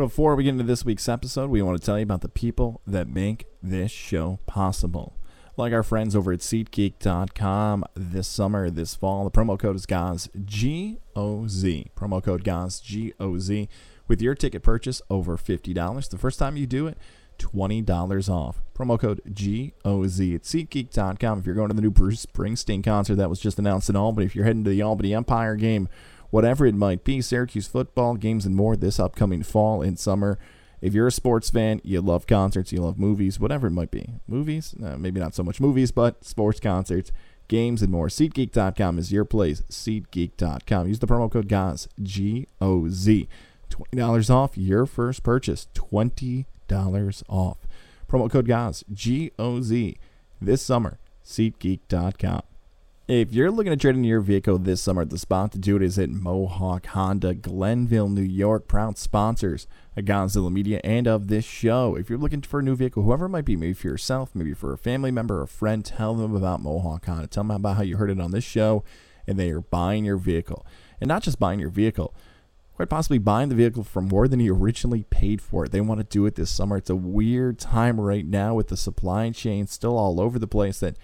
Before 0.00 0.34
we 0.34 0.44
get 0.44 0.52
into 0.52 0.64
this 0.64 0.82
week's 0.82 1.10
episode, 1.10 1.50
we 1.50 1.60
want 1.60 1.78
to 1.78 1.84
tell 1.84 1.98
you 1.98 2.04
about 2.04 2.22
the 2.22 2.30
people 2.30 2.80
that 2.86 3.06
make 3.06 3.44
this 3.62 3.90
show 3.90 4.38
possible. 4.46 5.18
Like 5.58 5.74
our 5.74 5.82
friends 5.82 6.16
over 6.16 6.32
at 6.32 6.38
SeatGeek.com 6.38 7.84
this 7.94 8.26
summer, 8.26 8.70
this 8.70 8.94
fall, 8.94 9.24
the 9.24 9.30
promo 9.30 9.58
code 9.58 9.76
is 9.76 9.84
GOZ, 9.84 10.30
G 10.46 11.00
O 11.14 11.46
Z. 11.46 11.90
Promo 11.94 12.24
code 12.24 12.44
GOZ, 12.44 12.80
G 12.80 13.12
O 13.20 13.38
Z. 13.38 13.68
With 14.08 14.22
your 14.22 14.34
ticket 14.34 14.62
purchase 14.62 15.02
over 15.10 15.36
$50, 15.36 16.08
the 16.08 16.16
first 16.16 16.38
time 16.38 16.56
you 16.56 16.66
do 16.66 16.86
it, 16.86 16.96
$20 17.38 18.30
off. 18.30 18.62
Promo 18.74 18.98
code 18.98 19.20
GOZ 19.26 20.34
at 20.34 20.44
SeatGeek.com. 20.44 21.40
If 21.40 21.44
you're 21.44 21.54
going 21.54 21.68
to 21.68 21.76
the 21.76 21.82
new 21.82 21.90
Bruce 21.90 22.24
Springsteen 22.24 22.82
concert 22.82 23.16
that 23.16 23.28
was 23.28 23.38
just 23.38 23.58
announced 23.58 23.90
in 23.90 23.96
Albany, 23.96 24.24
if 24.24 24.34
you're 24.34 24.46
heading 24.46 24.64
to 24.64 24.70
the 24.70 24.80
Albany 24.80 25.12
Empire 25.12 25.56
game, 25.56 25.90
whatever 26.30 26.66
it 26.66 26.74
might 26.74 27.04
be, 27.04 27.20
Syracuse 27.20 27.66
football, 27.66 28.14
games, 28.14 28.46
and 28.46 28.56
more 28.56 28.76
this 28.76 28.98
upcoming 28.98 29.42
fall 29.42 29.82
and 29.82 29.98
summer. 29.98 30.38
If 30.80 30.94
you're 30.94 31.06
a 31.06 31.12
sports 31.12 31.50
fan, 31.50 31.80
you 31.84 32.00
love 32.00 32.26
concerts, 32.26 32.72
you 32.72 32.80
love 32.80 32.98
movies, 32.98 33.38
whatever 33.38 33.66
it 33.66 33.72
might 33.72 33.90
be. 33.90 34.14
Movies, 34.26 34.74
uh, 34.82 34.96
maybe 34.96 35.20
not 35.20 35.34
so 35.34 35.42
much 35.42 35.60
movies, 35.60 35.90
but 35.92 36.24
sports 36.24 36.58
concerts, 36.58 37.12
games, 37.48 37.82
and 37.82 37.92
more. 37.92 38.08
SeatGeek.com 38.08 38.98
is 38.98 39.12
your 39.12 39.26
place. 39.26 39.62
SeatGeek.com. 39.68 40.88
Use 40.88 40.98
the 40.98 41.06
promo 41.06 41.30
code 41.30 41.48
GOZ, 41.48 41.88
G 42.02 42.46
O 42.60 42.88
Z. 42.88 43.28
$20 43.68 44.30
off 44.34 44.56
your 44.56 44.86
first 44.86 45.22
purchase. 45.22 45.68
$20 45.74 47.22
off. 47.28 47.58
Promo 48.08 48.30
code 48.30 48.46
GOZ, 48.46 48.84
G 48.92 49.32
O 49.38 49.60
Z. 49.60 49.98
This 50.40 50.62
summer, 50.62 50.98
SeatGeek.com. 51.24 52.42
If 53.10 53.32
you're 53.32 53.50
looking 53.50 53.72
to 53.72 53.76
trade 53.76 53.96
in 53.96 54.04
your 54.04 54.20
vehicle 54.20 54.56
this 54.58 54.80
summer, 54.80 55.04
the 55.04 55.18
spot 55.18 55.50
to 55.50 55.58
do 55.58 55.74
it 55.74 55.82
is 55.82 55.98
at 55.98 56.10
Mohawk 56.10 56.86
Honda, 56.86 57.34
Glenville, 57.34 58.08
New 58.08 58.22
York, 58.22 58.68
proud 58.68 58.98
sponsors 58.98 59.66
of 59.96 60.04
Godzilla 60.04 60.48
Media 60.48 60.80
and 60.84 61.08
of 61.08 61.26
this 61.26 61.44
show. 61.44 61.96
If 61.96 62.08
you're 62.08 62.20
looking 62.20 62.42
for 62.42 62.60
a 62.60 62.62
new 62.62 62.76
vehicle, 62.76 63.02
whoever 63.02 63.26
it 63.26 63.30
might 63.30 63.44
be, 63.44 63.56
maybe 63.56 63.72
for 63.72 63.88
yourself, 63.88 64.30
maybe 64.32 64.54
for 64.54 64.72
a 64.72 64.78
family 64.78 65.10
member, 65.10 65.42
a 65.42 65.48
friend, 65.48 65.84
tell 65.84 66.14
them 66.14 66.36
about 66.36 66.62
Mohawk 66.62 67.06
Honda. 67.06 67.26
Tell 67.26 67.42
them 67.42 67.50
about 67.50 67.78
how 67.78 67.82
you 67.82 67.96
heard 67.96 68.10
it 68.10 68.20
on 68.20 68.30
this 68.30 68.44
show 68.44 68.84
and 69.26 69.36
they 69.36 69.50
are 69.50 69.60
buying 69.60 70.04
your 70.04 70.16
vehicle. 70.16 70.64
And 71.00 71.08
not 71.08 71.24
just 71.24 71.40
buying 71.40 71.58
your 71.58 71.68
vehicle, 71.68 72.14
quite 72.76 72.90
possibly 72.90 73.18
buying 73.18 73.48
the 73.48 73.56
vehicle 73.56 73.82
for 73.82 74.02
more 74.02 74.28
than 74.28 74.38
you 74.38 74.54
originally 74.54 75.02
paid 75.10 75.42
for 75.42 75.64
it. 75.64 75.72
They 75.72 75.80
want 75.80 75.98
to 75.98 76.04
do 76.04 76.26
it 76.26 76.36
this 76.36 76.50
summer. 76.52 76.76
It's 76.76 76.88
a 76.88 76.94
weird 76.94 77.58
time 77.58 78.00
right 78.00 78.24
now 78.24 78.54
with 78.54 78.68
the 78.68 78.76
supply 78.76 79.28
chain 79.30 79.66
still 79.66 79.98
all 79.98 80.20
over 80.20 80.38
the 80.38 80.46
place 80.46 80.78
that 80.78 80.94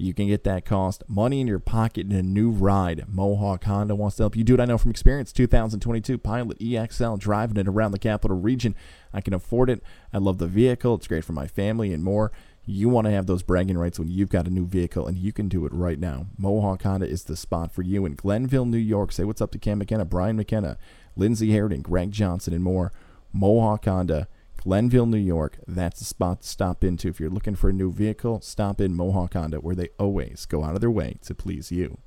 you 0.00 0.14
can 0.14 0.26
get 0.26 0.44
that 0.44 0.64
cost, 0.64 1.02
money 1.08 1.40
in 1.40 1.46
your 1.46 1.58
pocket, 1.58 2.06
and 2.06 2.12
a 2.14 2.22
new 2.22 2.50
ride. 2.50 3.04
Mohawk 3.08 3.64
Honda 3.64 3.94
wants 3.94 4.16
to 4.16 4.22
help 4.22 4.36
you 4.36 4.44
do 4.44 4.54
it. 4.54 4.60
I 4.60 4.64
know 4.64 4.78
from 4.78 4.90
experience. 4.90 5.32
2022 5.32 6.18
Pilot 6.18 6.58
EXL, 6.58 7.18
driving 7.18 7.56
it 7.56 7.68
around 7.68 7.92
the 7.92 7.98
capital 7.98 8.36
region. 8.36 8.74
I 9.12 9.20
can 9.20 9.34
afford 9.34 9.70
it. 9.70 9.82
I 10.12 10.18
love 10.18 10.38
the 10.38 10.46
vehicle. 10.46 10.94
It's 10.94 11.08
great 11.08 11.24
for 11.24 11.32
my 11.32 11.46
family 11.46 11.92
and 11.92 12.02
more. 12.02 12.32
You 12.64 12.88
want 12.88 13.06
to 13.06 13.10
have 13.10 13.26
those 13.26 13.42
bragging 13.42 13.78
rights 13.78 13.98
when 13.98 14.08
you've 14.08 14.28
got 14.28 14.46
a 14.46 14.50
new 14.50 14.66
vehicle, 14.66 15.06
and 15.06 15.18
you 15.18 15.32
can 15.32 15.48
do 15.48 15.66
it 15.66 15.72
right 15.72 15.98
now. 15.98 16.26
Mohawk 16.38 16.82
Honda 16.82 17.06
is 17.06 17.24
the 17.24 17.36
spot 17.36 17.72
for 17.72 17.82
you 17.82 18.06
in 18.06 18.14
Glenville, 18.14 18.66
New 18.66 18.78
York. 18.78 19.12
Say 19.12 19.24
what's 19.24 19.40
up 19.40 19.50
to 19.52 19.58
Cam 19.58 19.78
McKenna, 19.78 20.04
Brian 20.04 20.36
McKenna, 20.36 20.78
Lindsey 21.16 21.50
Harrington, 21.50 21.82
Greg 21.82 22.12
Johnson, 22.12 22.54
and 22.54 22.62
more. 22.62 22.92
Mohawk 23.32 23.84
Honda 23.84 24.28
Glenville, 24.62 25.06
New 25.06 25.16
York. 25.16 25.58
That's 25.66 26.00
the 26.00 26.04
spot 26.04 26.42
to 26.42 26.48
stop 26.48 26.84
into. 26.84 27.08
If 27.08 27.18
you're 27.18 27.30
looking 27.30 27.54
for 27.54 27.70
a 27.70 27.72
new 27.72 27.90
vehicle, 27.90 28.42
stop 28.42 28.80
in 28.80 28.94
Mohawk 28.94 29.32
Honda, 29.32 29.58
where 29.58 29.74
they 29.74 29.88
always 29.98 30.44
go 30.44 30.64
out 30.64 30.74
of 30.74 30.82
their 30.82 30.90
way 30.90 31.16
to 31.22 31.34
please 31.34 31.72
you. 31.72 31.98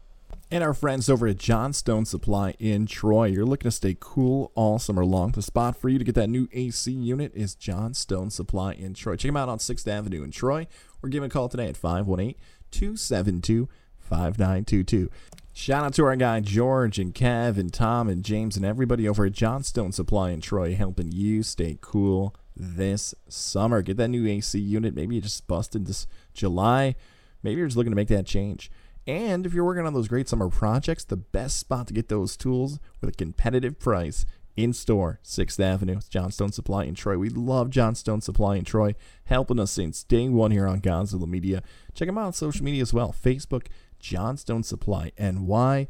And 0.51 0.63
our 0.63 0.75
friends 0.75 1.09
over 1.09 1.25
at 1.25 1.37
Johnstone 1.37 2.05
Supply 2.05 2.51
in 2.59 2.85
Troy. 2.85 3.25
You're 3.25 3.45
looking 3.45 3.71
to 3.71 3.75
stay 3.75 3.97
cool 3.99 4.51
all 4.53 4.77
summer 4.77 5.03
long. 5.03 5.31
The 5.31 5.41
spot 5.41 5.75
for 5.75 5.89
you 5.89 5.97
to 5.97 6.05
get 6.05 6.13
that 6.13 6.29
new 6.29 6.47
AC 6.53 6.91
unit 6.91 7.31
is 7.33 7.55
Johnstone 7.55 8.29
Supply 8.29 8.73
in 8.73 8.93
Troy. 8.93 9.15
Check 9.15 9.29
them 9.29 9.37
out 9.37 9.49
on 9.49 9.57
6th 9.57 9.87
Avenue 9.87 10.23
in 10.23 10.29
Troy 10.29 10.67
or 11.01 11.09
give 11.09 11.23
them 11.23 11.31
a 11.31 11.33
call 11.33 11.49
today 11.49 11.69
at 11.69 11.77
518 11.77 12.35
272 12.69 13.67
5922. 13.97 15.09
Shout 15.53 15.85
out 15.85 15.93
to 15.95 16.05
our 16.05 16.15
guy 16.15 16.39
George 16.39 16.99
and 16.99 17.15
Kev 17.15 17.57
and 17.57 17.73
Tom 17.73 18.07
and 18.07 18.23
James 18.23 18.55
and 18.55 18.65
everybody 18.65 19.07
over 19.07 19.25
at 19.25 19.31
Johnstone 19.31 19.91
Supply 19.91 20.31
in 20.31 20.41
Troy 20.41 20.75
helping 20.75 21.11
you 21.11 21.41
stay 21.41 21.79
cool 21.81 22.35
this 22.55 23.15
summer. 23.27 23.81
Get 23.81 23.97
that 23.97 24.09
new 24.09 24.27
AC 24.27 24.59
unit. 24.59 24.95
Maybe 24.95 25.15
you 25.15 25.21
just 25.21 25.47
busted 25.47 25.85
this 25.85 26.07
July. 26.33 26.95
Maybe 27.41 27.59
you're 27.59 27.67
just 27.67 27.77
looking 27.77 27.91
to 27.91 27.95
make 27.95 28.07
that 28.09 28.25
change. 28.25 28.71
And 29.05 29.45
if 29.45 29.53
you're 29.53 29.65
working 29.65 29.85
on 29.85 29.93
those 29.93 30.07
great 30.07 30.29
summer 30.29 30.49
projects, 30.49 31.03
the 31.03 31.17
best 31.17 31.57
spot 31.57 31.87
to 31.87 31.93
get 31.93 32.07
those 32.07 32.37
tools 32.37 32.79
with 33.01 33.09
a 33.09 33.17
competitive 33.17 33.79
price 33.79 34.25
in 34.55 34.71
store, 34.71 35.19
6th 35.23 35.59
Avenue, 35.59 35.99
Johnstone 36.09 36.51
Supply 36.51 36.83
in 36.85 36.95
Troy. 36.95 37.17
We 37.17 37.29
love 37.29 37.69
Johnstone 37.69 38.21
Supply 38.21 38.55
in 38.55 38.63
Troy, 38.63 38.95
helping 39.25 39.59
us 39.59 39.71
since 39.71 40.03
day 40.03 40.29
one 40.29 40.51
here 40.51 40.67
on 40.67 40.79
Godzilla 40.79 41.27
Media. 41.27 41.63
Check 41.93 42.07
them 42.07 42.17
out 42.17 42.27
on 42.27 42.33
social 42.33 42.63
media 42.63 42.81
as 42.81 42.93
well 42.93 43.13
Facebook, 43.13 43.67
Johnstone 43.99 44.63
Supply 44.63 45.11
NY. 45.17 45.87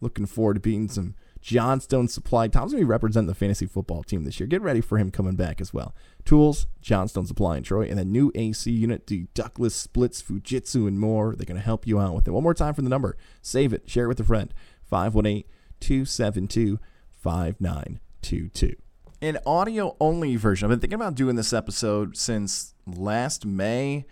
Looking 0.00 0.26
forward 0.26 0.54
to 0.54 0.60
beating 0.60 0.88
some 0.88 1.14
Johnstone 1.46 2.08
Supply. 2.08 2.48
Tom's 2.48 2.72
going 2.72 2.82
to 2.82 2.86
be 2.86 2.90
representing 2.90 3.28
the 3.28 3.34
fantasy 3.34 3.66
football 3.66 4.02
team 4.02 4.24
this 4.24 4.40
year. 4.40 4.48
Get 4.48 4.62
ready 4.62 4.80
for 4.80 4.98
him 4.98 5.12
coming 5.12 5.36
back 5.36 5.60
as 5.60 5.72
well. 5.72 5.94
Tools, 6.24 6.66
Johnstone 6.80 7.24
Supply 7.24 7.58
in 7.58 7.62
Troy, 7.62 7.86
and 7.86 7.96
the 7.96 8.04
new 8.04 8.32
AC 8.34 8.68
unit, 8.68 9.06
the 9.06 9.28
ductless 9.32 9.76
splits, 9.76 10.20
Fujitsu, 10.20 10.88
and 10.88 10.98
more. 10.98 11.36
They're 11.36 11.46
going 11.46 11.56
to 11.56 11.64
help 11.64 11.86
you 11.86 12.00
out 12.00 12.16
with 12.16 12.26
it. 12.26 12.32
One 12.32 12.42
more 12.42 12.52
time 12.52 12.74
for 12.74 12.82
the 12.82 12.88
number. 12.88 13.16
Save 13.42 13.72
it. 13.72 13.88
Share 13.88 14.06
it 14.06 14.08
with 14.08 14.18
a 14.18 14.24
friend. 14.24 14.52
518 14.90 15.44
272 15.78 16.80
5922. 17.22 18.74
An 19.22 19.38
audio 19.46 19.96
only 20.00 20.34
version. 20.34 20.66
I've 20.66 20.70
been 20.70 20.80
thinking 20.80 20.96
about 20.96 21.14
doing 21.14 21.36
this 21.36 21.52
episode 21.52 22.16
since 22.16 22.74
last 22.88 23.46
May, 23.46 24.04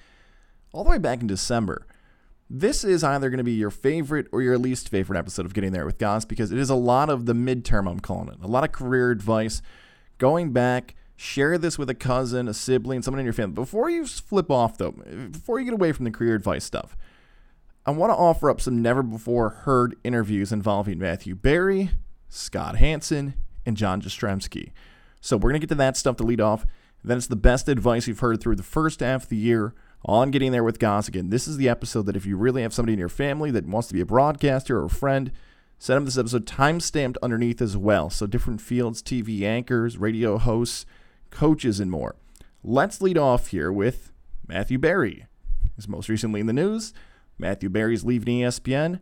all 0.73 0.85
the 0.85 0.91
way 0.91 0.99
back 0.99 1.21
in 1.21 1.27
December. 1.27 1.85
This 2.51 2.85
is 2.85 3.03
either 3.03 3.31
going 3.31 3.39
to 3.39 3.45
be 3.45 3.53
your 3.53 3.71
favorite 3.71 4.27
or 4.31 4.43
your 4.43 4.59
least 4.59 4.89
favorite 4.89 5.19
episode 5.19 5.47
of 5.47 5.55
Getting 5.55 5.73
There 5.73 5.87
with 5.87 5.99
Goz 5.99 6.25
because 6.25 6.53
it 6.53 6.59
is 6.59 6.71
a 6.71 6.75
lot 6.75 7.09
of 7.09 7.25
the 7.27 7.33
midterm, 7.33 7.91
I'm 7.91 8.01
calling 8.01 8.29
it. 8.29 8.37
A 8.43 8.47
lot 8.47 8.65
of 8.65 8.73
career 8.73 9.11
advice. 9.11 9.63
Going 10.19 10.53
back, 10.53 10.95
share 11.17 11.57
this 11.57 11.79
with 11.79 11.89
a 11.89 11.95
cousin, 11.95 12.47
a 12.47 12.55
sibling, 12.55 13.03
someone 13.03 13.21
in 13.21 13.25
your 13.25 13.33
family. 13.33 13.55
Before 13.55 13.89
you 13.89 14.07
flip 14.07 14.51
off, 14.51 14.77
though, 14.77 14.93
before 14.93 15.59
you 15.59 15.65
get 15.65 15.75
away 15.75 15.93
from 15.93 16.05
the 16.05 16.11
career 16.11 16.35
advice 16.35 16.65
stuff, 16.65 16.97
I 17.87 17.93
want 17.93 18.11
to 18.11 18.17
offer 18.17 18.51
up 18.51 18.61
some 18.61 18.83
never 18.83 19.03
before 19.03 19.49
heard 19.51 19.97
interviews 20.05 20.53
involving 20.53 20.99
Matthew 20.99 21.35
Berry, 21.35 21.91
Scott 22.29 22.77
Hanson, 22.77 23.35
and 23.65 23.77
John 23.77 24.03
Jastremski. 24.03 24.73
So 25.21 25.37
we're 25.39 25.51
going 25.51 25.61
to 25.61 25.67
get 25.67 25.71
to 25.71 25.75
that 25.77 25.97
stuff 25.97 26.17
to 26.17 26.23
lead 26.23 26.41
off. 26.41 26.67
Then 27.03 27.17
it's 27.17 27.27
the 27.27 27.37
best 27.37 27.69
advice 27.69 28.07
you've 28.07 28.21
heard 28.21 28.41
through 28.41 28.57
the 28.57 28.63
first 28.63 29.01
half 29.01 29.25
of 29.25 29.29
the 29.31 29.37
year 29.37 29.75
on 30.05 30.31
Getting 30.31 30.53
There 30.53 30.65
with 30.65 30.79
Goz. 30.79 31.09
Again, 31.09 31.31
this 31.31 31.49
is 31.49 31.57
the 31.57 31.69
episode 31.69 32.07
that 32.07 32.17
if 32.17 32.27
you 32.27 32.37
really 32.37 32.63
have 32.63 32.75
somebody 32.75 32.93
in 32.93 32.99
your 32.99 33.09
family 33.09 33.51
that 33.51 33.67
wants 33.67 33.89
to 33.89 33.95
be 33.95 34.01
a 34.01 34.07
broadcaster 34.07 34.79
or 34.79 34.85
a 34.85 34.91
friend, 34.91 35.33
send 35.79 35.97
them 35.97 36.05
this 36.05 36.19
episode 36.19 36.47
time 36.47 36.81
stamped 36.81 37.19
underneath 37.23 37.63
as 37.63 37.77
well. 37.77 38.11
So 38.11 38.27
different 38.27 38.61
fields, 38.61 39.03
TV 39.03 39.43
anchors, 39.43 39.97
radio 39.97 40.39
hosts, 40.39 40.85
coaches, 41.31 41.81
and 41.81 41.91
more. 41.91 42.17
Let's 42.63 43.01
lead 43.01 43.19
off 43.19 43.49
here 43.49 43.73
with 43.73 44.13
Matthew 44.47 44.79
Berry. 44.79 45.27
He's 45.77 45.89
most 45.89 46.09
recently 46.09 46.41
in 46.41 46.47
the 46.47 46.53
news. 46.53 46.93
Matthew 47.39 47.69
Berry's 47.69 48.05
leaving 48.05 48.41
ESPN. 48.41 49.01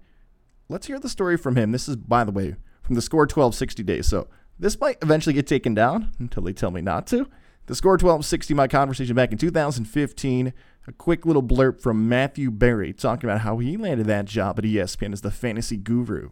Let's 0.69 0.87
hear 0.87 0.99
the 0.99 1.09
story 1.09 1.37
from 1.37 1.57
him. 1.57 1.73
This 1.73 1.89
is, 1.89 1.97
by 1.97 2.25
the 2.25 2.33
way, 2.33 2.57
from 2.83 2.95
the 2.95 3.03
score 3.03 3.23
1260 3.23 3.83
days. 3.83 4.07
So 4.07 4.29
this 4.59 4.81
might 4.81 4.99
eventually 5.03 5.35
get 5.35 5.47
taken 5.47 5.75
down 5.75 6.12
until 6.19 6.45
they 6.45 6.53
tell 6.53 6.71
me 6.71 6.81
not 6.81 7.07
to. 7.09 7.29
The 7.67 7.75
score 7.75 7.93
1260, 7.93 8.55
my 8.55 8.67
conversation 8.67 9.15
back 9.15 9.33
in 9.33 9.39
2015 9.39 10.53
a 10.87 10.93
quick 10.93 11.25
little 11.25 11.43
blurb 11.43 11.81
from 11.81 12.09
Matthew 12.09 12.50
Berry 12.50 12.93
talking 12.93 13.28
about 13.28 13.43
how 13.43 13.59
he 13.59 13.76
landed 13.76 14.06
that 14.06 14.25
job 14.25 14.59
at 14.59 14.65
ESPN 14.65 15.12
as 15.12 15.20
the 15.20 15.31
fantasy 15.31 15.76
guru. 15.76 16.31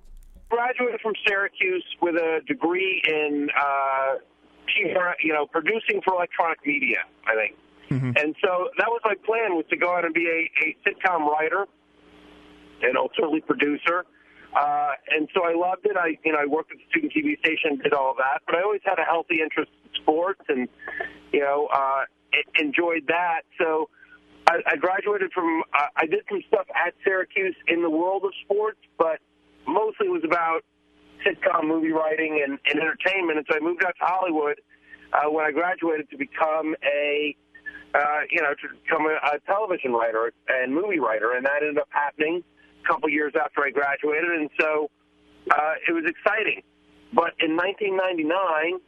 Graduated 0.49 1.01
from 1.01 1.13
Syracuse 1.27 1.85
with 2.03 2.17
a 2.17 2.41
degree 2.47 3.01
in, 3.07 3.49
uh, 3.57 4.15
you 5.23 5.33
know, 5.33 5.47
producing 5.47 6.01
for 6.05 6.15
electronic 6.15 6.59
media, 6.67 6.99
I 7.27 7.35
think. 7.35 7.57
Mm-hmm. 7.91 8.13
And 8.17 8.35
so 8.43 8.69
that 8.79 8.87
was 8.89 9.01
my 9.05 9.15
plan 9.25 9.55
was 9.55 9.65
to 9.71 9.77
go 9.77 9.95
out 9.95 10.05
and 10.05 10.15
be 10.15 10.27
a, 10.27 10.67
a 10.67 10.77
sitcom 10.87 11.27
writer 11.27 11.67
and 12.83 12.97
ultimately 12.97 13.41
producer. 13.41 14.05
Uh, 14.57 14.93
and 15.11 15.29
so 15.33 15.45
I 15.45 15.55
loved 15.55 15.87
it. 15.87 15.97
I, 15.97 16.19
you 16.25 16.33
know, 16.33 16.39
I 16.39 16.47
worked 16.47 16.73
at 16.73 16.79
the 16.79 16.85
student 16.91 17.13
TV 17.13 17.39
station, 17.39 17.79
did 17.83 17.93
all 17.93 18.15
that, 18.19 18.43
but 18.47 18.57
I 18.57 18.63
always 18.63 18.81
had 18.85 18.99
a 18.99 19.05
healthy 19.05 19.41
interest 19.43 19.71
in 19.85 20.03
sports 20.03 20.41
and, 20.49 20.69
you 21.33 21.41
know, 21.41 21.69
uh, 21.73 22.03
enjoyed 22.59 23.07
that. 23.07 23.43
So 23.59 23.89
I, 24.51 24.73
I 24.73 24.77
graduated 24.77 25.33
from. 25.33 25.63
Uh, 25.73 25.87
I 25.97 26.07
did 26.07 26.21
some 26.29 26.43
stuff 26.49 26.67
at 26.75 26.95
Syracuse 27.05 27.55
in 27.69 27.83
the 27.83 27.91
world 27.91 28.25
of 28.25 28.33
sports, 28.45 28.81
but 28.99 29.21
mostly 29.67 30.09
it 30.09 30.11
was 30.11 30.25
about 30.25 30.63
sitcom 31.23 31.69
movie 31.69 31.93
writing 31.93 32.43
and, 32.45 32.59
and 32.67 32.81
entertainment. 32.81 33.39
And 33.39 33.47
so 33.49 33.57
I 33.57 33.61
moved 33.61 33.85
out 33.85 33.95
to 34.01 34.05
Hollywood 34.05 34.61
uh, 35.13 35.31
when 35.31 35.47
I 35.47 35.53
graduated 35.53 36.11
to 36.11 36.17
become 36.17 36.75
a, 36.83 37.37
uh, 37.95 38.21
you 38.31 38.43
know, 38.43 38.55
to 38.55 38.67
become 38.83 39.07
a, 39.07 39.37
a 39.37 39.39
television 39.47 39.93
writer 39.93 40.33
and 40.49 40.75
movie 40.75 40.99
writer, 40.99 41.33
and 41.33 41.47
that 41.47 41.63
ended 41.63 41.79
up 41.79 41.89
happening 41.91 42.43
a 42.83 42.89
couple 42.89 43.09
years 43.09 43.35
after 43.39 43.63
I 43.63 43.71
graduated, 43.71 44.31
and 44.31 44.51
so 44.59 44.91
uh, 45.51 45.75
it 45.87 45.93
was 45.93 46.05
exciting. 46.11 46.63
But 47.13 47.35
in 47.39 47.55
1999, 47.57 48.81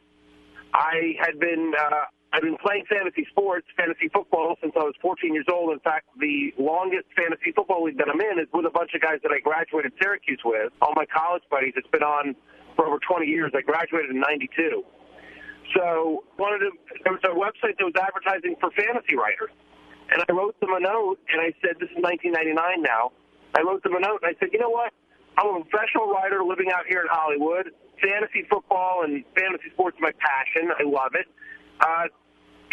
I 0.73 1.15
had 1.19 1.39
been 1.39 1.71
uh, 1.77 2.05
I've 2.33 2.41
been 2.41 2.57
playing 2.57 2.89
fantasy 2.89 3.29
sports, 3.29 3.69
fantasy 3.77 4.09
football 4.09 4.57
since 4.57 4.73
I 4.73 4.81
was 4.81 4.97
14 5.05 5.37
years 5.37 5.45
old. 5.53 5.69
In 5.69 5.79
fact, 5.85 6.09
the 6.17 6.49
longest 6.57 7.05
fantasy 7.13 7.53
football 7.53 7.85
league 7.85 8.01
that 8.01 8.09
I'm 8.09 8.19
in 8.19 8.41
is 8.41 8.49
with 8.49 8.65
a 8.65 8.73
bunch 8.73 8.97
of 8.97 9.05
guys 9.05 9.21
that 9.21 9.29
I 9.29 9.37
graduated 9.37 9.93
Syracuse 10.01 10.41
with. 10.43 10.73
All 10.81 10.97
my 10.97 11.05
college 11.05 11.45
buddies. 11.53 11.77
It's 11.77 11.87
been 11.93 12.01
on 12.01 12.33
for 12.75 12.89
over 12.89 12.97
20 12.97 13.29
years. 13.29 13.53
I 13.53 13.61
graduated 13.61 14.09
in 14.09 14.19
'92. 14.19 14.81
So 15.77 16.25
wanted 16.41 16.65
to. 16.65 16.69
There 17.05 17.13
was 17.13 17.21
a 17.21 17.37
website 17.37 17.77
that 17.77 17.85
was 17.85 17.93
advertising 18.01 18.57
for 18.57 18.73
fantasy 18.73 19.13
writers, 19.13 19.53
and 20.09 20.25
I 20.25 20.33
wrote 20.33 20.57
them 20.57 20.73
a 20.73 20.81
note 20.81 21.21
and 21.29 21.37
I 21.37 21.53
said, 21.61 21.77
"This 21.77 21.93
is 21.93 22.01
1999 22.01 22.81
now." 22.81 23.13
I 23.53 23.61
wrote 23.61 23.85
them 23.85 23.93
a 23.93 24.01
note 24.01 24.25
and 24.25 24.33
I 24.33 24.39
said, 24.41 24.49
"You 24.51 24.57
know 24.57 24.73
what? 24.73 24.89
I'm 25.37 25.53
a 25.53 25.63
professional 25.65 26.09
writer 26.09 26.41
living 26.43 26.73
out 26.73 26.89
here 26.89 27.01
in 27.01 27.07
Hollywood. 27.13 27.69
Fantasy 28.01 28.41
football 28.49 29.05
and 29.05 29.23
fantasy 29.37 29.69
sports 29.69 29.97
is 29.97 30.01
my 30.01 30.11
passion. 30.17 30.73
I 30.73 30.81
love 30.81 31.13
it. 31.13 31.29
Uh, 31.79 32.07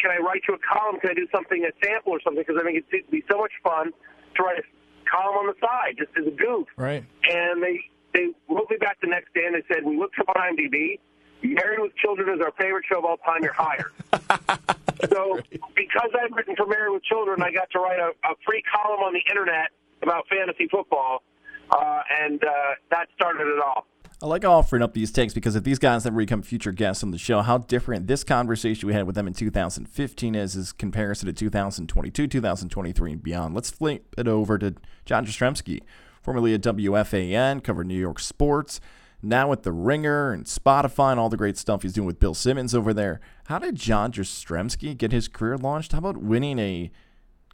can 0.01 0.11
I 0.11 0.19
write 0.19 0.43
you 0.49 0.55
a 0.55 0.59
column? 0.59 0.99
Can 1.01 1.11
I 1.11 1.15
do 1.15 1.27
something, 1.33 1.65
a 1.65 1.73
sample 1.85 2.13
or 2.13 2.21
something? 2.21 2.43
Because 2.47 2.61
I 2.61 2.65
think 2.65 2.85
it'd 2.91 3.11
be 3.11 3.23
so 3.31 3.39
much 3.39 3.53
fun 3.63 3.93
to 4.37 4.43
write 4.43 4.59
a 4.59 4.65
column 5.11 5.37
on 5.37 5.47
the 5.47 5.59
side 5.61 5.97
just 5.99 6.11
as 6.17 6.27
a 6.27 6.35
goof. 6.35 6.69
Right. 6.77 7.05
And 7.29 7.63
they 7.63 7.81
they 8.13 8.29
wrote 8.49 8.71
me 8.71 8.77
back 8.79 8.99
the 9.01 9.07
next 9.07 9.33
day 9.35 9.47
and 9.47 9.55
they 9.55 9.63
said, 9.73 9.85
we 9.85 9.97
looked 9.97 10.19
up 10.19 10.29
on 10.29 10.37
IMDb. 10.37 10.99
Married 11.43 11.81
with 11.81 11.95
Children 11.97 12.37
is 12.37 12.41
our 12.41 12.53
favorite 12.59 12.85
show 12.91 12.99
of 12.99 13.05
all 13.05 13.17
time. 13.19 13.43
You're 13.43 13.53
hired. 13.55 13.93
so 15.09 15.39
because 15.77 16.11
I've 16.13 16.33
written 16.33 16.57
for 16.57 16.67
Married 16.67 16.93
with 16.93 17.05
Children, 17.05 17.43
I 17.43 17.53
got 17.53 17.71
to 17.71 17.79
write 17.79 17.99
a, 17.99 18.11
a 18.27 18.35
free 18.45 18.63
column 18.63 19.01
on 19.01 19.15
the 19.15 19.23
internet 19.29 19.71
about 20.03 20.27
fantasy 20.29 20.69
football, 20.69 21.23
uh, 21.71 22.03
and 22.21 22.43
uh, 22.43 22.51
that 22.91 23.09
started 23.15 23.47
it 23.47 23.63
all. 23.63 23.87
I 24.23 24.27
like 24.27 24.45
offering 24.45 24.83
up 24.83 24.93
these 24.93 25.11
takes 25.11 25.33
because 25.33 25.57
if 25.57 25.65
these 25.65 25.79
guys 25.79 26.05
ever 26.05 26.19
become 26.19 26.43
future 26.43 26.73
guests 26.73 27.03
on 27.03 27.11
the 27.11 27.17
show, 27.17 27.41
how 27.41 27.57
different 27.57 28.07
this 28.07 28.23
conversation 28.23 28.87
we 28.87 28.93
had 28.93 29.07
with 29.07 29.15
them 29.15 29.27
in 29.27 29.33
2015 29.33 30.35
is 30.35 30.57
as 30.57 30.73
comparison 30.73 31.27
to 31.29 31.33
2022, 31.33 32.27
2023, 32.27 33.13
and 33.13 33.23
beyond. 33.23 33.55
Let's 33.55 33.71
flip 33.71 34.15
it 34.19 34.29
over 34.29 34.59
to 34.59 34.75
John 35.07 35.25
Jastremski, 35.25 35.81
formerly 36.21 36.53
at 36.53 36.61
WFAN, 36.61 37.65
covered 37.65 37.87
New 37.87 37.99
York 37.99 38.21
sports, 38.21 38.79
now 39.23 39.53
at 39.53 39.63
The 39.63 39.73
Ringer 39.73 40.33
and 40.33 40.45
Spotify 40.45 41.13
and 41.13 41.21
all 41.21 41.31
the 41.31 41.39
great 41.39 41.57
stuff 41.57 41.81
he's 41.81 41.95
doing 41.95 42.07
with 42.07 42.21
Bill 42.21 42.35
Simmons 42.35 42.75
over 42.75 42.93
there. 42.93 43.21
How 43.47 43.59
did 43.59 43.77
John 43.77 44.13
Jastremski 44.13 44.99
get 44.99 45.13
his 45.13 45.29
career 45.29 45.57
launched? 45.57 45.93
How 45.93 45.99
about 45.99 46.19
winning 46.19 46.59
a 46.59 46.91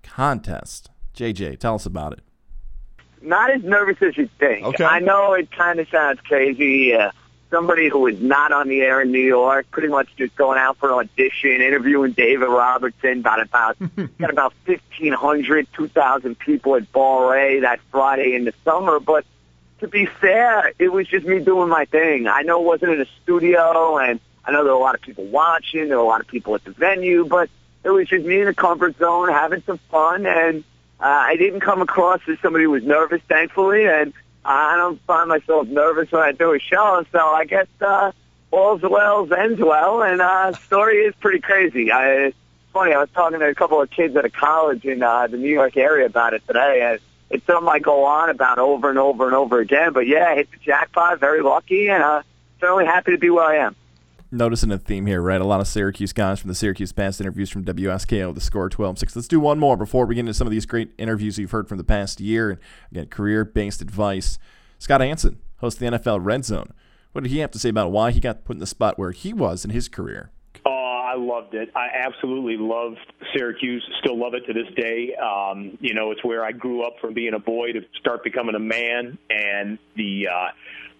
contest? 0.02 0.90
JJ, 1.14 1.60
tell 1.60 1.76
us 1.76 1.86
about 1.86 2.14
it 2.14 2.25
not 3.26 3.50
as 3.50 3.62
nervous 3.62 4.00
as 4.00 4.16
you 4.16 4.28
think. 4.38 4.64
Okay. 4.66 4.84
I 4.84 5.00
know 5.00 5.34
it 5.34 5.50
kind 5.50 5.80
of 5.80 5.88
sounds 5.88 6.20
crazy. 6.20 6.94
Uh, 6.94 7.10
somebody 7.50 7.88
who 7.88 8.00
was 8.00 8.20
not 8.20 8.52
on 8.52 8.68
the 8.68 8.80
air 8.80 9.00
in 9.02 9.12
New 9.12 9.18
York, 9.18 9.70
pretty 9.70 9.88
much 9.88 10.08
just 10.16 10.36
going 10.36 10.58
out 10.58 10.78
for 10.78 10.88
an 10.88 11.08
audition, 11.08 11.50
interviewing 11.50 12.12
David 12.12 12.48
Robertson, 12.48 13.22
got 13.22 13.40
about 13.40 13.76
got 14.18 14.30
about 14.30 14.54
fifteen 14.64 15.12
hundred, 15.12 15.66
two 15.74 15.88
thousand 15.88 16.38
people 16.38 16.76
at 16.76 16.90
Bar 16.92 17.36
A 17.36 17.60
that 17.60 17.80
Friday 17.90 18.34
in 18.34 18.44
the 18.44 18.54
summer. 18.64 19.00
But 19.00 19.24
to 19.80 19.88
be 19.88 20.06
fair, 20.06 20.72
it 20.78 20.88
was 20.88 21.06
just 21.06 21.26
me 21.26 21.40
doing 21.40 21.68
my 21.68 21.84
thing. 21.84 22.26
I 22.28 22.42
know 22.42 22.62
it 22.62 22.66
wasn't 22.66 22.92
in 22.92 23.00
a 23.00 23.06
studio, 23.22 23.98
and 23.98 24.20
I 24.44 24.52
know 24.52 24.64
there 24.64 24.72
were 24.72 24.78
a 24.78 24.82
lot 24.82 24.94
of 24.94 25.02
people 25.02 25.24
watching, 25.24 25.88
there 25.88 25.98
were 25.98 26.04
a 26.04 26.06
lot 26.06 26.20
of 26.20 26.28
people 26.28 26.54
at 26.54 26.64
the 26.64 26.70
venue, 26.70 27.26
but 27.26 27.50
it 27.84 27.90
was 27.90 28.08
just 28.08 28.24
me 28.24 28.40
in 28.40 28.46
the 28.46 28.54
comfort 28.54 28.96
zone 28.98 29.28
having 29.28 29.62
some 29.62 29.78
fun 29.90 30.26
and 30.26 30.64
uh, 31.00 31.04
I 31.04 31.36
didn't 31.36 31.60
come 31.60 31.82
across 31.82 32.20
as 32.28 32.38
somebody 32.40 32.64
who 32.64 32.70
was 32.70 32.84
nervous, 32.84 33.20
thankfully, 33.28 33.86
and 33.86 34.12
I 34.44 34.76
don't 34.76 35.00
find 35.02 35.28
myself 35.28 35.66
nervous 35.68 36.10
when 36.10 36.22
I 36.22 36.32
do 36.32 36.54
a 36.54 36.58
show. 36.58 37.04
So 37.12 37.18
I 37.18 37.44
guess 37.44 37.66
uh, 37.80 38.12
all's 38.50 38.82
well 38.82 39.32
ends 39.32 39.60
well, 39.60 40.02
and 40.02 40.20
uh, 40.20 40.52
story 40.52 40.98
is 40.98 41.14
pretty 41.20 41.40
crazy. 41.40 41.90
I, 41.90 42.26
it's 42.26 42.36
funny. 42.72 42.94
I 42.94 43.00
was 43.00 43.10
talking 43.10 43.40
to 43.40 43.46
a 43.46 43.54
couple 43.54 43.80
of 43.80 43.90
kids 43.90 44.16
at 44.16 44.24
a 44.24 44.30
college 44.30 44.84
in 44.84 45.02
uh, 45.02 45.26
the 45.26 45.36
New 45.36 45.52
York 45.52 45.76
area 45.76 46.06
about 46.06 46.32
it 46.32 46.46
today, 46.46 46.80
and 46.82 47.00
it's 47.28 47.44
something 47.44 47.68
I 47.68 47.78
go 47.78 48.04
on 48.04 48.30
about 48.30 48.58
over 48.58 48.88
and 48.88 48.98
over 48.98 49.26
and 49.26 49.34
over 49.34 49.60
again. 49.60 49.92
But 49.92 50.06
yeah, 50.06 50.28
I 50.28 50.36
hit 50.36 50.50
the 50.50 50.58
jackpot, 50.58 51.20
very 51.20 51.42
lucky, 51.42 51.88
and 51.88 52.02
uh, 52.02 52.22
certainly 52.60 52.86
happy 52.86 53.12
to 53.12 53.18
be 53.18 53.28
where 53.28 53.44
I 53.44 53.56
am 53.66 53.76
noticing 54.36 54.70
a 54.70 54.78
theme 54.78 55.06
here, 55.06 55.20
right? 55.20 55.40
A 55.40 55.44
lot 55.44 55.60
of 55.60 55.66
Syracuse 55.66 56.12
guys 56.12 56.40
from 56.40 56.48
the 56.48 56.54
Syracuse 56.54 56.92
past 56.92 57.20
interviews 57.20 57.50
from 57.50 57.64
WSKO, 57.64 58.34
the 58.34 58.40
score 58.40 58.68
12 58.68 58.98
6. 58.98 59.16
Let's 59.16 59.28
do 59.28 59.40
one 59.40 59.58
more 59.58 59.76
before 59.76 60.06
we 60.06 60.14
get 60.14 60.20
into 60.20 60.34
some 60.34 60.46
of 60.46 60.50
these 60.50 60.66
great 60.66 60.92
interviews 60.98 61.38
you've 61.38 61.50
heard 61.50 61.68
from 61.68 61.78
the 61.78 61.84
past 61.84 62.20
year. 62.20 62.50
And 62.50 62.60
again, 62.90 63.06
career 63.06 63.44
based 63.44 63.80
advice. 63.80 64.38
Scott 64.78 65.00
Hanson, 65.00 65.38
host 65.58 65.80
of 65.80 65.90
the 65.90 65.98
NFL 65.98 66.24
Red 66.24 66.44
Zone. 66.44 66.72
What 67.12 67.22
did 67.22 67.32
he 67.32 67.38
have 67.38 67.50
to 67.52 67.58
say 67.58 67.70
about 67.70 67.92
why 67.92 68.10
he 68.10 68.20
got 68.20 68.44
put 68.44 68.56
in 68.56 68.60
the 68.60 68.66
spot 68.66 68.98
where 68.98 69.10
he 69.10 69.32
was 69.32 69.64
in 69.64 69.70
his 69.70 69.88
career? 69.88 70.30
Oh, 70.66 70.70
I 70.70 71.16
loved 71.16 71.54
it. 71.54 71.70
I 71.74 71.88
absolutely 71.94 72.56
loved 72.58 72.98
Syracuse. 73.34 73.82
Still 74.00 74.18
love 74.18 74.34
it 74.34 74.44
to 74.46 74.52
this 74.52 74.72
day. 74.76 75.14
Um, 75.14 75.78
you 75.80 75.94
know, 75.94 76.10
it's 76.10 76.22
where 76.22 76.44
I 76.44 76.52
grew 76.52 76.82
up 76.82 76.96
from 77.00 77.14
being 77.14 77.32
a 77.32 77.38
boy 77.38 77.72
to 77.72 77.80
start 77.98 78.22
becoming 78.22 78.54
a 78.54 78.60
man, 78.60 79.16
and 79.30 79.78
the 79.96 80.28
uh, 80.28 80.48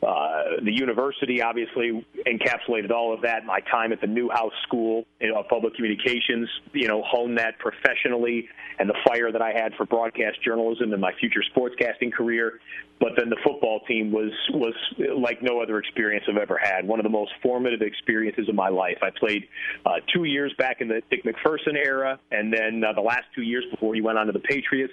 uh, 0.02 0.60
the 0.62 0.72
university 0.72 1.42
obviously 1.42 2.04
encapsulated 2.26 2.90
all 2.90 3.14
of 3.14 3.22
that. 3.22 3.44
My 3.44 3.60
time 3.60 3.92
at 3.92 4.00
the 4.00 4.06
Newhouse 4.06 4.52
School 4.66 5.06
of 5.20 5.48
Public 5.48 5.74
Communications, 5.74 6.48
you 6.72 6.86
know, 6.86 7.02
honed 7.06 7.38
that 7.38 7.58
professionally, 7.58 8.48
and 8.78 8.90
the 8.90 8.96
fire 9.06 9.32
that 9.32 9.40
I 9.40 9.52
had 9.52 9.72
for 9.74 9.86
broadcast 9.86 10.42
journalism 10.44 10.92
and 10.92 11.00
my 11.00 11.12
future 11.18 11.42
sportscasting 11.54 12.12
career. 12.12 12.60
But 13.00 13.10
then 13.16 13.30
the 13.30 13.36
football 13.44 13.80
team 13.88 14.12
was 14.12 14.32
was 14.50 14.74
like 15.18 15.42
no 15.42 15.60
other 15.60 15.78
experience 15.78 16.24
I've 16.28 16.36
ever 16.36 16.58
had. 16.62 16.86
One 16.86 16.98
of 16.98 17.04
the 17.04 17.10
most 17.10 17.32
formative 17.42 17.82
experiences 17.82 18.48
of 18.48 18.54
my 18.54 18.68
life. 18.68 18.98
I 19.02 19.10
played 19.10 19.48
uh, 19.84 19.96
two 20.14 20.24
years 20.24 20.52
back 20.58 20.80
in 20.80 20.88
the 20.88 21.02
Dick 21.10 21.24
MacPherson 21.24 21.74
era, 21.74 22.18
and 22.30 22.52
then 22.52 22.82
uh, 22.84 22.92
the 22.92 23.02
last 23.02 23.24
two 23.34 23.42
years 23.42 23.64
before 23.70 23.94
he 23.94 24.00
went 24.00 24.18
on 24.18 24.26
to 24.26 24.32
the 24.32 24.40
Patriots. 24.40 24.92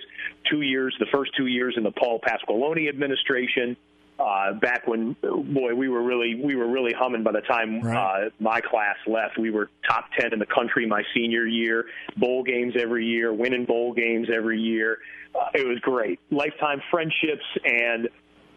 Two 0.49 0.61
years, 0.61 0.95
the 0.99 1.07
first 1.13 1.31
two 1.35 1.47
years 1.47 1.75
in 1.77 1.83
the 1.83 1.91
Paul 1.91 2.19
Pasqualoni 2.19 2.89
administration 2.89 3.77
uh, 4.19 4.53
back 4.53 4.87
when 4.87 5.15
boy 5.21 5.73
we 5.75 5.89
were 5.89 6.03
really 6.03 6.35
we 6.35 6.55
were 6.55 6.67
really 6.67 6.93
humming 6.93 7.23
by 7.23 7.31
the 7.31 7.41
time 7.41 7.81
right. 7.81 8.25
uh, 8.25 8.29
my 8.39 8.61
class 8.61 8.95
left. 9.07 9.37
We 9.37 9.49
were 9.49 9.69
top 9.87 10.05
ten 10.17 10.33
in 10.33 10.39
the 10.39 10.45
country 10.45 10.85
my 10.85 11.03
senior 11.13 11.45
year, 11.45 11.85
bowl 12.17 12.43
games 12.43 12.73
every 12.79 13.05
year, 13.05 13.33
winning 13.33 13.65
bowl 13.65 13.93
games 13.93 14.27
every 14.33 14.59
year. 14.59 14.99
Uh, 15.35 15.49
it 15.55 15.67
was 15.67 15.79
great, 15.79 16.19
lifetime 16.29 16.81
friendships, 16.91 17.45
and 17.65 18.09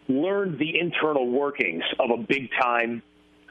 learned 0.07 0.59
the 0.59 0.79
internal 0.79 1.29
workings 1.29 1.83
of 1.99 2.11
a 2.11 2.17
big 2.17 2.49
time 2.61 3.01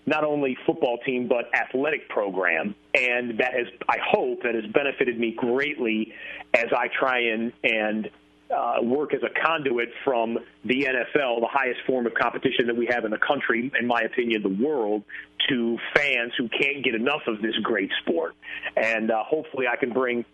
not 0.06 0.22
only 0.24 0.56
football 0.64 0.98
team 1.04 1.28
but 1.28 1.52
athletic 1.54 2.08
program 2.08 2.74
and 2.94 3.38
that 3.38 3.52
has 3.52 3.66
I 3.88 3.98
hope 4.08 4.42
that 4.44 4.54
has 4.54 4.64
benefited 4.72 5.18
me 5.18 5.32
greatly 5.36 6.14
as 6.54 6.66
I 6.76 6.88
try 6.88 7.20
and 7.20 7.52
and 7.62 8.08
uh, 8.54 8.76
work 8.82 9.12
as 9.14 9.20
a 9.22 9.46
conduit 9.46 9.88
from 10.04 10.38
the 10.64 10.84
NFL, 10.84 11.40
the 11.40 11.48
highest 11.50 11.80
form 11.86 12.06
of 12.06 12.14
competition 12.14 12.66
that 12.66 12.76
we 12.76 12.86
have 12.86 13.04
in 13.04 13.10
the 13.10 13.18
country, 13.18 13.70
in 13.78 13.86
my 13.86 14.00
opinion, 14.02 14.42
the 14.42 14.64
world, 14.64 15.02
to 15.48 15.78
fans 15.94 16.32
who 16.38 16.48
can't 16.48 16.84
get 16.84 16.94
enough 16.94 17.22
of 17.26 17.42
this 17.42 17.56
great 17.62 17.90
sport. 18.02 18.34
And 18.76 19.10
uh, 19.10 19.22
hopefully, 19.24 19.66
I 19.70 19.76
can 19.76 19.92
bring 19.92 20.24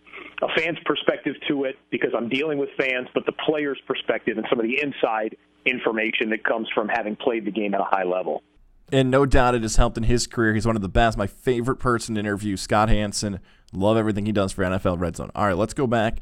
a 0.43 0.49
fan's 0.57 0.79
perspective 0.85 1.35
to 1.49 1.65
it 1.65 1.79
because 1.91 2.11
I'm 2.17 2.29
dealing 2.29 2.59
with 2.59 2.69
fans, 2.79 3.09
but 3.15 3.27
the 3.27 3.33
player's 3.33 3.81
perspective 3.87 4.37
and 4.37 4.47
some 4.51 4.61
of 4.61 4.67
the 4.67 4.81
inside 4.81 5.37
information 5.65 6.31
that 6.31 6.45
comes 6.45 6.69
from 6.75 6.89
having 6.89 7.17
played 7.17 7.45
the 7.45 7.51
game 7.51 7.75
at 7.75 7.81
a 7.81 7.85
high 7.85 8.05
level. 8.05 8.43
And 8.91 9.11
no 9.11 9.25
doubt 9.25 9.55
it 9.55 9.63
has 9.63 9.77
helped 9.77 9.97
in 9.97 10.03
his 10.03 10.27
career. 10.27 10.53
He's 10.53 10.67
one 10.67 10.77
of 10.77 10.83
the 10.83 10.89
best. 10.89 11.17
My 11.17 11.27
favorite 11.27 11.77
person 11.77 12.17
to 12.17 12.21
interview, 12.21 12.59
Scott 12.59 12.91
Hanson. 12.91 13.41
Love 13.73 13.97
everything 13.97 14.27
he 14.27 14.33
does 14.33 14.53
for 14.53 14.65
NFL 14.65 15.01
Red 15.01 15.17
Zone. 15.17 15.31
All 15.35 15.47
right, 15.47 15.57
let's 15.57 15.73
go 15.73 15.87
back 15.87 16.19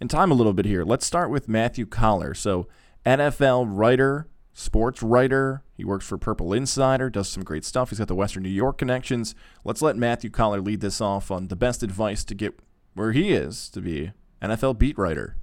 in 0.00 0.08
time 0.08 0.30
a 0.30 0.34
little 0.34 0.52
bit 0.52 0.66
here. 0.66 0.84
Let's 0.84 1.06
start 1.06 1.30
with 1.30 1.48
Matthew 1.48 1.86
Coller. 1.86 2.34
So, 2.34 2.66
NFL 3.04 3.66
writer, 3.68 4.28
sports 4.52 5.02
writer. 5.02 5.62
He 5.76 5.84
works 5.84 6.06
for 6.06 6.18
Purple 6.18 6.52
Insider, 6.52 7.10
does 7.10 7.28
some 7.28 7.44
great 7.44 7.64
stuff. 7.64 7.90
He's 7.90 7.98
got 7.98 8.08
the 8.08 8.14
Western 8.14 8.42
New 8.42 8.48
York 8.48 8.78
connections. 8.78 9.34
Let's 9.64 9.82
let 9.82 9.96
Matthew 9.96 10.30
Coller 10.30 10.60
lead 10.60 10.80
this 10.80 11.00
off 11.00 11.30
on 11.30 11.48
the 11.48 11.56
best 11.56 11.82
advice 11.82 12.24
to 12.24 12.34
get 12.34 12.58
where 12.94 13.12
he 13.12 13.30
is 13.30 13.68
to 13.70 13.80
be 13.80 14.12
NFL 14.42 14.78
beat 14.78 14.98
writer. 14.98 15.36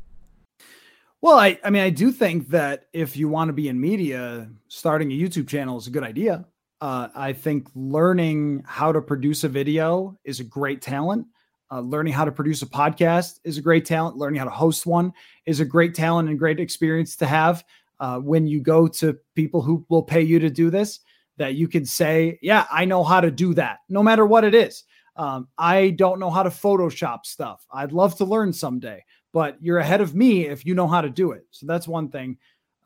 Well, 1.21 1.39
I, 1.39 1.57
I 1.63 1.69
mean, 1.69 1.81
I 1.81 1.89
do 1.89 2.11
think 2.11 2.49
that 2.49 2.85
if 2.93 3.17
you 3.17 3.27
want 3.29 3.49
to 3.49 3.53
be 3.53 3.67
in 3.67 3.79
media, 3.79 4.49
starting 4.67 5.11
a 5.11 5.15
YouTube 5.15 5.47
channel 5.47 5.77
is 5.77 5.87
a 5.87 5.91
good 5.91 6.03
idea. 6.03 6.45
Uh, 6.81 7.07
I 7.15 7.33
think 7.33 7.67
learning 7.73 8.63
how 8.67 8.91
to 8.91 9.01
produce 9.01 9.43
a 9.43 9.49
video 9.49 10.19
is 10.23 10.39
a 10.39 10.43
great 10.43 10.81
talent. 10.81 11.25
Uh, 11.71 11.79
learning 11.79 12.13
how 12.13 12.23
to 12.23 12.31
produce 12.31 12.61
a 12.61 12.65
podcast 12.67 13.39
is 13.43 13.57
a 13.57 13.61
great 13.61 13.85
talent. 13.85 14.17
Learning 14.17 14.37
how 14.37 14.45
to 14.45 14.51
host 14.51 14.85
one 14.85 15.11
is 15.45 15.59
a 15.59 15.65
great 15.65 15.95
talent 15.95 16.29
and 16.29 16.37
great 16.37 16.59
experience 16.59 17.15
to 17.15 17.25
have. 17.25 17.63
Uh, 17.99 18.19
when 18.19 18.45
you 18.45 18.59
go 18.59 18.87
to 18.87 19.17
people 19.35 19.61
who 19.61 19.85
will 19.89 20.03
pay 20.03 20.21
you 20.21 20.37
to 20.37 20.49
do 20.49 20.69
this, 20.69 20.99
that 21.37 21.55
you 21.55 21.67
can 21.67 21.85
say, 21.85 22.37
Yeah, 22.41 22.65
I 22.71 22.85
know 22.85 23.03
how 23.03 23.21
to 23.21 23.31
do 23.31 23.53
that, 23.55 23.79
no 23.89 24.03
matter 24.03 24.25
what 24.25 24.43
it 24.43 24.53
is. 24.53 24.83
Um, 25.15 25.47
I 25.57 25.91
don't 25.91 26.19
know 26.19 26.29
how 26.29 26.43
to 26.43 26.49
Photoshop 26.49 27.25
stuff. 27.25 27.65
I'd 27.71 27.93
love 27.93 28.15
to 28.17 28.25
learn 28.25 28.51
someday, 28.51 29.03
but 29.31 29.57
you're 29.61 29.79
ahead 29.79 30.01
of 30.01 30.13
me 30.13 30.47
if 30.47 30.65
you 30.65 30.75
know 30.75 30.87
how 30.87 31.01
to 31.01 31.09
do 31.09 31.31
it. 31.31 31.45
So 31.51 31.65
that's 31.65 31.87
one 31.87 32.09
thing. 32.09 32.37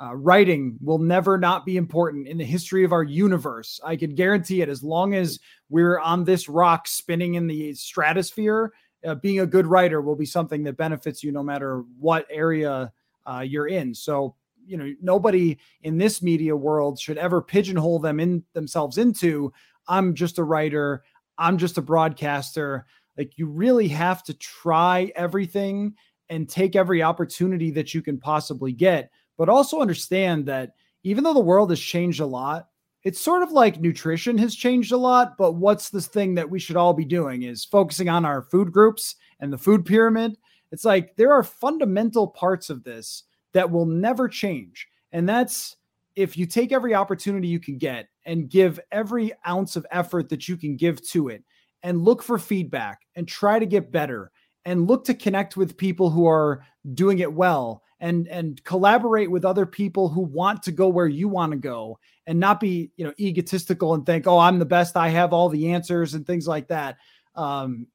Uh, 0.01 0.15
writing 0.15 0.77
will 0.81 0.97
never 0.97 1.37
not 1.37 1.65
be 1.65 1.75
important 1.75 2.25
in 2.25 2.37
the 2.37 2.45
history 2.45 2.85
of 2.85 2.93
our 2.93 3.03
universe. 3.03 3.81
I 3.83 3.97
can 3.97 4.15
guarantee 4.15 4.61
it. 4.61 4.69
As 4.69 4.81
long 4.81 5.13
as 5.13 5.39
we're 5.69 5.99
on 5.99 6.23
this 6.23 6.47
rock 6.47 6.87
spinning 6.87 7.33
in 7.33 7.47
the 7.47 7.73
stratosphere, 7.73 8.71
uh, 9.05 9.15
being 9.15 9.41
a 9.41 9.45
good 9.45 9.67
writer 9.67 10.01
will 10.01 10.15
be 10.15 10.25
something 10.25 10.63
that 10.63 10.77
benefits 10.77 11.23
you 11.23 11.31
no 11.31 11.43
matter 11.43 11.83
what 11.99 12.25
area 12.29 12.93
uh, 13.25 13.41
you're 13.41 13.67
in. 13.67 13.93
So, 13.93 14.35
you 14.65 14.77
know, 14.77 14.93
nobody 15.01 15.57
in 15.81 15.97
this 15.97 16.21
media 16.21 16.55
world 16.55 16.99
should 16.99 17.17
ever 17.17 17.41
pigeonhole 17.41 17.99
them 17.99 18.19
in 18.19 18.43
themselves 18.53 18.97
into 18.97 19.51
I'm 19.87 20.13
just 20.13 20.37
a 20.37 20.43
writer, 20.43 21.03
I'm 21.37 21.57
just 21.57 21.77
a 21.77 21.81
broadcaster. 21.81 22.85
Like 23.17 23.37
you 23.37 23.47
really 23.47 23.89
have 23.89 24.23
to 24.23 24.33
try 24.33 25.11
everything 25.15 25.95
and 26.29 26.47
take 26.47 26.75
every 26.75 27.01
opportunity 27.01 27.71
that 27.71 27.93
you 27.93 28.01
can 28.01 28.17
possibly 28.17 28.71
get 28.71 29.11
but 29.39 29.47
also 29.49 29.79
understand 29.79 30.45
that 30.45 30.73
even 31.03 31.23
though 31.23 31.33
the 31.33 31.39
world 31.39 31.69
has 31.69 31.79
changed 31.79 32.19
a 32.19 32.25
lot, 32.25 32.67
it's 33.05 33.21
sort 33.21 33.41
of 33.41 33.53
like 33.53 33.79
nutrition 33.79 34.37
has 34.37 34.53
changed 34.53 34.91
a 34.91 34.97
lot. 34.97 35.37
But 35.37 35.53
what's 35.53 35.89
this 35.89 36.07
thing 36.07 36.35
that 36.35 36.49
we 36.49 36.59
should 36.59 36.75
all 36.75 36.93
be 36.93 37.05
doing 37.05 37.43
is 37.43 37.63
focusing 37.63 38.09
on 38.09 38.25
our 38.25 38.41
food 38.41 38.73
groups 38.73 39.15
and 39.39 39.51
the 39.51 39.57
food 39.57 39.85
pyramid. 39.85 40.37
It's 40.73 40.83
like 40.83 41.15
there 41.15 41.31
are 41.31 41.41
fundamental 41.41 42.27
parts 42.27 42.69
of 42.69 42.83
this 42.83 43.23
that 43.53 43.71
will 43.71 43.85
never 43.85 44.27
change. 44.27 44.85
And 45.13 45.27
that's 45.27 45.77
if 46.17 46.37
you 46.37 46.45
take 46.45 46.73
every 46.73 46.93
opportunity 46.93 47.47
you 47.47 47.61
can 47.61 47.77
get 47.77 48.09
and 48.25 48.49
give 48.49 48.77
every 48.91 49.31
ounce 49.47 49.77
of 49.77 49.87
effort 49.89 50.27
that 50.29 50.49
you 50.49 50.57
can 50.57 50.75
give 50.75 51.01
to 51.11 51.29
it 51.29 51.45
and 51.81 52.03
look 52.03 52.21
for 52.21 52.37
feedback 52.37 52.99
and 53.15 53.25
try 53.25 53.57
to 53.57 53.65
get 53.65 53.89
better 53.89 54.31
and 54.65 54.89
look 54.89 55.05
to 55.05 55.13
connect 55.13 55.55
with 55.55 55.77
people 55.77 56.09
who 56.09 56.27
are 56.27 56.65
doing 56.93 57.19
it 57.19 57.31
well 57.31 57.81
and 57.99 58.27
and 58.27 58.63
collaborate 58.63 59.29
with 59.29 59.45
other 59.45 59.65
people 59.65 60.09
who 60.09 60.21
want 60.21 60.63
to 60.63 60.71
go 60.71 60.87
where 60.87 61.07
you 61.07 61.27
want 61.27 61.51
to 61.51 61.57
go 61.57 61.99
and 62.27 62.39
not 62.39 62.59
be 62.59 62.91
you 62.95 63.05
know 63.05 63.13
egotistical 63.19 63.93
and 63.93 64.05
think 64.05 64.27
oh 64.27 64.39
i'm 64.39 64.59
the 64.59 64.65
best 64.65 64.95
i 64.95 65.09
have 65.09 65.33
all 65.33 65.49
the 65.49 65.71
answers 65.71 66.13
and 66.13 66.25
things 66.25 66.47
like 66.47 66.67
that 66.67 66.97
um, 67.35 67.87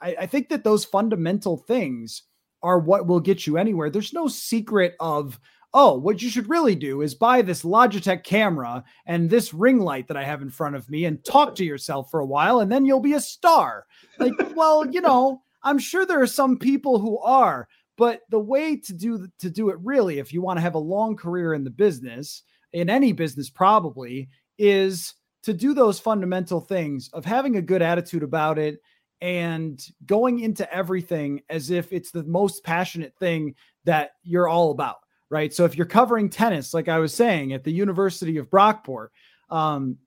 I, 0.00 0.16
I 0.20 0.26
think 0.26 0.48
that 0.50 0.64
those 0.64 0.84
fundamental 0.84 1.56
things 1.56 2.22
are 2.62 2.78
what 2.78 3.06
will 3.06 3.20
get 3.20 3.46
you 3.46 3.56
anywhere 3.56 3.90
there's 3.90 4.12
no 4.12 4.28
secret 4.28 4.96
of 5.00 5.38
oh, 5.72 5.96
what 5.96 6.20
you 6.20 6.28
should 6.28 6.48
really 6.48 6.74
do 6.74 7.02
is 7.02 7.14
buy 7.14 7.42
this 7.42 7.62
Logitech 7.62 8.24
camera 8.24 8.82
and 9.06 9.30
this 9.30 9.54
ring 9.54 9.78
light 9.78 10.08
that 10.08 10.16
I 10.16 10.24
have 10.24 10.42
in 10.42 10.50
front 10.50 10.76
of 10.76 10.90
me 10.90 11.04
and 11.04 11.24
talk 11.24 11.54
to 11.56 11.64
yourself 11.64 12.10
for 12.10 12.20
a 12.20 12.26
while 12.26 12.60
and 12.60 12.70
then 12.70 12.84
you'll 12.84 13.00
be 13.00 13.14
a 13.14 13.20
star. 13.20 13.86
Like, 14.18 14.32
well, 14.56 14.86
you 14.90 15.00
know, 15.00 15.42
I'm 15.62 15.78
sure 15.78 16.04
there 16.04 16.22
are 16.22 16.26
some 16.26 16.58
people 16.58 16.98
who 16.98 17.18
are, 17.18 17.68
but 18.00 18.22
the 18.30 18.40
way 18.40 18.76
to 18.76 18.94
do 18.94 19.28
to 19.40 19.50
do 19.50 19.68
it 19.68 19.76
really, 19.84 20.20
if 20.20 20.32
you 20.32 20.40
want 20.40 20.56
to 20.56 20.62
have 20.62 20.74
a 20.74 20.78
long 20.78 21.14
career 21.14 21.52
in 21.52 21.64
the 21.64 21.70
business, 21.70 22.44
in 22.72 22.88
any 22.88 23.12
business 23.12 23.50
probably, 23.50 24.30
is 24.56 25.12
to 25.42 25.52
do 25.52 25.74
those 25.74 26.00
fundamental 26.00 26.62
things 26.62 27.10
of 27.12 27.26
having 27.26 27.56
a 27.56 27.62
good 27.62 27.82
attitude 27.82 28.22
about 28.22 28.58
it 28.58 28.80
and 29.20 29.86
going 30.06 30.40
into 30.40 30.72
everything 30.74 31.42
as 31.50 31.70
if 31.70 31.92
it's 31.92 32.10
the 32.10 32.22
most 32.22 32.64
passionate 32.64 33.14
thing 33.18 33.54
that 33.84 34.12
you're 34.22 34.48
all 34.48 34.70
about, 34.70 35.00
right? 35.28 35.52
So 35.52 35.66
if 35.66 35.76
you're 35.76 35.84
covering 35.84 36.30
tennis, 36.30 36.72
like 36.72 36.88
I 36.88 37.00
was 37.00 37.12
saying 37.12 37.52
at 37.52 37.64
the 37.64 37.72
University 37.72 38.38
of 38.38 38.48
Brockport, 38.48 39.08
um, 39.50 39.98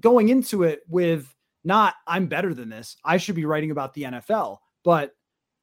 going 0.00 0.28
into 0.28 0.64
it 0.64 0.80
with 0.88 1.32
not 1.62 1.94
I'm 2.04 2.26
better 2.26 2.52
than 2.52 2.68
this, 2.68 2.96
I 3.04 3.16
should 3.16 3.36
be 3.36 3.44
writing 3.44 3.70
about 3.70 3.94
the 3.94 4.02
NFL, 4.02 4.58
but 4.82 5.12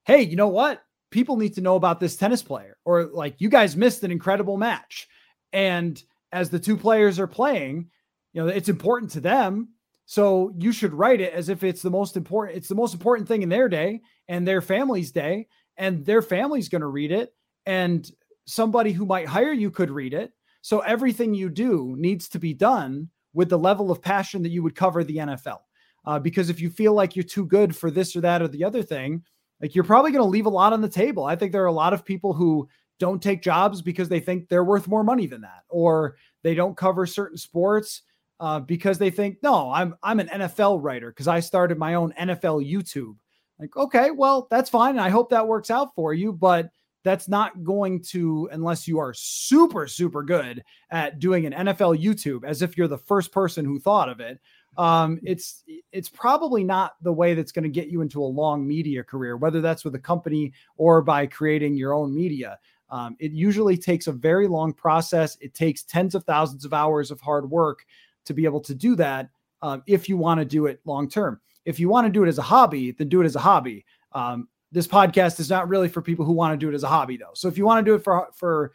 hey, 0.06 0.22
you 0.22 0.38
know 0.38 0.48
what? 0.48 0.82
People 1.16 1.38
need 1.38 1.56
to 1.56 1.62
know 1.62 1.78
about 1.78 2.02
this 2.02 2.18
tennis 2.18 2.44
player 2.44 2.76
or 2.84 3.06
like 3.06 3.40
you 3.40 3.48
guys 3.48 3.78
missed 3.78 4.04
an 4.04 4.12
incredible 4.12 4.58
match. 4.58 5.08
And 5.54 6.04
as 6.34 6.50
the 6.50 6.60
two 6.60 6.76
players 6.76 7.20
are 7.20 7.28
playing 7.28 7.90
you 8.34 8.42
know 8.42 8.50
it's 8.50 8.68
important 8.68 9.12
to 9.12 9.22
them. 9.22 9.70
So 10.06 10.54
you 10.58 10.74
should 10.74 10.94
write 10.94 11.22
it 11.22 11.32
as 11.34 11.48
if 11.48 11.64
it's 11.64 11.82
the 11.82 11.90
most 11.90 12.18
important 12.18 12.58
it's 12.58 12.68
the 12.68 12.76
most 12.76 12.94
important 12.94 13.30
thing 13.30 13.44
in 13.44 13.50
their 13.50 13.70
day 13.70 14.02
and 14.28 14.46
their 14.46 14.60
family's 14.60 15.14
day 15.14 15.48
and 15.78 16.06
their 16.06 16.22
family's 16.22 16.68
going 16.68 16.82
to 16.82 16.88
read 16.88 17.14
it 17.14 17.34
and 17.66 18.12
somebody 18.46 18.92
who 18.92 19.06
might 19.06 19.26
hire 19.26 19.54
you 19.54 19.72
could 19.72 19.90
read 19.90 20.14
it. 20.14 20.34
So 20.62 20.80
everything 20.80 21.34
you 21.34 21.50
do 21.50 21.96
needs 21.98 22.28
to 22.30 22.40
be 22.40 22.54
done 22.54 23.10
with 23.34 23.48
the 23.48 23.58
level 23.58 23.90
of 23.90 24.02
passion 24.02 24.44
that 24.44 24.50
you 24.50 24.64
would 24.64 24.76
cover 24.76 25.02
the 25.06 25.18
NFL 25.18 25.60
uh, 26.06 26.20
because 26.20 26.50
if 26.50 26.60
you 26.60 26.70
feel 26.70 26.94
like 26.94 27.16
you're 27.16 27.24
too 27.24 27.46
good 27.46 27.74
for 27.74 27.90
this 27.90 28.18
or 28.18 28.22
that 28.22 28.42
or 28.42 28.50
the 28.50 28.66
other 28.66 28.84
thing 28.84 29.24
like 29.62 29.76
you're 29.76 29.84
probably 29.84 30.12
going 30.12 30.24
to 30.24 30.30
leave 30.30 30.46
a 30.46 30.50
lot 30.50 30.74
on 30.74 30.82
the 30.82 30.90
table. 30.90 31.26
I 31.26 31.36
think 31.36 31.52
there 31.52 31.64
are 31.64 31.68
a 31.68 31.72
lot 31.74 31.94
of 31.94 32.06
people 32.06 32.34
who 32.34 32.68
don't 33.00 33.22
take 33.22 33.42
jobs 33.42 33.82
because 33.82 34.10
they 34.10 34.20
think 34.20 34.48
they're 34.48 34.64
worth 34.64 34.88
more 34.88 35.04
money 35.04 35.28
than 35.28 35.42
that, 35.42 35.64
or 35.70 36.18
they 36.44 36.56
don't 36.56 36.78
cover 36.78 37.06
certain 37.06 37.38
sports 37.38 38.02
uh, 38.40 38.60
because 38.60 38.98
they 38.98 39.10
think, 39.10 39.38
no, 39.42 39.72
I'm 39.72 39.96
I'm 40.04 40.20
an 40.20 40.28
NFL 40.28 40.80
writer 40.82 41.10
because 41.10 41.28
I 41.28 41.40
started 41.40 41.78
my 41.78 41.96
own 41.96 42.14
NFL 42.14 42.70
YouTube. 42.70 43.16
Like, 43.60 43.76
okay, 43.78 44.12
well, 44.12 44.48
that's 44.52 44.70
fine. 44.70 44.92
and 44.92 45.02
I 45.02 45.10
hope 45.10 45.30
that 45.30 45.48
works 45.48 45.72
out 45.72 45.96
for 45.96 46.14
you, 46.14 46.34
but 46.34 46.70
that's 47.06 47.30
not 47.30 47.64
going 47.64 48.02
to 48.02 48.50
unless 48.52 48.88
you 48.88 49.00
are 49.00 49.14
super 49.14 49.88
super 49.88 50.24
good 50.24 50.64
at 50.90 51.20
doing 51.20 51.46
an 51.46 51.54
NFL 51.54 52.04
YouTube 52.04 52.44
as 52.44 52.62
if 52.62 52.78
you're 52.78 52.88
the 52.88 52.98
first 52.98 53.32
person 53.32 53.64
who 53.64 53.80
thought 53.80 54.10
of 54.10 54.20
it 54.20 54.40
um, 54.78 55.20
it's 55.24 55.64
it's 55.92 56.10
probably 56.10 56.64
not 56.64 56.96
the 57.02 57.14
way 57.14 57.34
that's 57.34 57.52
going 57.52 57.64
to 57.64 57.70
get 57.70 57.88
you 57.88 58.02
into 58.02 58.22
a 58.22 58.26
long 58.26 58.68
media 58.68 59.04
career, 59.04 59.38
whether 59.38 59.62
that's 59.62 59.86
with 59.86 59.96
a 59.96 60.00
company 60.00 60.54
or 60.78 61.02
by 61.02 61.26
creating 61.26 61.76
your 61.76 61.94
own 61.94 62.14
media. 62.14 62.60
Um, 62.90 63.16
it 63.20 63.32
usually 63.32 63.78
takes 63.78 64.08
a 64.08 64.12
very 64.12 64.48
long 64.48 64.74
process. 64.74 65.38
It 65.42 65.54
takes 65.54 65.84
tens 65.84 66.16
of 66.16 66.24
thousands 66.24 66.66
of 66.66 66.74
hours 66.74 67.12
of 67.12 67.20
hard 67.20 67.50
work 67.50 67.86
to 68.26 68.34
be 68.34 68.46
able 68.46 68.62
to 68.62 68.76
do 68.76 68.96
that 68.96 69.30
um, 69.62 69.84
if 69.88 70.08
you 70.10 70.18
want 70.18 70.40
to 70.40 70.46
do 70.46 70.66
it 70.68 70.80
long 70.86 71.10
term. 71.10 71.40
If 71.66 71.80
you 71.80 71.90
want 71.90 72.06
to 72.06 72.12
do 72.12 72.24
it 72.24 72.28
as 72.28 72.38
a 72.38 72.44
hobby, 72.44 72.92
then 72.92 73.10
do 73.10 73.22
it 73.22 73.26
as 73.26 73.36
a 73.36 73.40
hobby. 73.40 73.86
Um, 74.12 74.48
this 74.72 74.88
podcast 74.88 75.40
is 75.40 75.50
not 75.50 75.68
really 75.68 75.90
for 75.90 76.02
people 76.02 76.26
who 76.26 76.34
want 76.34 76.54
to 76.54 76.64
do 76.64 76.70
it 76.70 76.76
as 76.76 76.84
a 76.84 76.88
hobby, 76.88 77.18
though. 77.18 77.32
So 77.34 77.48
if 77.48 77.58
you 77.58 77.66
want 77.66 77.84
to 77.84 77.90
do 77.90 77.96
it 77.96 78.04
for 78.04 78.28
for 78.34 78.74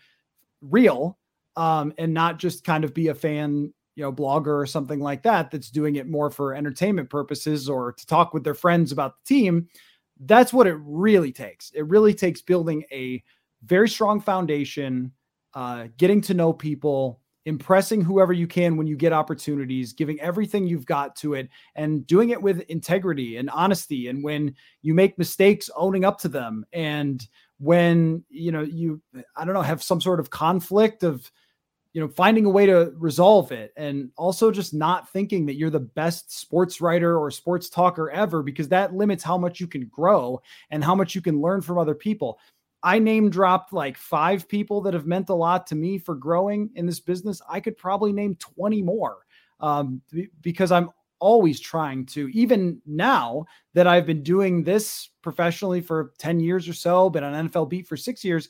real 0.60 1.18
um, 1.56 1.92
and 1.98 2.12
not 2.12 2.38
just 2.38 2.64
kind 2.64 2.84
of 2.84 2.94
be 2.94 3.08
a 3.08 3.14
fan 3.14 3.72
you 4.00 4.06
know 4.06 4.12
blogger 4.12 4.58
or 4.58 4.66
something 4.66 4.98
like 4.98 5.22
that 5.22 5.50
that's 5.50 5.70
doing 5.70 5.96
it 5.96 6.08
more 6.08 6.30
for 6.30 6.54
entertainment 6.54 7.10
purposes 7.10 7.68
or 7.68 7.92
to 7.92 8.06
talk 8.06 8.32
with 8.32 8.42
their 8.42 8.54
friends 8.54 8.92
about 8.92 9.14
the 9.18 9.34
team 9.34 9.68
that's 10.20 10.52
what 10.52 10.66
it 10.66 10.76
really 10.84 11.32
takes. 11.32 11.70
It 11.70 11.86
really 11.86 12.14
takes 12.14 12.42
building 12.42 12.84
a 12.92 13.22
very 13.64 13.88
strong 13.88 14.20
foundation 14.20 15.12
uh, 15.54 15.88
getting 15.96 16.20
to 16.22 16.34
know 16.34 16.52
people 16.52 17.20
impressing 17.46 18.02
whoever 18.02 18.34
you 18.34 18.46
can 18.46 18.76
when 18.76 18.86
you 18.86 18.96
get 18.96 19.14
opportunities 19.14 19.94
giving 19.94 20.20
everything 20.20 20.66
you've 20.66 20.84
got 20.84 21.16
to 21.16 21.32
it 21.32 21.48
and 21.74 22.06
doing 22.06 22.30
it 22.30 22.40
with 22.40 22.60
integrity 22.68 23.38
and 23.38 23.48
honesty 23.48 24.08
and 24.08 24.22
when 24.22 24.54
you 24.82 24.92
make 24.92 25.18
mistakes 25.18 25.70
owning 25.74 26.04
up 26.04 26.18
to 26.18 26.28
them 26.28 26.66
and 26.74 27.28
when 27.58 28.22
you 28.28 28.52
know 28.52 28.60
you 28.60 29.00
i 29.36 29.44
don't 29.44 29.54
know 29.54 29.62
have 29.62 29.82
some 29.82 30.02
sort 30.02 30.20
of 30.20 30.28
conflict 30.28 31.02
of 31.02 31.32
you 31.92 32.00
know 32.00 32.08
finding 32.08 32.44
a 32.44 32.50
way 32.50 32.66
to 32.66 32.92
resolve 32.96 33.50
it 33.52 33.72
and 33.76 34.10
also 34.16 34.50
just 34.50 34.72
not 34.72 35.10
thinking 35.12 35.46
that 35.46 35.54
you're 35.54 35.70
the 35.70 35.80
best 35.80 36.38
sports 36.38 36.80
writer 36.80 37.18
or 37.18 37.30
sports 37.30 37.68
talker 37.68 38.10
ever 38.10 38.42
because 38.42 38.68
that 38.68 38.94
limits 38.94 39.24
how 39.24 39.36
much 39.36 39.60
you 39.60 39.66
can 39.66 39.86
grow 39.86 40.40
and 40.70 40.84
how 40.84 40.94
much 40.94 41.14
you 41.14 41.20
can 41.20 41.40
learn 41.40 41.60
from 41.60 41.78
other 41.78 41.94
people. 41.94 42.38
I 42.82 42.98
name 42.98 43.28
dropped 43.28 43.72
like 43.72 43.98
five 43.98 44.48
people 44.48 44.80
that 44.82 44.94
have 44.94 45.06
meant 45.06 45.28
a 45.28 45.34
lot 45.34 45.66
to 45.66 45.74
me 45.74 45.98
for 45.98 46.14
growing 46.14 46.70
in 46.76 46.86
this 46.86 47.00
business. 47.00 47.42
I 47.48 47.60
could 47.60 47.76
probably 47.76 48.12
name 48.12 48.36
20 48.36 48.82
more 48.82 49.18
um, 49.60 50.00
because 50.40 50.72
i'm 50.72 50.90
always 51.18 51.60
trying 51.60 52.06
to 52.06 52.28
even 52.28 52.80
now 52.86 53.44
that 53.74 53.86
i've 53.86 54.06
been 54.06 54.22
doing 54.22 54.64
this 54.64 55.10
professionally 55.20 55.80
for 55.80 56.12
10 56.18 56.40
years 56.40 56.66
or 56.66 56.72
so 56.72 57.10
been 57.10 57.22
on 57.22 57.50
nfl 57.50 57.68
beat 57.68 57.86
for 57.86 57.96
six 57.96 58.24
years 58.24 58.48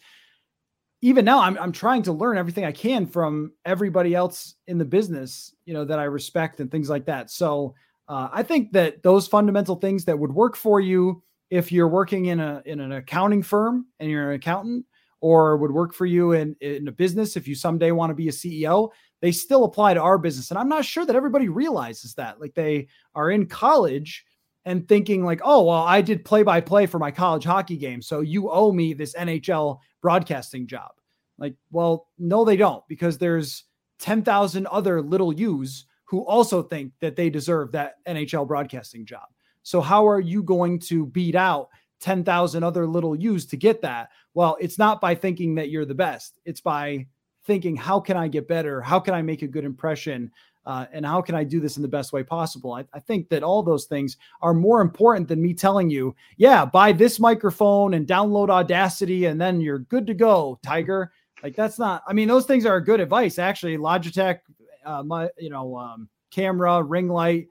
even 1.02 1.24
now 1.24 1.40
I'm 1.40 1.58
I'm 1.58 1.72
trying 1.72 2.02
to 2.02 2.12
learn 2.12 2.36
everything 2.36 2.64
I 2.64 2.72
can 2.72 3.06
from 3.06 3.52
everybody 3.64 4.14
else 4.14 4.56
in 4.66 4.78
the 4.78 4.84
business, 4.84 5.54
you 5.64 5.74
know, 5.74 5.84
that 5.84 5.98
I 5.98 6.04
respect 6.04 6.60
and 6.60 6.70
things 6.70 6.90
like 6.90 7.06
that. 7.06 7.30
So 7.30 7.74
uh, 8.08 8.28
I 8.32 8.42
think 8.42 8.72
that 8.72 9.02
those 9.02 9.26
fundamental 9.26 9.76
things 9.76 10.04
that 10.04 10.18
would 10.18 10.32
work 10.32 10.56
for 10.56 10.80
you 10.80 11.22
if 11.48 11.72
you're 11.72 11.88
working 11.88 12.26
in 12.26 12.40
a 12.40 12.62
in 12.66 12.80
an 12.80 12.92
accounting 12.92 13.42
firm 13.42 13.86
and 13.98 14.10
you're 14.10 14.30
an 14.30 14.36
accountant, 14.36 14.84
or 15.20 15.56
would 15.56 15.72
work 15.72 15.94
for 15.94 16.06
you 16.06 16.32
in 16.32 16.54
in 16.60 16.88
a 16.88 16.92
business 16.92 17.36
if 17.36 17.48
you 17.48 17.54
someday 17.54 17.92
want 17.92 18.10
to 18.10 18.14
be 18.14 18.28
a 18.28 18.32
CEO, 18.32 18.90
they 19.20 19.32
still 19.32 19.64
apply 19.64 19.94
to 19.94 20.02
our 20.02 20.18
business. 20.18 20.50
And 20.50 20.58
I'm 20.58 20.68
not 20.68 20.84
sure 20.84 21.06
that 21.06 21.16
everybody 21.16 21.48
realizes 21.48 22.14
that. 22.14 22.40
Like 22.40 22.54
they 22.54 22.88
are 23.14 23.30
in 23.30 23.46
college 23.46 24.24
and 24.64 24.86
thinking 24.88 25.24
like, 25.24 25.40
oh 25.44 25.64
well, 25.64 25.82
I 25.82 26.00
did 26.00 26.24
play 26.24 26.42
by 26.42 26.60
play 26.60 26.86
for 26.86 26.98
my 26.98 27.10
college 27.10 27.44
hockey 27.44 27.76
game, 27.76 28.02
so 28.02 28.20
you 28.20 28.50
owe 28.50 28.72
me 28.72 28.92
this 28.92 29.14
NHL 29.14 29.78
broadcasting 30.00 30.66
job. 30.66 30.90
Like, 31.38 31.54
well, 31.70 32.08
no, 32.18 32.44
they 32.44 32.56
don't, 32.56 32.86
because 32.86 33.16
there's 33.16 33.64
10,000 34.00 34.66
other 34.66 35.00
little 35.00 35.32
U's 35.32 35.86
who 36.04 36.20
also 36.26 36.62
think 36.62 36.92
that 37.00 37.16
they 37.16 37.30
deserve 37.30 37.72
that 37.72 37.94
NHL 38.06 38.46
broadcasting 38.46 39.06
job. 39.06 39.28
So, 39.62 39.80
how 39.80 40.08
are 40.08 40.20
you 40.20 40.42
going 40.42 40.78
to 40.80 41.06
beat 41.06 41.34
out 41.34 41.68
10,000 42.00 42.62
other 42.62 42.86
little 42.86 43.14
U's 43.16 43.46
to 43.46 43.56
get 43.56 43.82
that? 43.82 44.10
Well, 44.34 44.56
it's 44.60 44.78
not 44.78 45.00
by 45.00 45.14
thinking 45.14 45.54
that 45.54 45.70
you're 45.70 45.84
the 45.84 45.94
best, 45.94 46.38
it's 46.44 46.60
by 46.60 47.06
thinking, 47.44 47.76
how 47.76 48.00
can 48.00 48.16
I 48.16 48.28
get 48.28 48.48
better? 48.48 48.80
How 48.80 49.00
can 49.00 49.14
I 49.14 49.22
make 49.22 49.42
a 49.42 49.48
good 49.48 49.64
impression? 49.64 50.30
Uh, 50.66 50.86
and 50.92 51.06
how 51.06 51.22
can 51.22 51.34
I 51.34 51.42
do 51.42 51.58
this 51.58 51.76
in 51.76 51.82
the 51.82 51.88
best 51.88 52.12
way 52.12 52.22
possible? 52.22 52.72
I, 52.72 52.84
I, 52.92 53.00
think 53.00 53.30
that 53.30 53.42
all 53.42 53.62
those 53.62 53.86
things 53.86 54.18
are 54.42 54.52
more 54.52 54.82
important 54.82 55.26
than 55.26 55.40
me 55.40 55.54
telling 55.54 55.88
you, 55.88 56.14
yeah, 56.36 56.66
buy 56.66 56.92
this 56.92 57.18
microphone 57.18 57.94
and 57.94 58.06
download 58.06 58.50
Audacity 58.50 59.24
and 59.24 59.40
then 59.40 59.60
you're 59.60 59.78
good 59.78 60.06
to 60.06 60.14
go, 60.14 60.58
Tiger. 60.62 61.12
Like 61.42 61.56
that's 61.56 61.78
not. 61.78 62.02
I 62.06 62.12
mean, 62.12 62.28
those 62.28 62.44
things 62.44 62.66
are 62.66 62.80
good 62.80 63.00
advice. 63.00 63.38
Actually, 63.38 63.78
Logitech, 63.78 64.40
uh, 64.84 65.02
my 65.02 65.30
you 65.38 65.48
know, 65.50 65.76
um, 65.76 66.08
camera, 66.30 66.82
ring 66.82 67.08
light, 67.08 67.48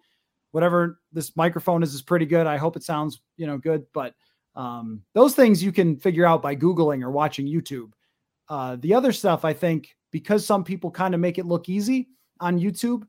whatever 0.52 1.00
this 1.12 1.36
microphone 1.36 1.82
is 1.82 1.96
is 1.96 2.02
pretty 2.02 2.28
good. 2.28 2.46
I 2.46 2.58
hope 2.58 2.76
it 2.76 2.84
sounds 2.84 3.22
you 3.38 3.48
know 3.48 3.58
good, 3.58 3.86
but 3.94 4.14
um, 4.56 5.02
those 5.14 5.36
things 5.36 5.64
you 5.64 5.72
can 5.72 5.98
figure 5.98 6.26
out 6.26 6.42
by 6.42 6.56
googling 6.56 7.02
or 7.02 7.12
watching 7.12 7.48
YouTube. 7.48 7.92
Uh, 8.48 8.78
the 8.80 8.94
other 8.94 9.12
stuff, 9.12 9.46
I 9.46 9.54
think, 9.54 9.96
because 10.12 10.46
some 10.46 10.64
people 10.64 10.92
kind 10.92 11.14
of 11.14 11.20
make 11.20 11.38
it 11.38 11.46
look 11.46 11.70
easy 11.70 12.10
on 12.40 12.60
YouTube. 12.60 13.04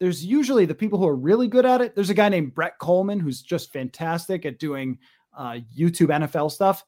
There's 0.00 0.24
usually 0.24 0.64
the 0.64 0.74
people 0.74 0.98
who 0.98 1.06
are 1.08 1.16
really 1.16 1.48
good 1.48 1.66
at 1.66 1.80
it. 1.80 1.94
There's 1.94 2.10
a 2.10 2.14
guy 2.14 2.28
named 2.28 2.54
Brett 2.54 2.78
Coleman 2.78 3.18
who's 3.18 3.42
just 3.42 3.72
fantastic 3.72 4.46
at 4.46 4.58
doing 4.58 4.98
uh, 5.36 5.58
YouTube 5.76 6.08
NFL 6.08 6.52
stuff. 6.52 6.84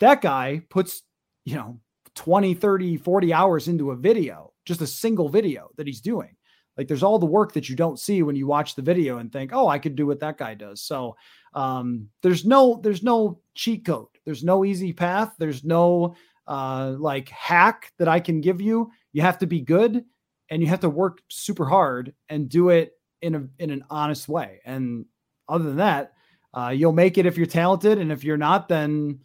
That 0.00 0.20
guy 0.20 0.62
puts, 0.68 1.02
you 1.44 1.54
know, 1.54 1.80
20, 2.16 2.54
30, 2.54 2.96
40 2.98 3.32
hours 3.32 3.68
into 3.68 3.92
a 3.92 3.96
video, 3.96 4.52
just 4.64 4.80
a 4.80 4.86
single 4.86 5.28
video 5.28 5.70
that 5.76 5.86
he's 5.86 6.00
doing. 6.00 6.36
Like 6.76 6.88
there's 6.88 7.02
all 7.02 7.18
the 7.18 7.26
work 7.26 7.52
that 7.52 7.68
you 7.68 7.76
don't 7.76 7.98
see 7.98 8.22
when 8.22 8.36
you 8.36 8.46
watch 8.46 8.74
the 8.74 8.82
video 8.82 9.18
and 9.18 9.32
think, 9.32 9.50
oh, 9.52 9.68
I 9.68 9.78
could 9.78 9.96
do 9.96 10.06
what 10.06 10.20
that 10.20 10.38
guy 10.38 10.54
does. 10.54 10.82
So 10.82 11.16
um, 11.54 12.08
there's 12.22 12.44
no 12.44 12.80
there's 12.82 13.02
no 13.02 13.40
cheat 13.54 13.84
code. 13.84 14.08
There's 14.24 14.44
no 14.44 14.64
easy 14.64 14.92
path. 14.92 15.34
There's 15.38 15.64
no 15.64 16.14
uh, 16.46 16.94
like 16.98 17.28
hack 17.28 17.92
that 17.98 18.08
I 18.08 18.20
can 18.20 18.40
give 18.40 18.60
you. 18.60 18.90
You 19.12 19.22
have 19.22 19.38
to 19.38 19.46
be 19.46 19.60
good 19.60 20.04
and 20.50 20.60
you 20.60 20.68
have 20.68 20.80
to 20.80 20.90
work 20.90 21.20
super 21.28 21.64
hard 21.64 22.12
and 22.28 22.48
do 22.48 22.68
it 22.68 22.92
in 23.22 23.34
a 23.34 23.48
in 23.58 23.70
an 23.70 23.84
honest 23.88 24.28
way. 24.28 24.60
And 24.64 25.06
other 25.48 25.64
than 25.64 25.76
that, 25.76 26.12
uh, 26.52 26.74
you'll 26.76 26.92
make 26.92 27.18
it 27.18 27.26
if 27.26 27.36
you're 27.36 27.46
talented, 27.46 27.98
and 27.98 28.10
if 28.12 28.24
you're 28.24 28.36
not, 28.36 28.68
then 28.68 29.20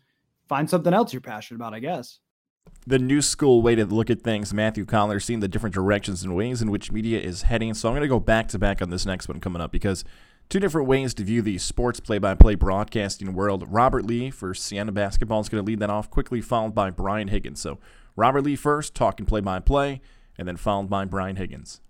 find 0.48 0.70
something 0.70 0.94
else 0.94 1.12
you're 1.12 1.22
passionate 1.22 1.58
about. 1.58 1.74
I 1.74 1.80
guess 1.80 2.20
the 2.88 3.00
new 3.00 3.22
school 3.22 3.62
way 3.62 3.76
to 3.76 3.86
look 3.86 4.10
at 4.10 4.22
things. 4.22 4.54
Matthew 4.54 4.86
Coller 4.86 5.20
seeing 5.20 5.40
the 5.40 5.48
different 5.48 5.74
directions 5.74 6.24
and 6.24 6.36
ways 6.36 6.62
in 6.62 6.70
which 6.70 6.92
media 6.92 7.20
is 7.20 7.44
heading. 7.44 7.74
So 7.74 7.90
I'm 7.90 7.94
going 7.94 8.02
to 8.02 8.08
go 8.08 8.20
back 8.20 8.48
to 8.50 8.60
back 8.60 8.82
on 8.82 8.90
this 8.90 9.06
next 9.06 9.28
one 9.28 9.40
coming 9.40 9.62
up 9.62 9.72
because 9.72 10.04
two 10.50 10.60
different 10.60 10.88
ways 10.88 11.14
to 11.16 11.24
view 11.24 11.42
the 11.42 11.58
sports 11.58 12.00
play-by-play 12.00 12.56
broadcasting 12.56 13.34
world. 13.34 13.66
Robert 13.70 14.06
Lee 14.06 14.30
for 14.30 14.54
Siena 14.54 14.92
Basketball 14.92 15.42
is 15.42 15.50
going 15.50 15.64
to 15.64 15.68
lead 15.68 15.80
that 15.80 15.90
off 15.90 16.10
quickly, 16.10 16.42
followed 16.42 16.76
by 16.76 16.92
Brian 16.92 17.30
Higgins. 17.30 17.60
So 17.60 17.80
Robert 18.16 18.44
Lee 18.44 18.56
first, 18.56 18.94
talking 18.94 19.26
play-by-play, 19.26 20.02
and 20.38 20.48
then 20.48 20.58
followed 20.58 20.90
by 20.90 21.06
Brian 21.06 21.36
Higgins. 21.36 21.82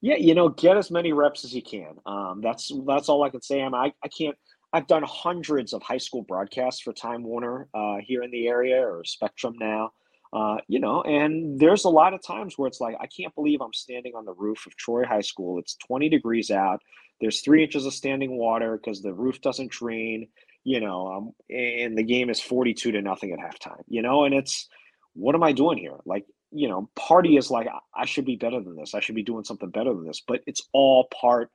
Yeah, 0.00 0.16
you 0.16 0.34
know, 0.34 0.48
get 0.48 0.76
as 0.76 0.90
many 0.90 1.12
reps 1.12 1.44
as 1.44 1.54
you 1.54 1.62
can. 1.62 1.94
Um, 2.06 2.40
that's 2.42 2.72
that's 2.86 3.08
all 3.08 3.22
I 3.22 3.30
can 3.30 3.42
say. 3.42 3.62
I'm, 3.62 3.74
I 3.74 3.92
I 4.04 4.08
can't. 4.08 4.36
I've 4.72 4.86
done 4.86 5.04
hundreds 5.06 5.72
of 5.72 5.82
high 5.82 5.98
school 5.98 6.22
broadcasts 6.22 6.80
for 6.80 6.92
Time 6.92 7.22
Warner 7.22 7.68
uh, 7.74 7.96
here 8.02 8.22
in 8.22 8.30
the 8.30 8.48
area 8.48 8.80
or 8.80 9.04
Spectrum 9.04 9.54
now. 9.60 9.92
Uh, 10.32 10.56
you 10.66 10.80
know, 10.80 11.02
and 11.02 11.60
there's 11.60 11.84
a 11.84 11.90
lot 11.90 12.14
of 12.14 12.22
times 12.22 12.56
where 12.56 12.66
it's 12.66 12.80
like, 12.80 12.96
I 12.98 13.06
can't 13.06 13.34
believe 13.34 13.60
I'm 13.60 13.74
standing 13.74 14.14
on 14.14 14.24
the 14.24 14.32
roof 14.32 14.66
of 14.66 14.74
Troy 14.76 15.04
High 15.04 15.20
School. 15.20 15.58
It's 15.58 15.76
20 15.86 16.08
degrees 16.08 16.50
out. 16.50 16.80
There's 17.20 17.42
three 17.42 17.62
inches 17.62 17.84
of 17.84 17.92
standing 17.92 18.38
water 18.38 18.78
because 18.78 19.02
the 19.02 19.12
roof 19.12 19.42
doesn't 19.42 19.70
drain, 19.70 20.28
you 20.64 20.80
know, 20.80 21.06
um, 21.06 21.32
and 21.50 21.98
the 21.98 22.02
game 22.02 22.30
is 22.30 22.40
42 22.40 22.92
to 22.92 23.02
nothing 23.02 23.32
at 23.32 23.40
halftime, 23.40 23.82
you 23.88 24.00
know, 24.00 24.24
and 24.24 24.34
it's, 24.34 24.68
what 25.12 25.34
am 25.34 25.42
I 25.42 25.52
doing 25.52 25.76
here? 25.76 25.98
Like, 26.06 26.24
you 26.52 26.68
know, 26.68 26.88
party 26.96 27.36
is 27.36 27.50
like, 27.50 27.66
I 27.94 28.06
should 28.06 28.24
be 28.24 28.36
better 28.36 28.60
than 28.60 28.76
this. 28.76 28.94
I 28.94 29.00
should 29.00 29.14
be 29.14 29.22
doing 29.22 29.44
something 29.44 29.70
better 29.70 29.92
than 29.94 30.06
this, 30.06 30.22
but 30.26 30.42
it's 30.46 30.62
all 30.72 31.08
part 31.20 31.50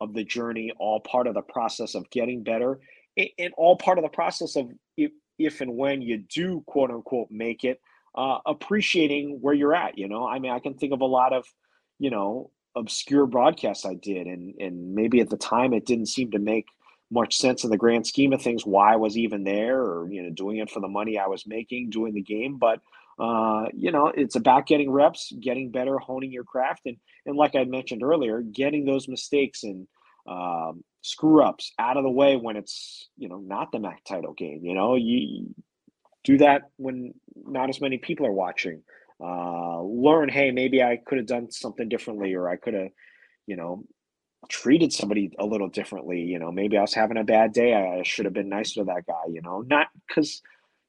of 0.00 0.14
the 0.14 0.24
journey, 0.24 0.72
all 0.78 1.00
part 1.00 1.26
of 1.26 1.34
the 1.34 1.42
process 1.42 1.94
of 1.94 2.08
getting 2.10 2.42
better, 2.42 2.80
and 3.16 3.52
all 3.56 3.76
part 3.76 3.98
of 3.98 4.04
the 4.04 4.10
process 4.10 4.56
of 4.56 4.70
if, 4.96 5.10
if 5.38 5.60
and 5.60 5.76
when 5.76 6.02
you 6.02 6.18
do 6.18 6.62
quote 6.66 6.90
unquote 6.90 7.28
make 7.30 7.64
it 7.64 7.80
uh, 8.14 8.38
appreciating 8.46 9.38
where 9.40 9.54
you're 9.54 9.74
at. 9.74 9.98
You 9.98 10.08
know, 10.08 10.26
I 10.26 10.38
mean, 10.38 10.52
I 10.52 10.60
can 10.60 10.74
think 10.74 10.92
of 10.92 11.00
a 11.00 11.06
lot 11.06 11.32
of, 11.32 11.44
you 11.98 12.10
know, 12.10 12.50
obscure 12.76 13.26
broadcasts 13.26 13.84
I 13.84 13.94
did, 13.94 14.26
and 14.26 14.54
and 14.60 14.94
maybe 14.94 15.20
at 15.20 15.30
the 15.30 15.36
time 15.36 15.72
it 15.72 15.86
didn't 15.86 16.06
seem 16.06 16.30
to 16.32 16.38
make 16.38 16.66
much 17.10 17.36
sense 17.36 17.64
in 17.64 17.70
the 17.70 17.76
grand 17.76 18.06
scheme 18.06 18.32
of 18.32 18.42
things 18.42 18.66
why 18.66 18.92
I 18.92 18.96
was 18.96 19.16
even 19.16 19.44
there, 19.44 19.80
or 19.80 20.08
you 20.10 20.22
know, 20.22 20.30
doing 20.30 20.58
it 20.58 20.70
for 20.70 20.80
the 20.80 20.88
money 20.88 21.18
I 21.18 21.26
was 21.26 21.46
making 21.46 21.90
doing 21.90 22.14
the 22.14 22.22
game. 22.22 22.56
But 22.58 22.80
uh, 23.18 23.66
you 23.74 23.90
know, 23.90 24.12
it's 24.14 24.36
about 24.36 24.66
getting 24.66 24.90
reps, 24.90 25.32
getting 25.40 25.70
better, 25.70 25.98
honing 25.98 26.32
your 26.32 26.44
craft, 26.44 26.82
and 26.86 26.96
and 27.26 27.36
like 27.36 27.56
I 27.56 27.64
mentioned 27.64 28.02
earlier, 28.02 28.40
getting 28.40 28.84
those 28.84 29.08
mistakes 29.08 29.64
and 29.64 29.86
um, 30.28 30.84
screw 31.02 31.42
ups 31.42 31.72
out 31.78 31.96
of 31.96 32.04
the 32.04 32.10
way 32.10 32.36
when 32.36 32.56
it's 32.56 33.08
you 33.16 33.28
know 33.28 33.38
not 33.38 33.72
the 33.72 33.80
MAC 33.80 34.04
title 34.04 34.34
game. 34.34 34.60
You 34.62 34.74
know, 34.74 34.94
you 34.94 35.52
do 36.24 36.38
that 36.38 36.62
when 36.76 37.14
not 37.34 37.68
as 37.68 37.80
many 37.80 37.98
people 37.98 38.26
are 38.26 38.32
watching. 38.32 38.82
Uh, 39.20 39.82
learn, 39.82 40.28
hey, 40.28 40.52
maybe 40.52 40.80
I 40.80 40.98
could 41.04 41.18
have 41.18 41.26
done 41.26 41.50
something 41.50 41.88
differently, 41.88 42.34
or 42.34 42.48
I 42.48 42.54
could 42.54 42.74
have, 42.74 42.90
you 43.48 43.56
know, 43.56 43.82
treated 44.48 44.92
somebody 44.92 45.32
a 45.40 45.44
little 45.44 45.68
differently. 45.68 46.20
You 46.20 46.38
know, 46.38 46.52
maybe 46.52 46.78
I 46.78 46.82
was 46.82 46.94
having 46.94 47.16
a 47.16 47.24
bad 47.24 47.52
day. 47.52 47.74
I 47.74 48.04
should 48.04 48.26
have 48.26 48.34
been 48.34 48.48
nicer 48.48 48.80
to 48.80 48.84
that 48.84 49.06
guy. 49.06 49.24
You 49.28 49.42
know, 49.42 49.64
not 49.66 49.88
because 50.06 50.40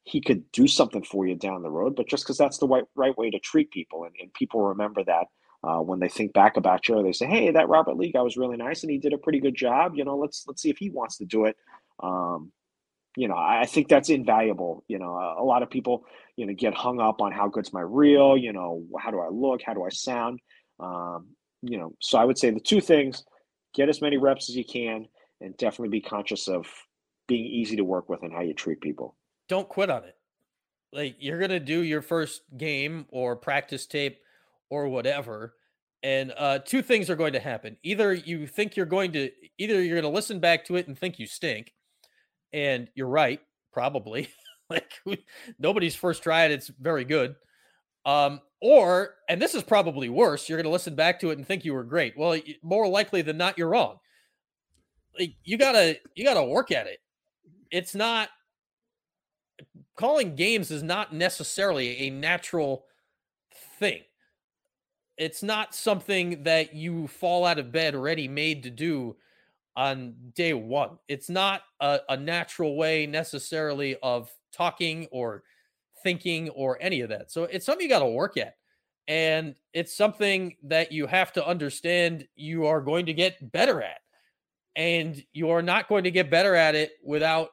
he 0.10 0.22
could 0.22 0.52
do 0.52 0.68
something 0.68 1.04
for 1.04 1.28
you 1.28 1.36
down 1.36 1.62
the 1.62 1.70
road, 1.70 1.96
but 1.96 2.08
just 2.08 2.24
because 2.24 2.38
that's 2.38 2.58
the 2.58 2.68
right 2.68 2.84
right 2.96 3.18
way 3.18 3.30
to 3.30 3.40
treat 3.40 3.72
people, 3.72 4.06
and, 4.06 4.16
and 4.20 4.34
people 4.34 4.62
remember 4.62 5.04
that. 5.04 5.28
Uh, 5.62 5.82
when 5.82 6.00
they 6.00 6.08
think 6.08 6.32
back 6.32 6.56
about 6.56 6.88
you, 6.88 7.04
they 7.04 7.12
say, 7.12 7.28
"Hey, 7.28 7.52
that 7.52 7.68
Robert 7.68 7.98
Lee 7.98 8.14
guy 8.14 8.22
was 8.22 8.38
really 8.38 8.56
nice, 8.56 8.82
and 8.82 8.92
he 8.92 8.98
did 8.98 9.14
a 9.14 9.18
pretty 9.18 9.40
good 9.42 9.56
job." 9.56 9.94
You 9.96 10.06
know, 10.06 10.18
let's 10.18 10.46
let's 10.48 10.62
see 10.62 10.70
if 10.70 10.78
he 10.78 10.90
wants 10.90 11.18
to 11.18 11.26
do 11.26 11.46
it. 11.46 11.58
Um, 12.02 12.52
you 13.18 13.28
know, 13.28 13.36
I 13.36 13.66
think 13.66 13.90
that's 13.90 14.10
invaluable. 14.10 14.86
You 14.88 15.00
know, 15.00 15.14
a, 15.16 15.42
a 15.42 15.46
lot 15.46 15.62
of 15.62 15.70
people, 15.70 16.06
you 16.38 16.46
know, 16.46 16.54
get 16.54 16.74
hung 16.74 17.02
up 17.02 17.22
on 17.22 17.34
how 17.34 17.50
good's 17.50 17.74
my 17.74 17.82
reel. 17.82 18.38
You 18.38 18.54
know, 18.54 18.86
how 18.98 19.12
do 19.12 19.20
I 19.20 19.28
look? 19.30 19.62
How 19.62 19.74
do 19.74 19.84
I 19.84 19.90
sound? 19.90 20.40
Um, 20.80 21.28
you 21.62 21.78
know, 21.78 21.94
so 22.00 22.18
I 22.18 22.24
would 22.24 22.38
say 22.38 22.52
the 22.52 22.62
two 22.62 22.80
things: 22.80 23.26
get 23.76 23.90
as 23.90 24.02
many 24.02 24.18
reps 24.18 24.50
as 24.50 24.56
you 24.56 24.64
can, 24.64 25.08
and 25.42 25.58
definitely 25.58 25.90
be 25.90 26.02
conscious 26.02 26.48
of 26.48 26.68
being 27.28 27.46
easy 27.46 27.76
to 27.76 27.84
work 27.84 28.08
with 28.08 28.24
and 28.24 28.34
how 28.34 28.42
you 28.42 28.54
treat 28.54 28.80
people. 28.80 29.16
Don't 29.50 29.68
quit 29.68 29.90
on 29.90 30.06
it. 30.06 30.16
Like 30.94 31.18
you're 31.20 31.40
gonna 31.40 31.60
do 31.60 31.82
your 31.82 32.02
first 32.02 32.44
game 32.58 33.06
or 33.10 33.36
practice 33.36 33.86
tape 33.86 34.20
or 34.70 34.88
whatever, 34.88 35.56
and 36.02 36.34
uh, 36.38 36.60
two 36.60 36.82
things 36.82 37.10
are 37.10 37.16
going 37.16 37.34
to 37.34 37.40
happen. 37.40 37.78
Either 37.84 38.14
you 38.14 38.48
think 38.48 38.78
you're 38.78 38.86
going 38.86 39.12
to, 39.14 39.30
either 39.58 39.82
you're 39.82 40.02
to 40.02 40.08
listen 40.08 40.40
back 40.40 40.66
to 40.66 40.76
it 40.78 40.88
and 40.88 40.98
think 40.98 41.20
you 41.20 41.28
stink, 41.28 41.74
and 42.54 42.88
you're 42.96 43.08
right, 43.08 43.42
probably. 43.74 44.30
like 44.70 44.94
nobody's 45.58 45.96
first 45.96 46.24
try 46.24 46.46
it, 46.46 46.52
it's 46.52 46.72
very 46.80 47.04
good. 47.04 47.36
Um, 48.06 48.40
or, 48.62 49.16
and 49.28 49.42
this 49.42 49.56
is 49.56 49.64
probably 49.64 50.10
worse, 50.10 50.48
you're 50.48 50.58
going 50.58 50.66
to 50.66 50.72
listen 50.72 50.96
back 50.96 51.20
to 51.20 51.32
it 51.32 51.38
and 51.38 51.46
think 51.46 51.66
you 51.66 51.74
were 51.74 51.84
great. 51.84 52.18
Well, 52.18 52.40
more 52.64 52.88
likely 52.88 53.22
than 53.22 53.38
not, 53.38 53.58
you're 53.58 53.70
wrong. 53.70 53.98
Like 55.18 55.34
you 55.44 55.58
gotta, 55.58 55.98
you 56.16 56.24
gotta 56.24 56.44
work 56.44 56.72
at 56.72 56.88
it. 56.88 57.00
It's 57.72 57.94
not 57.94 58.30
calling 60.00 60.34
games 60.34 60.72
is 60.72 60.82
not 60.82 61.14
necessarily 61.14 61.98
a 61.98 62.10
natural 62.10 62.86
thing. 63.80 64.02
It's 65.18 65.44
not 65.44 65.76
something 65.76 66.44
that 66.44 66.74
you 66.74 67.10
fall 67.10 67.44
out 67.44 67.60
of 67.60 67.74
bed 67.74 67.98
ready 67.98 68.26
made 68.26 68.64
to 68.64 68.70
do 68.70 69.18
on 69.76 70.16
day 70.36 70.54
one. 70.54 70.92
It's 71.10 71.30
not 71.30 71.64
a, 71.82 72.00
a 72.08 72.16
natural 72.16 72.78
way 72.78 73.08
necessarily 73.08 73.98
of 74.02 74.32
talking 74.54 75.10
or 75.12 75.44
thinking 76.02 76.48
or 76.52 76.78
any 76.80 77.02
of 77.02 77.10
that. 77.10 77.30
So 77.30 77.44
it's 77.44 77.66
something 77.66 77.84
you 77.84 77.90
got 77.90 78.00
to 78.00 78.06
work 78.06 78.38
at. 78.38 78.56
And 79.10 79.54
it's 79.74 79.94
something 79.94 80.56
that 80.64 80.94
you 80.94 81.08
have 81.08 81.34
to 81.34 81.46
understand 81.46 82.26
you 82.38 82.68
are 82.68 82.80
going 82.80 83.06
to 83.08 83.14
get 83.14 83.52
better 83.52 83.82
at. 83.82 84.00
And 84.78 85.22
you 85.34 85.50
are 85.50 85.62
not 85.62 85.90
going 85.90 86.06
to 86.06 86.12
get 86.12 86.32
better 86.32 86.56
at 86.56 86.74
it 86.74 86.94
without 87.04 87.50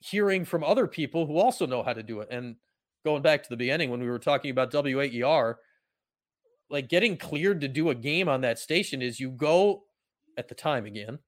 hearing 0.00 0.44
from 0.44 0.64
other 0.64 0.86
people 0.86 1.26
who 1.26 1.38
also 1.38 1.66
know 1.66 1.82
how 1.82 1.92
to 1.92 2.02
do 2.02 2.20
it. 2.20 2.28
And 2.30 2.56
going 3.04 3.22
back 3.22 3.42
to 3.42 3.48
the 3.48 3.56
beginning 3.56 3.90
when 3.90 4.00
we 4.00 4.08
were 4.08 4.18
talking 4.18 4.50
about 4.50 4.72
WAER, 4.72 5.56
like 6.70 6.88
getting 6.88 7.16
cleared 7.16 7.60
to 7.60 7.68
do 7.68 7.90
a 7.90 7.94
game 7.94 8.28
on 8.28 8.42
that 8.42 8.58
station 8.58 9.02
is 9.02 9.18
you 9.18 9.30
go 9.30 9.84
at 10.36 10.48
the 10.48 10.54
time 10.54 10.86
again, 10.86 11.18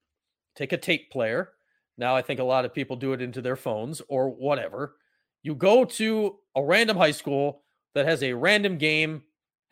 take 0.55 0.73
a 0.73 0.77
tape 0.77 1.11
player. 1.11 1.51
Now 1.99 2.15
I 2.15 2.23
think 2.23 2.41
a 2.41 2.45
lot 2.45 2.65
of 2.65 2.75
people 2.75 2.97
do 2.97 3.13
it 3.13 3.23
into 3.23 3.41
their 3.41 3.57
phones 3.57 4.03
or 4.09 4.29
whatever. 4.29 4.97
You 5.43 5.55
go 5.55 5.85
to 5.85 6.37
a 6.55 6.63
random 6.63 6.97
high 6.97 7.11
school 7.11 7.63
that 7.95 8.07
has 8.07 8.23
a 8.23 8.35
random 8.35 8.79
game 8.79 9.23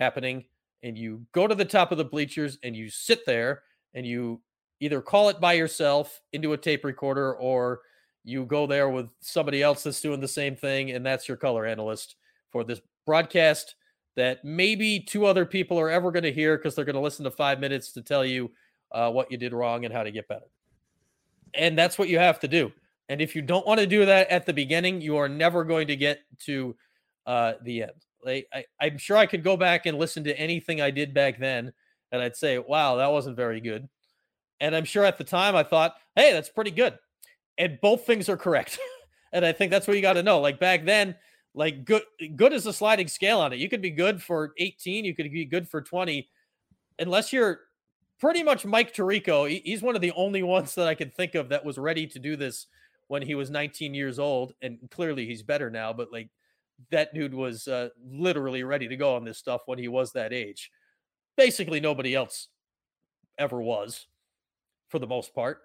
happening 0.00 0.44
and 0.82 0.96
you 0.96 1.26
go 1.32 1.46
to 1.46 1.54
the 1.54 1.64
top 1.64 1.92
of 1.92 1.98
the 1.98 2.04
bleachers 2.04 2.58
and 2.62 2.74
you 2.74 2.88
sit 2.90 3.26
there 3.26 3.62
and 3.94 4.06
you 4.06 4.40
either 4.80 5.00
call 5.00 5.28
it 5.28 5.40
by 5.40 5.54
yourself 5.54 6.20
into 6.32 6.52
a 6.52 6.56
tape 6.56 6.84
recorder 6.84 7.34
or 7.34 7.80
you 8.28 8.44
go 8.44 8.66
there 8.66 8.90
with 8.90 9.08
somebody 9.20 9.62
else 9.62 9.82
that's 9.82 10.00
doing 10.00 10.20
the 10.20 10.28
same 10.28 10.54
thing 10.54 10.90
and 10.90 11.04
that's 11.04 11.26
your 11.26 11.36
color 11.36 11.64
analyst 11.64 12.16
for 12.50 12.62
this 12.62 12.80
broadcast 13.06 13.74
that 14.16 14.44
maybe 14.44 15.00
two 15.00 15.24
other 15.24 15.46
people 15.46 15.78
are 15.80 15.88
ever 15.88 16.12
going 16.12 16.24
to 16.24 16.32
hear 16.32 16.56
because 16.56 16.74
they're 16.74 16.84
going 16.84 16.94
to 16.94 17.00
listen 17.00 17.24
to 17.24 17.30
five 17.30 17.58
minutes 17.58 17.92
to 17.92 18.02
tell 18.02 18.24
you 18.24 18.50
uh, 18.92 19.10
what 19.10 19.30
you 19.30 19.38
did 19.38 19.52
wrong 19.52 19.84
and 19.84 19.94
how 19.94 20.02
to 20.02 20.10
get 20.10 20.28
better. 20.28 20.44
And 21.54 21.78
that's 21.78 21.98
what 21.98 22.08
you 22.08 22.18
have 22.18 22.38
to 22.40 22.48
do. 22.48 22.70
And 23.08 23.22
if 23.22 23.34
you 23.34 23.40
don't 23.40 23.66
want 23.66 23.80
to 23.80 23.86
do 23.86 24.04
that 24.04 24.28
at 24.28 24.44
the 24.44 24.52
beginning, 24.52 25.00
you 25.00 25.16
are 25.16 25.28
never 25.28 25.64
going 25.64 25.86
to 25.86 25.96
get 25.96 26.20
to 26.44 26.76
uh, 27.26 27.54
the 27.62 27.84
end. 27.84 28.04
Like 28.22 28.46
I, 28.52 28.64
I'm 28.80 28.98
sure 28.98 29.16
I 29.16 29.26
could 29.26 29.44
go 29.44 29.56
back 29.56 29.86
and 29.86 29.96
listen 29.96 30.24
to 30.24 30.38
anything 30.38 30.82
I 30.82 30.90
did 30.90 31.14
back 31.14 31.38
then, 31.38 31.72
and 32.12 32.20
I'd 32.20 32.36
say, 32.36 32.58
"Wow, 32.58 32.96
that 32.96 33.12
wasn't 33.12 33.36
very 33.36 33.60
good." 33.60 33.88
And 34.60 34.74
I'm 34.74 34.84
sure 34.84 35.04
at 35.04 35.16
the 35.16 35.24
time 35.24 35.54
I 35.54 35.62
thought, 35.62 35.94
"Hey, 36.16 36.32
that's 36.32 36.48
pretty 36.48 36.72
good." 36.72 36.98
And 37.58 37.78
both 37.80 38.06
things 38.06 38.28
are 38.28 38.36
correct. 38.36 38.78
and 39.32 39.44
I 39.44 39.52
think 39.52 39.70
that's 39.70 39.86
what 39.86 39.96
you 39.96 40.02
got 40.02 40.14
to 40.14 40.22
know. 40.22 40.40
Like 40.40 40.58
back 40.58 40.84
then, 40.84 41.16
like 41.54 41.84
good 41.84 42.02
good 42.36 42.52
is 42.52 42.66
a 42.66 42.72
sliding 42.72 43.08
scale 43.08 43.40
on 43.40 43.52
it. 43.52 43.58
You 43.58 43.68
could 43.68 43.82
be 43.82 43.90
good 43.90 44.22
for 44.22 44.52
18, 44.58 45.04
you 45.04 45.14
could 45.14 45.30
be 45.32 45.44
good 45.44 45.68
for 45.68 45.82
20, 45.82 46.28
unless 46.98 47.32
you're 47.32 47.60
pretty 48.20 48.42
much 48.42 48.64
Mike 48.64 48.94
Tirico. 48.94 49.60
He's 49.64 49.82
one 49.82 49.94
of 49.94 50.00
the 50.00 50.12
only 50.12 50.42
ones 50.42 50.74
that 50.76 50.88
I 50.88 50.94
can 50.94 51.10
think 51.10 51.34
of 51.34 51.48
that 51.48 51.64
was 51.64 51.78
ready 51.78 52.06
to 52.06 52.18
do 52.18 52.36
this 52.36 52.66
when 53.08 53.22
he 53.22 53.34
was 53.34 53.50
19 53.50 53.94
years 53.94 54.18
old, 54.18 54.54
and 54.62 54.78
clearly 54.90 55.26
he's 55.26 55.42
better 55.42 55.70
now. 55.70 55.92
But 55.92 56.12
like 56.12 56.30
that 56.90 57.14
dude 57.14 57.34
was 57.34 57.66
uh, 57.66 57.88
literally 58.08 58.62
ready 58.62 58.88
to 58.88 58.96
go 58.96 59.16
on 59.16 59.24
this 59.24 59.38
stuff 59.38 59.62
when 59.66 59.78
he 59.78 59.88
was 59.88 60.12
that 60.12 60.32
age. 60.32 60.70
Basically, 61.36 61.80
nobody 61.80 62.14
else 62.14 62.48
ever 63.38 63.60
was, 63.60 64.06
for 64.88 64.98
the 64.98 65.06
most 65.06 65.34
part. 65.34 65.62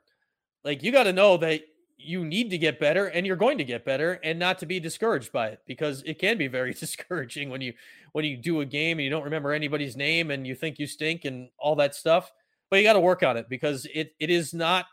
Like 0.63 0.84
you 0.84 0.91
got 0.91 1.03
to 1.03 1.13
know 1.13 1.38
that 1.38 1.62
you 2.04 2.26
need 2.26 2.50
to 2.50 2.58
get 2.58 2.80
better 2.80 3.08
and 3.08 3.26
you're 3.26 3.36
going 3.36 3.58
to 3.58 3.63
get 3.63 3.86
better 3.86 4.20
and 4.24 4.38
not 4.38 4.60
to 4.60 4.66
be 4.66 4.80
discouraged 4.80 5.32
by 5.32 5.48
it 5.48 5.60
because 5.66 6.04
it 6.06 6.20
can 6.20 6.38
be 6.38 6.48
very 6.48 6.74
discouraging 6.80 7.50
when 7.50 7.62
you 7.62 7.74
when 8.12 8.26
you 8.26 8.38
do 8.38 8.62
a 8.62 8.66
game 8.66 9.00
and 9.00 9.06
you 9.06 9.10
don't 9.10 9.24
remember 9.24 9.52
anybody's 9.52 9.96
name 9.96 10.32
and 10.32 10.46
you 10.46 10.56
think 10.56 10.80
you 10.80 10.88
stink 10.88 11.26
and 11.26 11.50
all 11.58 11.76
that 11.76 11.96
stuff 11.96 12.32
but 12.70 12.78
you 12.78 12.84
got 12.84 12.94
to 12.94 13.00
work 13.00 13.24
on 13.24 13.38
it 13.38 13.48
because 13.50 13.88
it 13.94 14.13
it 14.20 14.30
is 14.30 14.54
not 14.54 14.86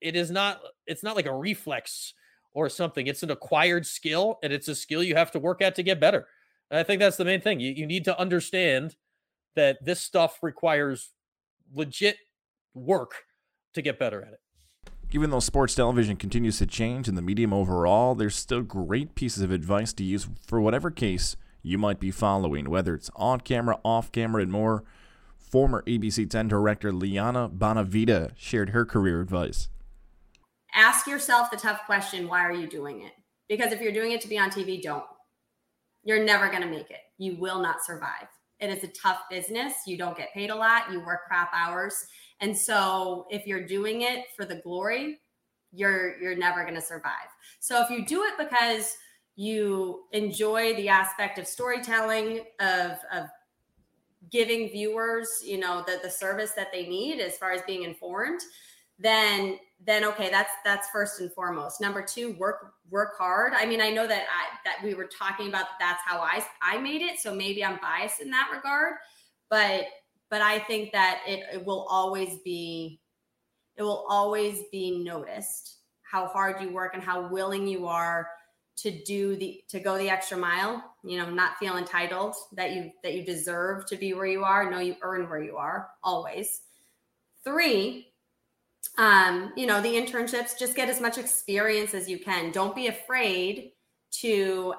it 0.00 0.16
is 0.16 0.30
not 0.30 0.60
it's 0.86 1.02
not 1.02 1.16
like 1.16 1.26
a 1.26 1.34
reflex 1.34 2.14
or 2.54 2.68
something. 2.68 3.06
It's 3.06 3.22
an 3.22 3.30
acquired 3.30 3.86
skill 3.86 4.38
and 4.42 4.52
it's 4.52 4.68
a 4.68 4.74
skill 4.74 5.02
you 5.02 5.14
have 5.14 5.30
to 5.32 5.38
work 5.38 5.62
at 5.62 5.74
to 5.76 5.82
get 5.82 6.00
better. 6.00 6.26
And 6.70 6.78
i 6.78 6.82
think 6.82 7.00
that's 7.00 7.16
the 7.16 7.24
main 7.24 7.40
thing. 7.40 7.60
You, 7.60 7.72
you 7.72 7.86
need 7.86 8.04
to 8.04 8.18
understand 8.18 8.96
that 9.54 9.84
this 9.84 10.00
stuff 10.00 10.38
requires 10.42 11.10
legit 11.74 12.16
work 12.74 13.24
to 13.74 13.82
get 13.82 13.98
better 13.98 14.22
at 14.22 14.32
it 14.32 14.40
even 15.14 15.30
though 15.30 15.40
sports 15.40 15.74
television 15.74 16.16
continues 16.16 16.58
to 16.58 16.66
change 16.66 17.08
in 17.08 17.14
the 17.14 17.22
medium 17.22 17.52
overall, 17.52 18.14
there's 18.14 18.34
still 18.34 18.62
great 18.62 19.14
pieces 19.14 19.42
of 19.42 19.50
advice 19.50 19.92
to 19.94 20.04
use 20.04 20.28
for 20.46 20.60
whatever 20.60 20.90
case 20.90 21.36
you 21.62 21.78
might 21.78 22.00
be 22.00 22.10
following, 22.10 22.68
whether 22.68 22.94
it's 22.94 23.10
on 23.14 23.40
camera, 23.40 23.78
off 23.84 24.10
camera, 24.10 24.42
and 24.42 24.50
more. 24.50 24.84
Former 25.36 25.82
ABC 25.86 26.28
10 26.28 26.48
director 26.48 26.92
Liana 26.92 27.48
Bonavita 27.48 28.32
shared 28.36 28.70
her 28.70 28.84
career 28.84 29.20
advice. 29.20 29.68
Ask 30.74 31.06
yourself 31.06 31.50
the 31.50 31.58
tough 31.58 31.84
question 31.84 32.26
why 32.26 32.40
are 32.40 32.52
you 32.52 32.66
doing 32.66 33.02
it? 33.02 33.12
Because 33.48 33.72
if 33.72 33.80
you're 33.80 33.92
doing 33.92 34.12
it 34.12 34.22
to 34.22 34.28
be 34.28 34.38
on 34.38 34.50
TV, 34.50 34.80
don't. 34.80 35.04
You're 36.04 36.24
never 36.24 36.48
going 36.48 36.62
to 36.62 36.68
make 36.68 36.90
it. 36.90 37.00
You 37.18 37.36
will 37.36 37.60
not 37.60 37.84
survive. 37.84 38.28
It 38.58 38.70
is 38.70 38.82
a 38.82 38.88
tough 38.88 39.18
business. 39.28 39.74
You 39.86 39.98
don't 39.98 40.16
get 40.16 40.32
paid 40.32 40.50
a 40.50 40.54
lot. 40.54 40.90
You 40.90 41.04
work 41.04 41.26
crap 41.26 41.52
hours. 41.52 42.06
And 42.42 42.56
so 42.56 43.26
if 43.30 43.46
you're 43.46 43.64
doing 43.64 44.02
it 44.02 44.26
for 44.36 44.44
the 44.44 44.56
glory, 44.56 45.20
you're 45.72 46.20
you're 46.20 46.36
never 46.36 46.62
going 46.62 46.74
to 46.74 46.82
survive. 46.82 47.30
So 47.60 47.82
if 47.82 47.88
you 47.88 48.04
do 48.04 48.24
it 48.24 48.34
because 48.36 48.96
you 49.36 50.04
enjoy 50.12 50.74
the 50.74 50.88
aspect 50.88 51.38
of 51.38 51.46
storytelling 51.46 52.44
of 52.60 52.98
of 53.12 53.28
giving 54.30 54.68
viewers, 54.70 55.28
you 55.44 55.58
know, 55.58 55.84
the 55.86 56.00
the 56.02 56.10
service 56.10 56.50
that 56.52 56.72
they 56.72 56.86
need 56.86 57.20
as 57.20 57.38
far 57.38 57.52
as 57.52 57.62
being 57.62 57.84
informed, 57.84 58.40
then 58.98 59.58
then 59.84 60.04
okay, 60.04 60.28
that's 60.28 60.50
that's 60.64 60.88
first 60.90 61.20
and 61.20 61.32
foremost. 61.32 61.80
Number 61.80 62.02
2, 62.02 62.32
work 62.34 62.74
work 62.90 63.16
hard. 63.16 63.52
I 63.56 63.66
mean, 63.66 63.80
I 63.80 63.90
know 63.90 64.06
that 64.06 64.24
I 64.24 64.58
that 64.64 64.84
we 64.84 64.94
were 64.94 65.06
talking 65.16 65.48
about 65.48 65.66
that's 65.78 66.02
how 66.04 66.20
I 66.20 66.44
I 66.60 66.78
made 66.78 67.02
it, 67.02 67.20
so 67.20 67.32
maybe 67.32 67.64
I'm 67.64 67.78
biased 67.80 68.20
in 68.20 68.30
that 68.30 68.50
regard, 68.52 68.94
but 69.48 69.84
but 70.32 70.40
I 70.40 70.60
think 70.60 70.92
that 70.92 71.20
it, 71.28 71.44
it 71.52 71.66
will 71.66 71.86
always 71.90 72.38
be 72.38 72.98
it 73.76 73.82
will 73.82 74.06
always 74.08 74.62
be 74.72 75.04
noticed 75.04 75.76
how 76.10 76.26
hard 76.26 76.60
you 76.60 76.72
work 76.72 76.94
and 76.94 77.02
how 77.02 77.28
willing 77.28 77.68
you 77.68 77.86
are 77.86 78.28
to 78.76 78.90
do 79.04 79.36
the 79.36 79.62
to 79.68 79.78
go 79.78 79.98
the 79.98 80.08
extra 80.08 80.38
mile 80.38 80.82
you 81.04 81.18
know 81.18 81.28
not 81.28 81.58
feel 81.58 81.76
entitled 81.76 82.34
that 82.52 82.72
you 82.72 82.90
that 83.02 83.12
you 83.12 83.22
deserve 83.22 83.84
to 83.86 83.96
be 83.96 84.14
where 84.14 84.26
you 84.26 84.42
are 84.42 84.70
no 84.70 84.78
you 84.78 84.96
earn 85.02 85.28
where 85.28 85.42
you 85.42 85.56
are 85.56 85.90
always. 86.02 86.62
Three 87.44 88.08
um 88.96 89.52
you 89.54 89.66
know 89.66 89.82
the 89.82 89.94
internships 89.94 90.58
just 90.58 90.74
get 90.74 90.88
as 90.88 90.98
much 90.98 91.18
experience 91.18 91.92
as 91.92 92.08
you 92.08 92.18
can. 92.18 92.52
Don't 92.52 92.74
be 92.74 92.86
afraid 92.86 93.72
to 94.22 94.72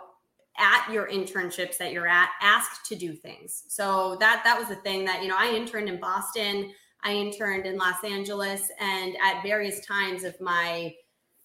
at 0.58 0.92
your 0.92 1.08
internships 1.08 1.78
that 1.78 1.92
you're 1.92 2.08
at 2.08 2.30
asked 2.42 2.86
to 2.88 2.96
do 2.96 3.14
things. 3.14 3.64
So 3.68 4.18
that 4.20 4.42
that 4.44 4.58
was 4.58 4.68
the 4.68 4.76
thing 4.76 5.06
that 5.06 5.22
you 5.24 5.28
know 5.28 5.38
i 5.38 5.52
interned 5.52 5.90
in 5.90 6.00
boston 6.00 6.72
i 7.04 7.12
interned 7.12 7.66
in 7.66 7.78
los 7.78 8.04
angeles 8.04 8.70
and 8.80 9.16
at 9.24 9.42
various 9.42 9.86
times 9.86 10.24
of 10.24 10.40
my 10.40 10.94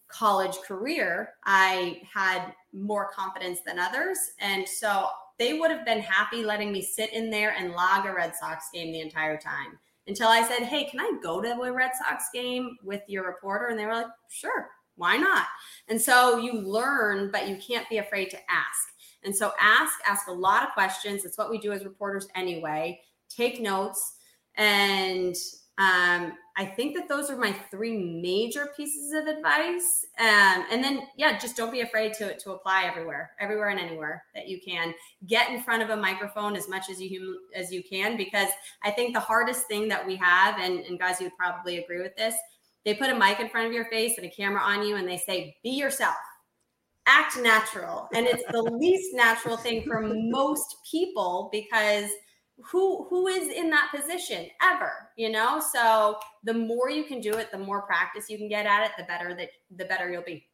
college 0.09 0.57
career 0.67 1.31
i 1.45 2.01
had 2.13 2.53
more 2.73 3.11
confidence 3.11 3.61
than 3.65 3.79
others. 3.79 4.19
And 4.41 4.69
so 4.69 5.09
they 5.39 5.55
would 5.55 5.71
have 5.71 5.85
been 5.85 6.01
happy 6.01 6.45
letting 6.45 6.73
me 6.73 6.83
sit 6.83 7.13
in 7.13 7.31
there 7.31 7.55
and 7.57 7.73
log 7.73 8.07
a 8.07 8.13
red 8.13 8.35
sox 8.35 8.67
game 8.73 8.93
the 8.93 9.01
entire 9.01 9.39
time 9.39 9.79
until 10.07 10.29
i 10.29 10.43
said 10.43 10.63
hey 10.63 10.85
can 10.85 11.01
i 11.01 11.13
go 11.23 11.41
to 11.41 11.49
a 11.49 11.73
red 11.73 11.93
sox 11.95 12.25
game 12.33 12.77
with 12.83 13.03
your 13.09 13.27
reporter? 13.27 13.69
And 13.69 13.79
they 13.79 13.87
were 13.87 13.95
like 13.95 14.07
sure 14.29 14.69
why 14.97 15.17
not? 15.17 15.47
And 15.87 16.01
so 16.01 16.39
you 16.39 16.55
learn 16.55 17.31
but 17.31 17.49
you 17.49 17.57
can't 17.57 17.89
be 17.89 17.99
afraid 17.99 18.31
to 18.31 18.39
ask 18.51 18.89
and 19.25 19.35
so 19.35 19.53
ask, 19.61 19.95
ask 20.07 20.29
a 20.29 20.33
lot 20.33 20.63
of 20.63 20.75
questions. 20.75 21.25
It's 21.25 21.39
what 21.39 21.51
we 21.51 21.59
do 21.59 21.73
as 21.73 21.85
reporters 21.85 22.29
anyway. 22.35 23.01
Take 23.29 23.61
notes. 23.61 24.15
And 24.57 25.37
um, 25.79 26.33
I 26.57 26.65
think 26.65 26.97
that 26.97 27.09
those 27.09 27.31
are 27.31 27.37
my 27.37 27.53
three 27.71 27.97
major 28.21 28.71
pieces 28.77 29.13
of 29.13 29.27
advice. 29.27 30.05
Um, 30.19 30.65
and 30.73 30.83
then, 30.83 31.03
yeah, 31.17 31.39
just 31.39 31.57
don't 31.57 31.71
be 31.71 31.83
afraid 31.83 32.15
to, 32.15 32.37
to 32.37 32.51
apply 32.51 32.85
everywhere, 32.85 33.31
everywhere 33.39 33.69
and 33.69 33.79
anywhere 33.79 34.25
that 34.35 34.49
you 34.49 34.61
can. 34.61 34.93
Get 35.29 35.51
in 35.51 35.63
front 35.63 35.85
of 35.85 35.91
a 35.91 35.97
microphone 35.97 36.57
as 36.57 36.69
much 36.69 36.91
as 36.91 37.01
you 37.01 37.39
as 37.55 37.71
you 37.71 37.85
can, 37.89 38.17
because 38.17 38.49
I 38.83 38.91
think 38.91 39.15
the 39.15 39.21
hardest 39.21 39.69
thing 39.69 39.87
that 39.89 40.05
we 40.05 40.17
have, 40.17 40.59
and, 40.59 40.81
and 40.81 40.99
guys, 40.99 41.21
you 41.21 41.27
would 41.27 41.37
probably 41.37 41.79
agree 41.79 42.03
with 42.03 42.17
this, 42.17 42.35
they 42.85 42.95
put 42.95 43.11
a 43.11 43.15
mic 43.15 43.39
in 43.39 43.49
front 43.49 43.69
of 43.69 43.73
your 43.73 43.85
face 43.85 44.19
and 44.19 44.27
a 44.27 44.31
camera 44.31 44.61
on 44.61 44.85
you, 44.85 44.97
and 44.97 45.07
they 45.07 45.19
say, 45.19 45.57
"Be 45.63 45.71
yourself." 45.71 46.17
Act 47.09 47.39
natural. 47.41 48.09
And 48.15 48.27
it's 48.27 48.45
the 48.51 48.63
least 48.63 49.15
natural 49.15 49.57
thing 49.57 49.83
for 49.87 50.01
most 50.03 50.77
people 50.89 51.49
because 51.51 52.11
who 52.71 53.07
who 53.09 53.29
is 53.29 53.49
in 53.57 53.71
that 53.71 53.91
position 53.95 54.49
ever 54.63 55.09
you 55.19 55.31
know? 55.31 55.61
So 55.61 56.17
the 56.45 56.55
more 56.55 56.89
you 56.89 57.05
can 57.05 57.21
do 57.21 57.33
it 57.33 57.51
the 57.51 57.59
more 57.59 57.83
practice 57.83 58.31
you 58.31 58.39
can 58.39 58.49
get 58.49 58.65
at 58.65 58.85
it 58.85 58.93
the 58.97 59.05
better 59.05 59.35
that 59.35 59.51
the 59.77 59.85
better 59.85 60.11
you'll 60.11 60.23
be. 60.23 60.47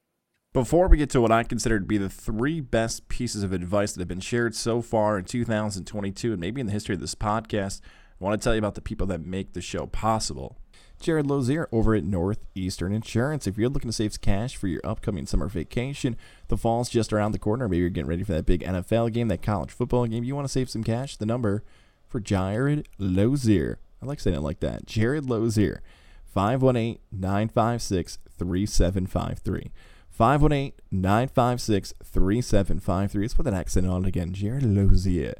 Before 0.52 0.88
we 0.88 0.96
get 0.96 1.10
to 1.10 1.20
what 1.20 1.32
I 1.32 1.42
consider 1.42 1.80
to 1.80 1.84
be 1.84 1.98
the 1.98 2.08
three 2.08 2.60
best 2.60 3.08
pieces 3.08 3.42
of 3.42 3.52
advice 3.52 3.92
that 3.92 4.00
have 4.00 4.08
been 4.08 4.20
shared 4.20 4.54
so 4.54 4.80
far 4.80 5.18
in 5.18 5.24
2022 5.24 6.32
and 6.32 6.40
maybe 6.40 6.60
in 6.60 6.66
the 6.68 6.72
history 6.72 6.94
of 6.94 7.00
this 7.00 7.16
podcast, 7.16 7.80
I 8.20 8.24
want 8.24 8.40
to 8.40 8.44
tell 8.44 8.54
you 8.54 8.60
about 8.60 8.76
the 8.76 8.80
people 8.80 9.06
that 9.08 9.20
make 9.20 9.52
the 9.52 9.60
show 9.60 9.86
possible. 9.86 10.58
Jared 11.04 11.26
Lozier 11.26 11.68
over 11.70 11.94
at 11.94 12.02
Northeastern 12.02 12.94
Insurance. 12.94 13.46
If 13.46 13.58
you're 13.58 13.68
looking 13.68 13.90
to 13.90 13.94
save 13.94 14.14
some 14.14 14.22
cash 14.22 14.56
for 14.56 14.68
your 14.68 14.80
upcoming 14.84 15.26
summer 15.26 15.48
vacation, 15.48 16.16
the 16.48 16.56
fall's 16.56 16.88
just 16.88 17.12
around 17.12 17.32
the 17.32 17.38
corner. 17.38 17.68
Maybe 17.68 17.80
you're 17.80 17.90
getting 17.90 18.08
ready 18.08 18.22
for 18.24 18.32
that 18.32 18.46
big 18.46 18.62
NFL 18.62 19.12
game, 19.12 19.28
that 19.28 19.42
college 19.42 19.70
football 19.70 20.06
game. 20.06 20.24
You 20.24 20.34
want 20.34 20.46
to 20.46 20.52
save 20.52 20.70
some 20.70 20.82
cash? 20.82 21.16
The 21.16 21.26
number 21.26 21.62
for 22.08 22.20
Jared 22.20 22.88
Lozier. 22.98 23.78
I 24.02 24.06
like 24.06 24.18
saying 24.18 24.36
it 24.36 24.40
like 24.40 24.60
that. 24.60 24.86
Jared 24.86 25.28
Lozier. 25.28 25.82
518 26.24 26.98
956 27.12 28.18
3753. 28.38 29.70
518 30.08 30.72
956 30.90 31.94
3753. 32.02 33.22
Let's 33.22 33.34
put 33.34 33.44
that 33.44 33.52
accent 33.52 33.86
on 33.86 34.04
it 34.04 34.08
again. 34.08 34.32
Jared 34.32 34.62
Lozier. 34.62 35.34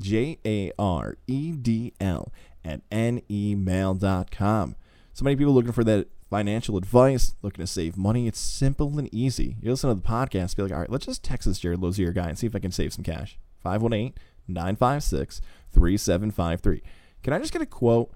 J 0.00 0.38
A 0.46 0.72
R 0.78 1.16
E 1.26 1.52
D 1.52 1.92
L 2.00 2.32
at 2.64 2.88
nemail.com. 2.90 4.76
So 5.12 5.24
many 5.24 5.36
people 5.36 5.52
looking 5.52 5.72
for 5.72 5.84
that 5.84 6.08
financial 6.30 6.78
advice, 6.78 7.34
looking 7.42 7.62
to 7.62 7.66
save 7.66 7.96
money. 7.96 8.26
It's 8.26 8.38
simple 8.38 8.98
and 8.98 9.12
easy. 9.12 9.56
You 9.60 9.70
listen 9.70 9.90
to 9.90 9.94
the 9.94 10.00
podcast, 10.00 10.56
be 10.56 10.62
like, 10.62 10.72
all 10.72 10.78
right, 10.78 10.90
let's 10.90 11.06
just 11.06 11.22
text 11.22 11.46
this 11.46 11.58
Jared 11.58 11.80
Lozier 11.80 12.12
guy 12.12 12.28
and 12.28 12.38
see 12.38 12.46
if 12.46 12.56
I 12.56 12.58
can 12.58 12.72
save 12.72 12.94
some 12.94 13.04
cash. 13.04 13.38
518 13.62 14.14
956 14.48 15.40
3753. 15.72 16.82
Can 17.22 17.32
I 17.32 17.38
just 17.38 17.52
get 17.52 17.62
a 17.62 17.66
quote? 17.66 18.12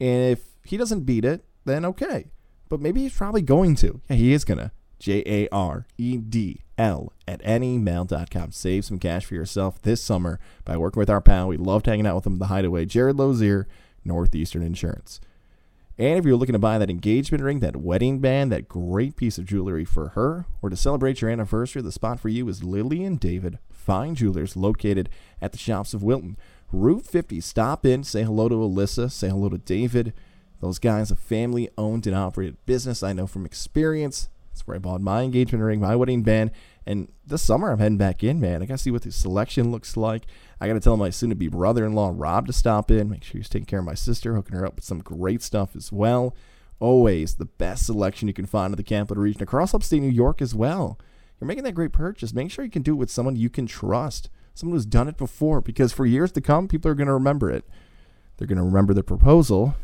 And 0.00 0.32
if 0.32 0.44
he 0.64 0.76
doesn't 0.76 1.04
beat 1.04 1.24
it, 1.24 1.44
then 1.64 1.84
okay. 1.84 2.26
But 2.68 2.80
maybe 2.80 3.02
he's 3.02 3.16
probably 3.16 3.42
going 3.42 3.74
to. 3.76 4.00
Yeah, 4.08 4.16
he 4.16 4.32
is 4.32 4.44
going 4.44 4.58
to. 4.58 4.70
J 4.98 5.22
A 5.26 5.48
R 5.50 5.86
E 5.98 6.16
D 6.16 6.62
L 6.78 7.12
at 7.26 7.42
anymail.com. 7.42 8.52
Save 8.52 8.84
some 8.84 8.98
cash 8.98 9.24
for 9.24 9.34
yourself 9.34 9.80
this 9.82 10.02
summer 10.02 10.38
by 10.64 10.76
working 10.76 11.00
with 11.00 11.10
our 11.10 11.20
pal. 11.20 11.48
We 11.48 11.56
loved 11.56 11.86
hanging 11.86 12.06
out 12.06 12.16
with 12.16 12.26
him 12.26 12.38
the 12.38 12.46
hideaway, 12.46 12.84
Jared 12.84 13.16
Lozier, 13.16 13.66
Northeastern 14.04 14.62
Insurance. 14.62 15.20
And 15.96 16.18
if 16.18 16.24
you're 16.24 16.36
looking 16.36 16.54
to 16.54 16.58
buy 16.58 16.78
that 16.78 16.90
engagement 16.90 17.44
ring, 17.44 17.60
that 17.60 17.76
wedding 17.76 18.18
band, 18.18 18.50
that 18.50 18.68
great 18.68 19.14
piece 19.14 19.38
of 19.38 19.46
jewelry 19.46 19.84
for 19.84 20.08
her, 20.08 20.44
or 20.60 20.68
to 20.68 20.76
celebrate 20.76 21.20
your 21.20 21.30
anniversary, 21.30 21.82
the 21.82 21.92
spot 21.92 22.18
for 22.18 22.28
you 22.28 22.48
is 22.48 22.64
Lily 22.64 23.04
and 23.04 23.20
David 23.20 23.58
Fine 23.70 24.16
Jewelers 24.16 24.56
located 24.56 25.08
at 25.40 25.52
the 25.52 25.58
shops 25.58 25.94
of 25.94 26.02
Wilton. 26.02 26.36
Route 26.72 27.06
50. 27.06 27.40
Stop 27.40 27.86
in, 27.86 28.02
say 28.02 28.24
hello 28.24 28.48
to 28.48 28.56
Alyssa, 28.56 29.08
say 29.10 29.28
hello 29.28 29.48
to 29.48 29.58
David. 29.58 30.12
Those 30.60 30.80
guys, 30.80 31.12
a 31.12 31.16
family 31.16 31.68
owned 31.78 32.08
and 32.08 32.16
operated 32.16 32.56
business. 32.66 33.04
I 33.04 33.12
know 33.12 33.28
from 33.28 33.46
experience. 33.46 34.28
That's 34.50 34.66
where 34.66 34.76
I 34.76 34.80
bought 34.80 35.00
my 35.00 35.22
engagement 35.22 35.62
ring, 35.62 35.80
my 35.80 35.94
wedding 35.94 36.22
band. 36.22 36.50
And 36.86 37.10
this 37.26 37.42
summer, 37.42 37.70
I'm 37.70 37.78
heading 37.78 37.98
back 37.98 38.22
in, 38.22 38.40
man. 38.40 38.62
I 38.62 38.66
got 38.66 38.74
to 38.74 38.82
see 38.82 38.90
what 38.90 39.02
the 39.02 39.12
selection 39.12 39.70
looks 39.70 39.96
like. 39.96 40.24
I 40.60 40.66
got 40.66 40.74
to 40.74 40.80
tell 40.80 40.96
my 40.96 41.10
soon 41.10 41.30
to 41.30 41.36
be 41.36 41.48
brother 41.48 41.86
in 41.86 41.94
law, 41.94 42.12
Rob, 42.14 42.46
to 42.46 42.52
stop 42.52 42.90
in. 42.90 43.08
Make 43.08 43.24
sure 43.24 43.38
he's 43.38 43.48
taking 43.48 43.66
care 43.66 43.78
of 43.78 43.84
my 43.86 43.94
sister, 43.94 44.34
hooking 44.34 44.56
her 44.56 44.66
up 44.66 44.76
with 44.76 44.84
some 44.84 44.98
great 44.98 45.42
stuff 45.42 45.74
as 45.74 45.90
well. 45.90 46.36
Always 46.80 47.36
the 47.36 47.46
best 47.46 47.86
selection 47.86 48.28
you 48.28 48.34
can 48.34 48.46
find 48.46 48.72
in 48.72 48.76
the 48.76 48.82
capital 48.82 49.22
region 49.22 49.42
across 49.42 49.72
upstate 49.72 50.02
New 50.02 50.08
York 50.08 50.42
as 50.42 50.54
well. 50.54 50.98
You're 51.40 51.48
making 51.48 51.64
that 51.64 51.72
great 51.72 51.92
purchase. 51.92 52.34
Make 52.34 52.50
sure 52.50 52.64
you 52.64 52.70
can 52.70 52.82
do 52.82 52.92
it 52.92 52.98
with 52.98 53.10
someone 53.10 53.36
you 53.36 53.48
can 53.48 53.66
trust, 53.66 54.28
someone 54.52 54.76
who's 54.76 54.86
done 54.86 55.08
it 55.08 55.16
before, 55.16 55.60
because 55.60 55.92
for 55.92 56.04
years 56.04 56.32
to 56.32 56.40
come, 56.40 56.68
people 56.68 56.90
are 56.90 56.94
going 56.94 57.06
to 57.06 57.14
remember 57.14 57.50
it. 57.50 57.64
They're 58.36 58.48
going 58.48 58.58
to 58.58 58.64
remember 58.64 58.92
the 58.92 59.02
proposal, 59.02 59.76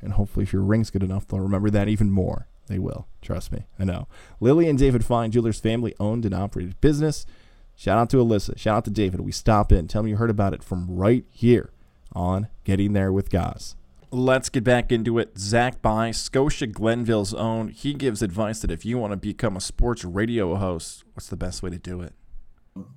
and 0.00 0.14
hopefully, 0.14 0.42
if 0.42 0.52
your 0.52 0.62
ring's 0.62 0.90
good 0.90 1.02
enough, 1.02 1.26
they'll 1.26 1.40
remember 1.40 1.70
that 1.70 1.88
even 1.88 2.10
more. 2.10 2.48
They 2.66 2.78
will. 2.78 3.06
Trust 3.20 3.52
me. 3.52 3.66
I 3.78 3.84
know. 3.84 4.08
Lily 4.40 4.68
and 4.68 4.78
David 4.78 5.04
Fine 5.04 5.32
Jewelers 5.32 5.60
family 5.60 5.94
owned 5.98 6.24
and 6.24 6.34
operated 6.34 6.80
business. 6.80 7.26
Shout 7.74 7.98
out 7.98 8.10
to 8.10 8.18
Alyssa. 8.18 8.56
Shout 8.58 8.76
out 8.76 8.84
to 8.84 8.90
David. 8.90 9.20
We 9.20 9.32
stop 9.32 9.72
in. 9.72 9.88
Tell 9.88 10.02
me 10.02 10.10
you 10.10 10.16
heard 10.16 10.30
about 10.30 10.54
it 10.54 10.62
from 10.62 10.86
right 10.88 11.24
here 11.30 11.72
on 12.12 12.48
Getting 12.64 12.92
There 12.92 13.12
with 13.12 13.30
Goz. 13.30 13.76
Let's 14.10 14.50
get 14.50 14.62
back 14.62 14.92
into 14.92 15.18
it. 15.18 15.38
Zach 15.38 15.80
By, 15.80 16.10
Scotia 16.10 16.66
Glenville's 16.66 17.32
own. 17.32 17.68
He 17.68 17.94
gives 17.94 18.20
advice 18.20 18.60
that 18.60 18.70
if 18.70 18.84
you 18.84 18.98
want 18.98 19.12
to 19.12 19.16
become 19.16 19.56
a 19.56 19.60
sports 19.60 20.04
radio 20.04 20.54
host, 20.56 21.04
what's 21.14 21.28
the 21.28 21.36
best 21.36 21.62
way 21.62 21.70
to 21.70 21.78
do 21.78 22.02
it? 22.02 22.12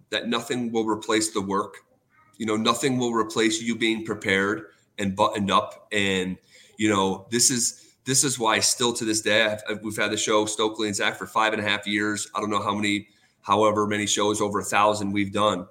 That 0.09 0.27
nothing 0.27 0.73
will 0.73 0.85
replace 0.85 1.31
the 1.31 1.41
work. 1.41 1.77
You 2.37 2.45
know, 2.45 2.57
nothing 2.57 2.97
will 2.97 3.13
replace 3.13 3.61
you 3.61 3.77
being 3.77 4.03
prepared 4.03 4.63
and 4.99 5.15
buttoned 5.15 5.49
up. 5.49 5.87
And, 5.93 6.37
you 6.77 6.89
know, 6.89 7.27
this 7.31 7.49
is 7.49 7.84
this 8.05 8.23
is 8.23 8.39
why 8.39 8.59
still 8.59 8.93
to 8.93 9.05
this 9.05 9.21
day 9.21 9.57
I've, 9.69 9.81
we've 9.81 9.97
had 9.97 10.11
the 10.11 10.17
show 10.17 10.45
Stokely 10.45 10.87
and 10.87 10.95
Zach 10.95 11.17
for 11.17 11.25
five 11.25 11.53
and 11.53 11.61
a 11.61 11.67
half 11.67 11.85
years. 11.87 12.29
I 12.33 12.39
don't 12.39 12.51
know 12.51 12.61
how 12.61 12.75
many, 12.75 13.07
however 13.41 13.87
many 13.87 14.05
shows 14.05 14.41
over 14.41 14.59
a 14.59 14.63
thousand 14.63 15.11
we've 15.11 15.33
done. 15.33 15.67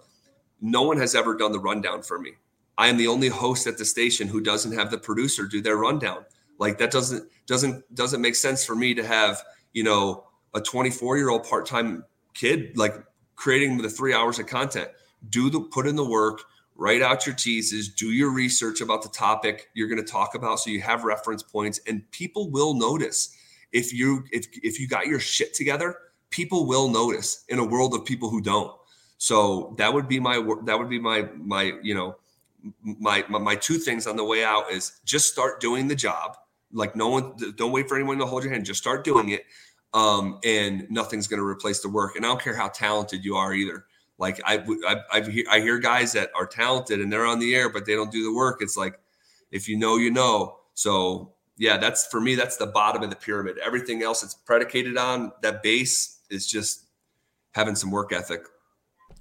No 0.61 0.83
one 0.83 0.99
has 0.99 1.15
ever 1.15 1.37
done 1.37 1.53
the 1.53 1.61
rundown 1.61 2.03
for 2.03 2.19
me. 2.19 2.33
I 2.77 2.89
am 2.89 2.97
the 2.97 3.07
only 3.07 3.29
host 3.29 3.67
at 3.67 3.79
the 3.79 3.85
station 3.85 4.27
who 4.27 4.41
doesn't 4.41 4.73
have 4.73 4.91
the 4.91 4.99
producer 4.99 5.47
do 5.47 5.63
their 5.63 5.77
rundown. 5.77 6.25
Like 6.59 6.79
that 6.79 6.91
doesn't 6.91 7.29
doesn't 7.47 7.95
doesn't 7.95 8.21
make 8.21 8.35
sense 8.35 8.65
for 8.65 8.75
me 8.75 8.95
to 8.95 9.07
have 9.07 9.43
you 9.73 9.85
know 9.85 10.25
a 10.55 10.61
24 10.61 11.17
year 11.17 11.31
old 11.31 11.45
part 11.45 11.67
time 11.67 12.05
kid 12.35 12.77
like 12.77 12.95
creating 13.37 13.79
the 13.79 13.91
three 13.91 14.13
hours 14.15 14.39
of 14.39 14.47
content. 14.47 14.89
Do 15.31 15.51
the 15.51 15.61
put 15.61 15.87
in 15.87 15.97
the 15.97 16.05
work 16.05 16.43
write 16.77 17.03
out 17.03 17.27
your 17.27 17.35
teases, 17.35 17.89
do 17.89 18.11
your 18.11 18.31
research 18.31 18.81
about 18.81 19.03
the 19.03 19.09
topic 19.09 19.69
you're 19.75 19.89
going 19.89 20.05
to 20.05 20.11
talk 20.11 20.35
about 20.35 20.59
so 20.59 20.71
you 20.71 20.81
have 20.81 21.05
reference 21.05 21.43
points 21.43 21.81
and 21.87 22.11
people 22.11 22.51
will 22.51 22.75
notice 22.75 23.37
if 23.75 23.93
you 23.93 24.25
if 24.31 24.47
if 24.63 24.81
you 24.81 24.89
got 24.89 25.07
your 25.07 25.21
shit 25.21 25.53
together, 25.53 25.97
people 26.31 26.67
will 26.67 26.89
notice 26.89 27.45
in 27.49 27.59
a 27.59 27.65
world 27.65 27.93
of 27.93 28.05
people 28.05 28.31
who 28.31 28.41
don't. 28.41 28.73
So 29.19 29.75
that 29.79 29.93
would 29.93 30.09
be 30.09 30.21
my 30.21 30.37
that 30.65 30.79
would 30.79 30.89
be 30.89 31.01
my 31.01 31.29
my 31.37 31.73
you 31.83 31.95
know 31.95 32.17
my 32.83 33.25
my, 33.29 33.39
my 33.39 33.57
two 33.57 33.79
things 33.79 34.07
on 34.07 34.17
the 34.17 34.25
way 34.25 34.45
out 34.45 34.71
is 34.71 35.01
just 35.05 35.29
start 35.29 35.61
doing 35.61 35.89
the 35.89 35.95
job. 35.95 36.37
Like 36.73 36.97
no 36.97 37.09
one 37.09 37.35
don't 37.57 37.73
wait 37.73 37.89
for 37.89 37.97
anyone 37.97 38.19
to 38.19 38.27
hold 38.27 38.45
your 38.45 38.53
hand, 38.53 38.65
just 38.65 38.81
start 38.81 39.05
doing 39.05 39.31
it. 39.31 39.45
Um, 39.93 40.41
and 40.45 40.89
nothing's 40.91 41.29
going 41.29 41.39
to 41.39 41.47
replace 41.47 41.81
the 41.81 41.89
work. 41.89 42.17
And 42.17 42.25
I 42.25 42.29
don't 42.29 42.41
care 42.41 42.57
how 42.57 42.69
talented 42.69 43.25
you 43.25 43.37
are 43.37 43.55
either 43.55 43.87
like 44.19 44.41
I, 44.45 44.65
I, 44.87 44.97
I, 45.13 45.21
hear, 45.21 45.45
I 45.51 45.61
hear 45.61 45.79
guys 45.79 46.13
that 46.13 46.31
are 46.35 46.47
talented 46.47 47.01
and 47.01 47.13
they're 47.13 47.27
on 47.27 47.39
the 47.39 47.55
air, 47.55 47.69
but 47.69 47.85
they 47.87 47.95
don't 47.95 48.13
do 48.13 48.23
the 48.25 48.35
work. 48.35 48.59
It's 48.61 48.77
like, 48.77 48.99
if 49.51 49.69
you 49.69 49.77
know, 49.77 49.97
you 49.97 50.11
know. 50.11 50.59
So 50.75 51.35
yeah, 51.57 51.77
that's 51.77 52.07
for 52.07 52.21
me, 52.21 52.35
that's 52.35 52.57
the 52.57 52.67
bottom 52.67 53.03
of 53.03 53.11
the 53.11 53.17
pyramid. 53.17 53.59
Everything 53.65 54.03
else 54.03 54.23
it's 54.23 54.35
predicated 54.35 54.97
on 54.97 55.33
that 55.43 55.63
base 55.63 56.21
is 56.31 56.47
just 56.47 56.87
having 57.53 57.75
some 57.75 57.91
work 57.91 58.13
ethic. 58.13 58.43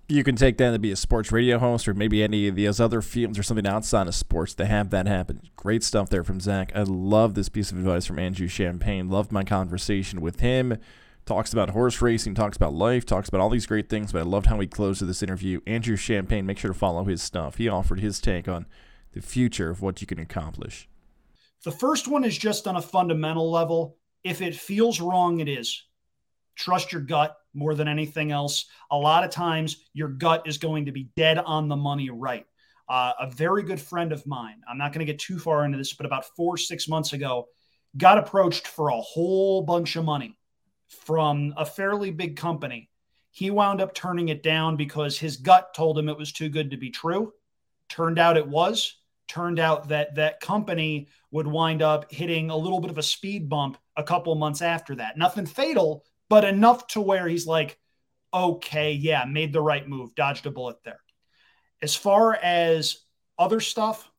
You 0.09 0.23
can 0.23 0.35
take 0.35 0.57
that 0.57 0.71
to 0.71 0.79
be 0.79 0.91
a 0.91 0.95
sports 0.95 1.31
radio 1.31 1.57
host 1.59 1.87
or 1.87 1.93
maybe 1.93 2.21
any 2.21 2.47
of 2.47 2.55
these 2.55 2.79
other 2.79 3.01
fields 3.01 3.39
or 3.39 3.43
something 3.43 3.65
outside 3.65 4.07
of 4.07 4.13
sports 4.13 4.53
to 4.55 4.65
have 4.65 4.89
that 4.89 5.07
happen. 5.07 5.41
Great 5.55 5.83
stuff 5.83 6.09
there 6.09 6.23
from 6.23 6.39
Zach. 6.39 6.71
I 6.75 6.83
love 6.83 7.35
this 7.35 7.47
piece 7.47 7.71
of 7.71 7.77
advice 7.77 8.05
from 8.05 8.19
Andrew 8.19 8.47
Champagne. 8.47 9.09
Loved 9.09 9.31
my 9.31 9.43
conversation 9.43 10.19
with 10.19 10.41
him 10.41 10.77
talks 11.25 11.53
about 11.53 11.69
horse 11.71 12.01
racing, 12.01 12.35
talks 12.35 12.57
about 12.57 12.73
life, 12.73 13.05
talks 13.05 13.29
about 13.29 13.41
all 13.41 13.49
these 13.49 13.65
great 13.65 13.89
things. 13.89 14.11
But 14.11 14.19
I 14.19 14.23
loved 14.23 14.47
how 14.47 14.59
he 14.59 14.67
closed 14.67 15.05
this 15.05 15.23
interview. 15.23 15.61
Andrew 15.65 15.95
Champagne, 15.95 16.45
make 16.45 16.57
sure 16.57 16.73
to 16.73 16.77
follow 16.77 17.05
his 17.05 17.21
stuff. 17.21 17.55
He 17.55 17.69
offered 17.69 17.99
his 17.99 18.19
take 18.19 18.47
on 18.47 18.65
the 19.13 19.21
future 19.21 19.69
of 19.69 19.81
what 19.81 20.01
you 20.01 20.07
can 20.07 20.19
accomplish. 20.19 20.89
The 21.63 21.71
first 21.71 22.07
one 22.07 22.23
is 22.23 22.37
just 22.37 22.67
on 22.67 22.75
a 22.75 22.81
fundamental 22.81 23.49
level. 23.49 23.97
If 24.23 24.41
it 24.41 24.55
feels 24.55 24.99
wrong, 24.99 25.39
it 25.39 25.47
is. 25.47 25.85
Trust 26.55 26.91
your 26.91 27.01
gut 27.01 27.35
more 27.53 27.73
than 27.73 27.87
anything 27.87 28.31
else. 28.31 28.65
A 28.91 28.97
lot 28.97 29.23
of 29.23 29.29
times, 29.29 29.77
your 29.93 30.09
gut 30.09 30.43
is 30.45 30.57
going 30.57 30.85
to 30.85 30.91
be 30.91 31.09
dead 31.15 31.37
on 31.37 31.67
the 31.67 31.75
money 31.75 32.09
right. 32.09 32.45
Uh, 32.89 33.13
a 33.19 33.31
very 33.31 33.63
good 33.63 33.79
friend 33.79 34.11
of 34.11 34.25
mine, 34.27 34.61
I'm 34.69 34.77
not 34.77 34.91
going 34.91 35.05
to 35.05 35.11
get 35.11 35.19
too 35.19 35.39
far 35.39 35.63
into 35.63 35.77
this, 35.77 35.93
but 35.93 36.05
about 36.05 36.25
four, 36.35 36.57
six 36.57 36.87
months 36.87 37.13
ago, 37.13 37.47
got 37.95 38.17
approached 38.17 38.67
for 38.67 38.89
a 38.89 38.99
whole 38.99 39.61
bunch 39.61 39.95
of 39.95 40.03
money 40.03 40.37
from 40.93 41.53
a 41.57 41.65
fairly 41.65 42.11
big 42.11 42.37
company. 42.37 42.89
He 43.31 43.49
wound 43.49 43.81
up 43.81 43.93
turning 43.93 44.29
it 44.29 44.43
down 44.43 44.75
because 44.75 45.17
his 45.17 45.37
gut 45.37 45.73
told 45.73 45.97
him 45.97 46.07
it 46.07 46.17
was 46.17 46.31
too 46.31 46.49
good 46.49 46.71
to 46.71 46.77
be 46.77 46.91
true. 46.91 47.33
Turned 47.89 48.19
out 48.19 48.37
it 48.37 48.47
was. 48.47 48.97
Turned 49.27 49.59
out 49.59 49.87
that 49.89 50.15
that 50.15 50.39
company 50.39 51.07
would 51.31 51.47
wind 51.47 51.81
up 51.81 52.11
hitting 52.11 52.49
a 52.49 52.57
little 52.57 52.79
bit 52.79 52.91
of 52.91 52.97
a 52.97 53.03
speed 53.03 53.49
bump 53.49 53.77
a 53.95 54.03
couple 54.03 54.35
months 54.35 54.61
after 54.61 54.95
that. 54.95 55.17
Nothing 55.17 55.45
fatal, 55.45 56.05
but 56.29 56.43
enough 56.43 56.85
to 56.87 57.01
where 57.01 57.27
he's 57.27 57.47
like, 57.47 57.79
okay, 58.33 58.91
yeah, 58.91 59.25
made 59.25 59.53
the 59.53 59.61
right 59.61 59.87
move, 59.87 60.13
dodged 60.15 60.45
a 60.45 60.51
bullet 60.51 60.77
there. 60.83 60.99
As 61.81 61.95
far 61.95 62.35
as 62.35 62.97
other 63.37 63.59
stuff, 63.59 64.09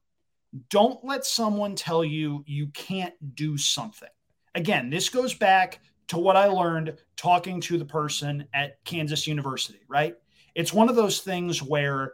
don't 0.70 1.04
let 1.04 1.24
someone 1.24 1.74
tell 1.74 2.04
you 2.04 2.44
you 2.46 2.68
can't 2.68 3.14
do 3.34 3.56
something. 3.56 4.08
Again, 4.54 4.90
this 4.90 5.08
goes 5.08 5.34
back 5.34 5.80
to 6.08 6.18
what 6.18 6.36
I 6.36 6.46
learned 6.46 6.96
talking 7.16 7.60
to 7.62 7.78
the 7.78 7.84
person 7.84 8.46
at 8.52 8.82
Kansas 8.84 9.26
University, 9.26 9.80
right? 9.88 10.16
It's 10.54 10.72
one 10.72 10.88
of 10.88 10.96
those 10.96 11.20
things 11.20 11.62
where 11.62 12.12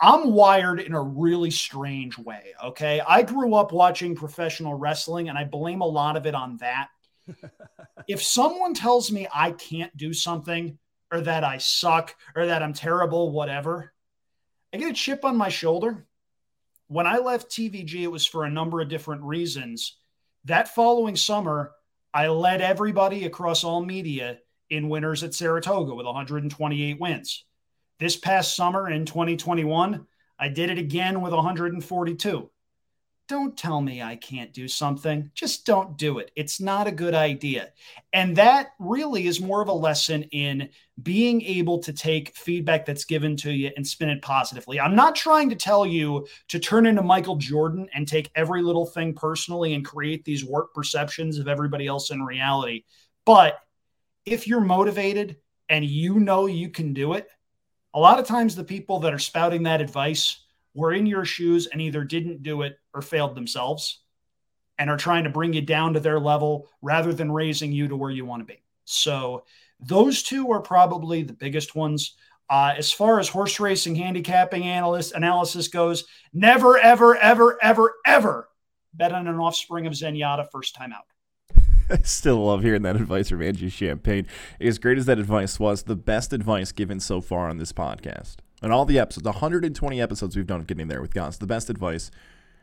I'm 0.00 0.32
wired 0.32 0.80
in 0.80 0.94
a 0.94 1.02
really 1.02 1.50
strange 1.50 2.16
way. 2.16 2.54
Okay. 2.64 3.02
I 3.06 3.22
grew 3.22 3.54
up 3.54 3.72
watching 3.72 4.14
professional 4.14 4.74
wrestling 4.74 5.28
and 5.28 5.36
I 5.36 5.44
blame 5.44 5.82
a 5.82 5.86
lot 5.86 6.16
of 6.16 6.26
it 6.26 6.34
on 6.34 6.56
that. 6.58 6.88
if 8.08 8.22
someone 8.22 8.72
tells 8.72 9.12
me 9.12 9.28
I 9.32 9.52
can't 9.52 9.94
do 9.96 10.14
something 10.14 10.78
or 11.12 11.20
that 11.20 11.44
I 11.44 11.58
suck 11.58 12.14
or 12.34 12.46
that 12.46 12.62
I'm 12.62 12.72
terrible, 12.72 13.30
whatever, 13.30 13.92
I 14.72 14.78
get 14.78 14.90
a 14.90 14.94
chip 14.94 15.24
on 15.24 15.36
my 15.36 15.50
shoulder. 15.50 16.06
When 16.86 17.06
I 17.06 17.18
left 17.18 17.50
TVG, 17.50 18.02
it 18.02 18.10
was 18.10 18.24
for 18.24 18.44
a 18.44 18.50
number 18.50 18.80
of 18.80 18.88
different 18.88 19.22
reasons. 19.22 19.98
That 20.46 20.74
following 20.74 21.14
summer, 21.14 21.72
I 22.12 22.28
led 22.28 22.60
everybody 22.60 23.24
across 23.24 23.62
all 23.62 23.84
media 23.84 24.38
in 24.68 24.88
winners 24.88 25.22
at 25.22 25.34
Saratoga 25.34 25.94
with 25.94 26.06
128 26.06 27.00
wins. 27.00 27.44
This 27.98 28.16
past 28.16 28.56
summer 28.56 28.90
in 28.90 29.04
2021, 29.04 30.06
I 30.38 30.48
did 30.48 30.70
it 30.70 30.78
again 30.78 31.20
with 31.20 31.32
142. 31.32 32.50
Don't 33.30 33.56
tell 33.56 33.80
me 33.80 34.02
I 34.02 34.16
can't 34.16 34.52
do 34.52 34.66
something. 34.66 35.30
Just 35.36 35.64
don't 35.64 35.96
do 35.96 36.18
it. 36.18 36.32
It's 36.34 36.60
not 36.60 36.88
a 36.88 36.90
good 36.90 37.14
idea. 37.14 37.68
And 38.12 38.34
that 38.34 38.70
really 38.80 39.28
is 39.28 39.40
more 39.40 39.62
of 39.62 39.68
a 39.68 39.72
lesson 39.72 40.24
in 40.32 40.68
being 41.00 41.40
able 41.42 41.78
to 41.78 41.92
take 41.92 42.36
feedback 42.36 42.84
that's 42.84 43.04
given 43.04 43.36
to 43.36 43.52
you 43.52 43.70
and 43.76 43.86
spin 43.86 44.08
it 44.08 44.20
positively. 44.20 44.80
I'm 44.80 44.96
not 44.96 45.14
trying 45.14 45.48
to 45.48 45.54
tell 45.54 45.86
you 45.86 46.26
to 46.48 46.58
turn 46.58 46.86
into 46.86 47.02
Michael 47.02 47.36
Jordan 47.36 47.88
and 47.94 48.08
take 48.08 48.32
every 48.34 48.62
little 48.62 48.84
thing 48.84 49.14
personally 49.14 49.74
and 49.74 49.84
create 49.84 50.24
these 50.24 50.44
warped 50.44 50.74
perceptions 50.74 51.38
of 51.38 51.46
everybody 51.46 51.86
else 51.86 52.10
in 52.10 52.24
reality. 52.24 52.82
But 53.24 53.60
if 54.26 54.48
you're 54.48 54.60
motivated 54.60 55.36
and 55.68 55.84
you 55.84 56.18
know 56.18 56.46
you 56.46 56.68
can 56.68 56.92
do 56.94 57.12
it, 57.12 57.28
a 57.94 58.00
lot 58.00 58.18
of 58.18 58.26
times 58.26 58.56
the 58.56 58.64
people 58.64 58.98
that 58.98 59.14
are 59.14 59.20
spouting 59.20 59.62
that 59.62 59.80
advice 59.80 60.46
were 60.74 60.92
in 60.92 61.06
your 61.06 61.24
shoes 61.24 61.66
and 61.66 61.80
either 61.80 62.04
didn't 62.04 62.42
do 62.42 62.62
it 62.62 62.78
or 62.94 63.02
failed 63.02 63.34
themselves 63.34 64.00
and 64.78 64.88
are 64.88 64.96
trying 64.96 65.24
to 65.24 65.30
bring 65.30 65.52
you 65.52 65.60
down 65.60 65.94
to 65.94 66.00
their 66.00 66.18
level 66.18 66.68
rather 66.80 67.12
than 67.12 67.30
raising 67.30 67.72
you 67.72 67.88
to 67.88 67.96
where 67.96 68.10
you 68.10 68.24
want 68.24 68.40
to 68.40 68.52
be. 68.52 68.62
So 68.84 69.44
those 69.78 70.22
two 70.22 70.50
are 70.52 70.60
probably 70.60 71.22
the 71.22 71.32
biggest 71.32 71.74
ones. 71.74 72.16
Uh, 72.48 72.74
as 72.76 72.90
far 72.90 73.20
as 73.20 73.28
horse 73.28 73.60
racing 73.60 73.94
handicapping 73.94 74.64
analyst 74.64 75.12
analysis 75.12 75.68
goes, 75.68 76.04
never, 76.32 76.78
ever, 76.78 77.16
ever, 77.16 77.58
ever, 77.62 77.94
ever 78.06 78.48
bet 78.92 79.12
on 79.12 79.28
an 79.28 79.36
offspring 79.36 79.86
of 79.86 79.92
Zenyatta 79.92 80.50
first 80.50 80.74
time 80.74 80.92
out. 80.92 81.04
I 81.90 82.02
still 82.02 82.44
love 82.44 82.62
hearing 82.62 82.82
that 82.82 82.96
advice 82.96 83.28
from 83.28 83.42
Andrew 83.42 83.68
Champagne. 83.68 84.26
As 84.60 84.78
great 84.78 84.98
as 84.98 85.06
that 85.06 85.18
advice 85.18 85.58
was, 85.58 85.84
the 85.84 85.96
best 85.96 86.32
advice 86.32 86.72
given 86.72 87.00
so 87.00 87.20
far 87.20 87.48
on 87.48 87.58
this 87.58 87.72
podcast. 87.72 88.36
And 88.62 88.72
all 88.72 88.84
the 88.84 88.98
episodes, 88.98 89.24
120 89.24 90.00
episodes 90.00 90.36
we've 90.36 90.46
done 90.46 90.60
of 90.60 90.66
Getting 90.66 90.88
There 90.88 91.00
with 91.00 91.14
Goz, 91.14 91.38
the 91.38 91.46
best 91.46 91.70
advice 91.70 92.10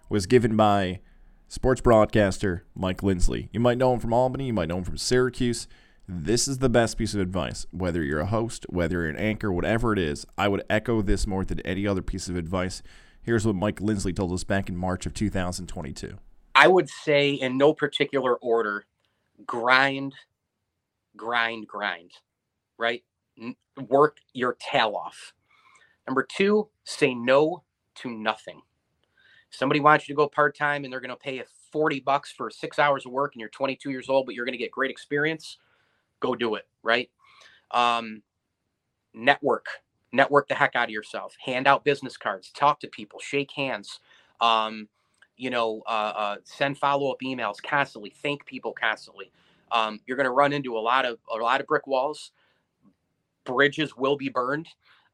was 0.09 0.25
given 0.25 0.55
by 0.55 0.99
sports 1.47 1.81
broadcaster 1.81 2.65
Mike 2.75 3.01
Lindsley. 3.01 3.49
You 3.51 3.59
might 3.59 3.77
know 3.77 3.93
him 3.93 3.99
from 3.99 4.13
Albany, 4.13 4.47
you 4.47 4.53
might 4.53 4.67
know 4.67 4.77
him 4.77 4.83
from 4.83 4.97
Syracuse. 4.97 5.67
This 6.07 6.47
is 6.47 6.59
the 6.59 6.69
best 6.69 6.97
piece 6.97 7.13
of 7.13 7.19
advice. 7.19 7.65
Whether 7.71 8.03
you're 8.03 8.21
a 8.21 8.27
host, 8.27 8.65
whether 8.69 9.01
you're 9.01 9.09
an 9.09 9.17
anchor, 9.17 9.51
whatever 9.51 9.91
it 9.91 9.99
is, 9.99 10.25
I 10.37 10.47
would 10.47 10.63
echo 10.69 11.01
this 11.01 11.27
more 11.27 11.43
than 11.43 11.59
any 11.61 11.85
other 11.85 12.01
piece 12.01 12.29
of 12.29 12.37
advice. 12.37 12.81
Here's 13.21 13.45
what 13.45 13.55
Mike 13.55 13.81
Lindsley 13.81 14.13
told 14.13 14.31
us 14.31 14.45
back 14.45 14.69
in 14.69 14.77
March 14.77 15.05
of 15.05 15.13
2022. 15.13 16.17
I 16.55 16.67
would 16.67 16.89
say, 16.89 17.31
in 17.31 17.57
no 17.57 17.73
particular 17.73 18.35
order, 18.35 18.85
grind, 19.45 20.13
grind, 21.15 21.67
grind, 21.67 22.11
right? 22.77 23.03
Work 23.89 24.19
your 24.33 24.55
tail 24.59 24.95
off. 24.95 25.33
Number 26.07 26.23
two, 26.23 26.69
say 26.85 27.13
no 27.13 27.63
to 27.95 28.09
nothing. 28.09 28.61
Somebody 29.49 29.79
wants 29.79 30.07
you 30.07 30.15
to 30.15 30.17
go 30.17 30.27
part 30.27 30.57
time 30.57 30.83
and 30.83 30.91
they're 30.91 30.99
going 31.01 31.09
to 31.09 31.15
pay 31.15 31.37
you 31.37 31.43
40 31.71 32.01
bucks 32.01 32.31
for 32.31 32.49
six 32.49 32.79
hours 32.79 33.05
of 33.05 33.11
work 33.11 33.33
and 33.33 33.39
you're 33.39 33.49
22 33.49 33.91
years 33.91 34.09
old, 34.09 34.25
but 34.25 34.35
you're 34.35 34.45
going 34.45 34.53
to 34.53 34.57
get 34.57 34.71
great 34.71 34.91
experience. 34.91 35.57
Go 36.19 36.35
do 36.35 36.55
it, 36.55 36.67
right? 36.83 37.09
Um, 37.71 38.23
network, 39.13 39.65
network 40.11 40.47
the 40.47 40.55
heck 40.55 40.75
out 40.75 40.85
of 40.85 40.89
yourself. 40.91 41.35
Hand 41.43 41.67
out 41.67 41.83
business 41.83 42.17
cards, 42.17 42.51
talk 42.51 42.79
to 42.81 42.87
people, 42.87 43.19
shake 43.19 43.51
hands. 43.51 43.99
Um, 44.41 44.87
you 45.37 45.49
know, 45.49 45.83
uh, 45.87 46.13
uh, 46.15 46.35
send 46.43 46.77
follow 46.77 47.11
up 47.11 47.19
emails 47.23 47.61
constantly, 47.61 48.11
thank 48.23 48.45
people 48.45 48.73
constantly. 48.73 49.31
Um, 49.71 49.99
you're 50.07 50.17
going 50.17 50.25
to 50.25 50.31
run 50.31 50.53
into 50.53 50.77
a 50.77 50.79
lot 50.79 51.05
of 51.05 51.19
a 51.33 51.37
lot 51.37 51.61
of 51.61 51.67
brick 51.67 51.87
walls. 51.87 52.31
Bridges 53.45 53.95
will 53.95 54.17
be 54.17 54.29
burned 54.29 54.67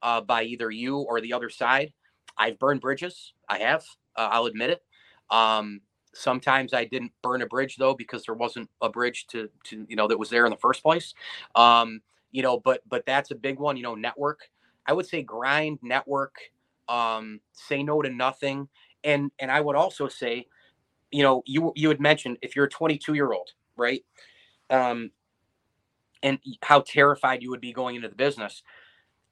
uh, 0.04 0.22
by 0.22 0.44
either 0.44 0.70
you 0.70 0.98
or 1.00 1.22
the 1.22 1.34
other 1.34 1.50
side. 1.50 1.94
I've 2.38 2.60
burned 2.60 2.82
bridges. 2.82 3.34
I 3.50 3.60
have. 3.60 3.84
Uh, 4.16 4.30
I'll 4.32 4.46
admit 4.46 4.70
it. 4.70 4.84
Um, 5.32 5.82
sometimes 6.14 6.74
I 6.74 6.86
didn't 6.86 7.12
burn 7.24 7.42
a 7.42 7.48
bridge 7.48 7.78
though 7.78 7.96
because 7.96 8.26
there 8.26 8.36
wasn't 8.36 8.70
a 8.82 8.90
bridge 8.90 9.26
to 9.28 9.50
to 9.66 9.86
you 9.90 9.96
know 9.96 10.08
that 10.08 10.20
was 10.20 10.30
there 10.30 10.46
in 10.46 10.52
the 10.52 10.58
first 10.58 10.84
place. 10.84 11.14
Um, 11.56 12.02
you 12.32 12.44
know, 12.44 12.60
but 12.60 12.82
but 12.88 13.06
that's 13.06 13.32
a 13.32 13.36
big 13.36 13.60
one. 13.60 13.78
You 13.78 13.84
know, 13.84 13.96
network. 13.96 14.42
I 14.86 14.94
would 14.94 15.06
say 15.06 15.24
grind, 15.24 15.80
network, 15.82 16.36
um, 16.90 17.40
say 17.54 17.84
no 17.84 18.02
to 18.02 18.10
nothing, 18.10 18.68
and 19.04 19.32
and 19.40 19.50
I 19.50 19.62
would 19.62 19.76
also 19.76 20.08
say, 20.08 20.48
you 21.12 21.24
know, 21.24 21.42
you 21.46 21.72
you 21.76 21.90
had 21.90 22.02
mentioned 22.02 22.38
if 22.42 22.56
you're 22.56 22.66
a 22.66 22.70
22 22.70 23.14
year 23.14 23.32
old, 23.32 23.52
right, 23.78 24.04
um, 24.70 25.12
and 26.22 26.40
how 26.62 26.82
terrified 26.82 27.42
you 27.42 27.50
would 27.52 27.62
be 27.62 27.72
going 27.74 27.96
into 27.96 28.10
the 28.10 28.16
business. 28.16 28.64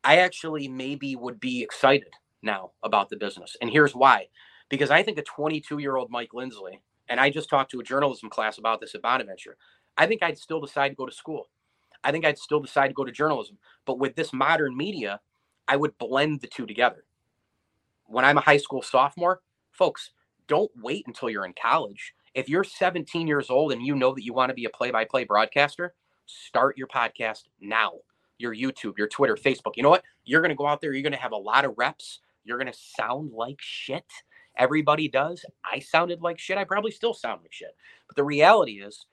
I 0.03 0.17
actually 0.17 0.67
maybe 0.67 1.15
would 1.15 1.39
be 1.39 1.61
excited 1.61 2.09
now 2.41 2.71
about 2.83 3.09
the 3.09 3.17
business, 3.17 3.55
and 3.61 3.69
here's 3.69 3.95
why: 3.95 4.27
because 4.69 4.89
I 4.89 5.03
think 5.03 5.17
a 5.17 5.23
22 5.23 5.79
year 5.79 5.95
old 5.95 6.09
Mike 6.09 6.33
Lindsley, 6.33 6.81
and 7.09 7.19
I 7.19 7.29
just 7.29 7.49
talked 7.49 7.71
to 7.71 7.79
a 7.79 7.83
journalism 7.83 8.29
class 8.29 8.57
about 8.57 8.81
this 8.81 8.95
at 8.95 9.01
Bonaventure. 9.01 9.57
I 9.97 10.07
think 10.07 10.23
I'd 10.23 10.37
still 10.37 10.61
decide 10.61 10.89
to 10.89 10.95
go 10.95 11.05
to 11.05 11.11
school. 11.11 11.49
I 12.03 12.11
think 12.11 12.25
I'd 12.25 12.39
still 12.39 12.59
decide 12.59 12.87
to 12.87 12.93
go 12.93 13.03
to 13.05 13.11
journalism. 13.11 13.57
But 13.85 13.99
with 13.99 14.15
this 14.15 14.33
modern 14.33 14.75
media, 14.75 15.19
I 15.67 15.75
would 15.75 15.97
blend 15.97 16.41
the 16.41 16.47
two 16.47 16.65
together. 16.65 17.03
When 18.07 18.25
I'm 18.25 18.37
a 18.37 18.41
high 18.41 18.57
school 18.57 18.81
sophomore, 18.81 19.41
folks, 19.71 20.11
don't 20.47 20.71
wait 20.81 21.05
until 21.07 21.29
you're 21.29 21.45
in 21.45 21.53
college. 21.61 22.13
If 22.33 22.49
you're 22.49 22.63
17 22.63 23.27
years 23.27 23.49
old 23.49 23.71
and 23.71 23.85
you 23.85 23.95
know 23.95 24.13
that 24.13 24.23
you 24.23 24.33
want 24.33 24.49
to 24.49 24.55
be 24.55 24.65
a 24.65 24.69
play 24.69 24.91
by 24.91 25.05
play 25.05 25.23
broadcaster, 25.25 25.93
start 26.25 26.77
your 26.77 26.87
podcast 26.87 27.43
now. 27.59 27.93
Your 28.41 28.55
YouTube, 28.55 28.97
your 28.97 29.07
Twitter, 29.07 29.35
Facebook. 29.35 29.75
You 29.75 29.83
know 29.83 29.89
what? 29.89 30.03
You're 30.25 30.41
going 30.41 30.49
to 30.49 30.55
go 30.55 30.67
out 30.67 30.81
there, 30.81 30.93
you're 30.93 31.03
going 31.03 31.13
to 31.13 31.19
have 31.19 31.31
a 31.31 31.37
lot 31.37 31.65
of 31.65 31.73
reps. 31.77 32.19
You're 32.43 32.57
going 32.57 32.71
to 32.71 32.79
sound 32.97 33.31
like 33.33 33.57
shit. 33.59 34.05
Everybody 34.57 35.07
does. 35.07 35.45
I 35.63 35.79
sounded 35.79 36.21
like 36.21 36.39
shit. 36.39 36.57
I 36.57 36.63
probably 36.63 36.91
still 36.91 37.13
sound 37.13 37.41
like 37.43 37.53
shit. 37.53 37.75
But 38.07 38.15
the 38.15 38.23
reality 38.23 38.81
is, 38.81 39.05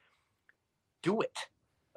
do 1.03 1.21
it. 1.21 1.37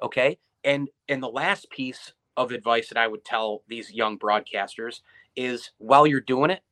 Okay. 0.02 0.38
And 0.64 0.88
and 1.08 1.22
the 1.22 1.28
last 1.28 1.68
piece 1.70 2.12
of 2.36 2.52
advice 2.52 2.88
that 2.88 2.98
I 2.98 3.08
would 3.08 3.24
tell 3.24 3.62
these 3.68 3.92
young 3.92 4.18
broadcasters 4.18 5.00
is 5.36 5.70
while 5.78 6.06
you're 6.06 6.20
doing 6.20 6.50
it, 6.50 6.62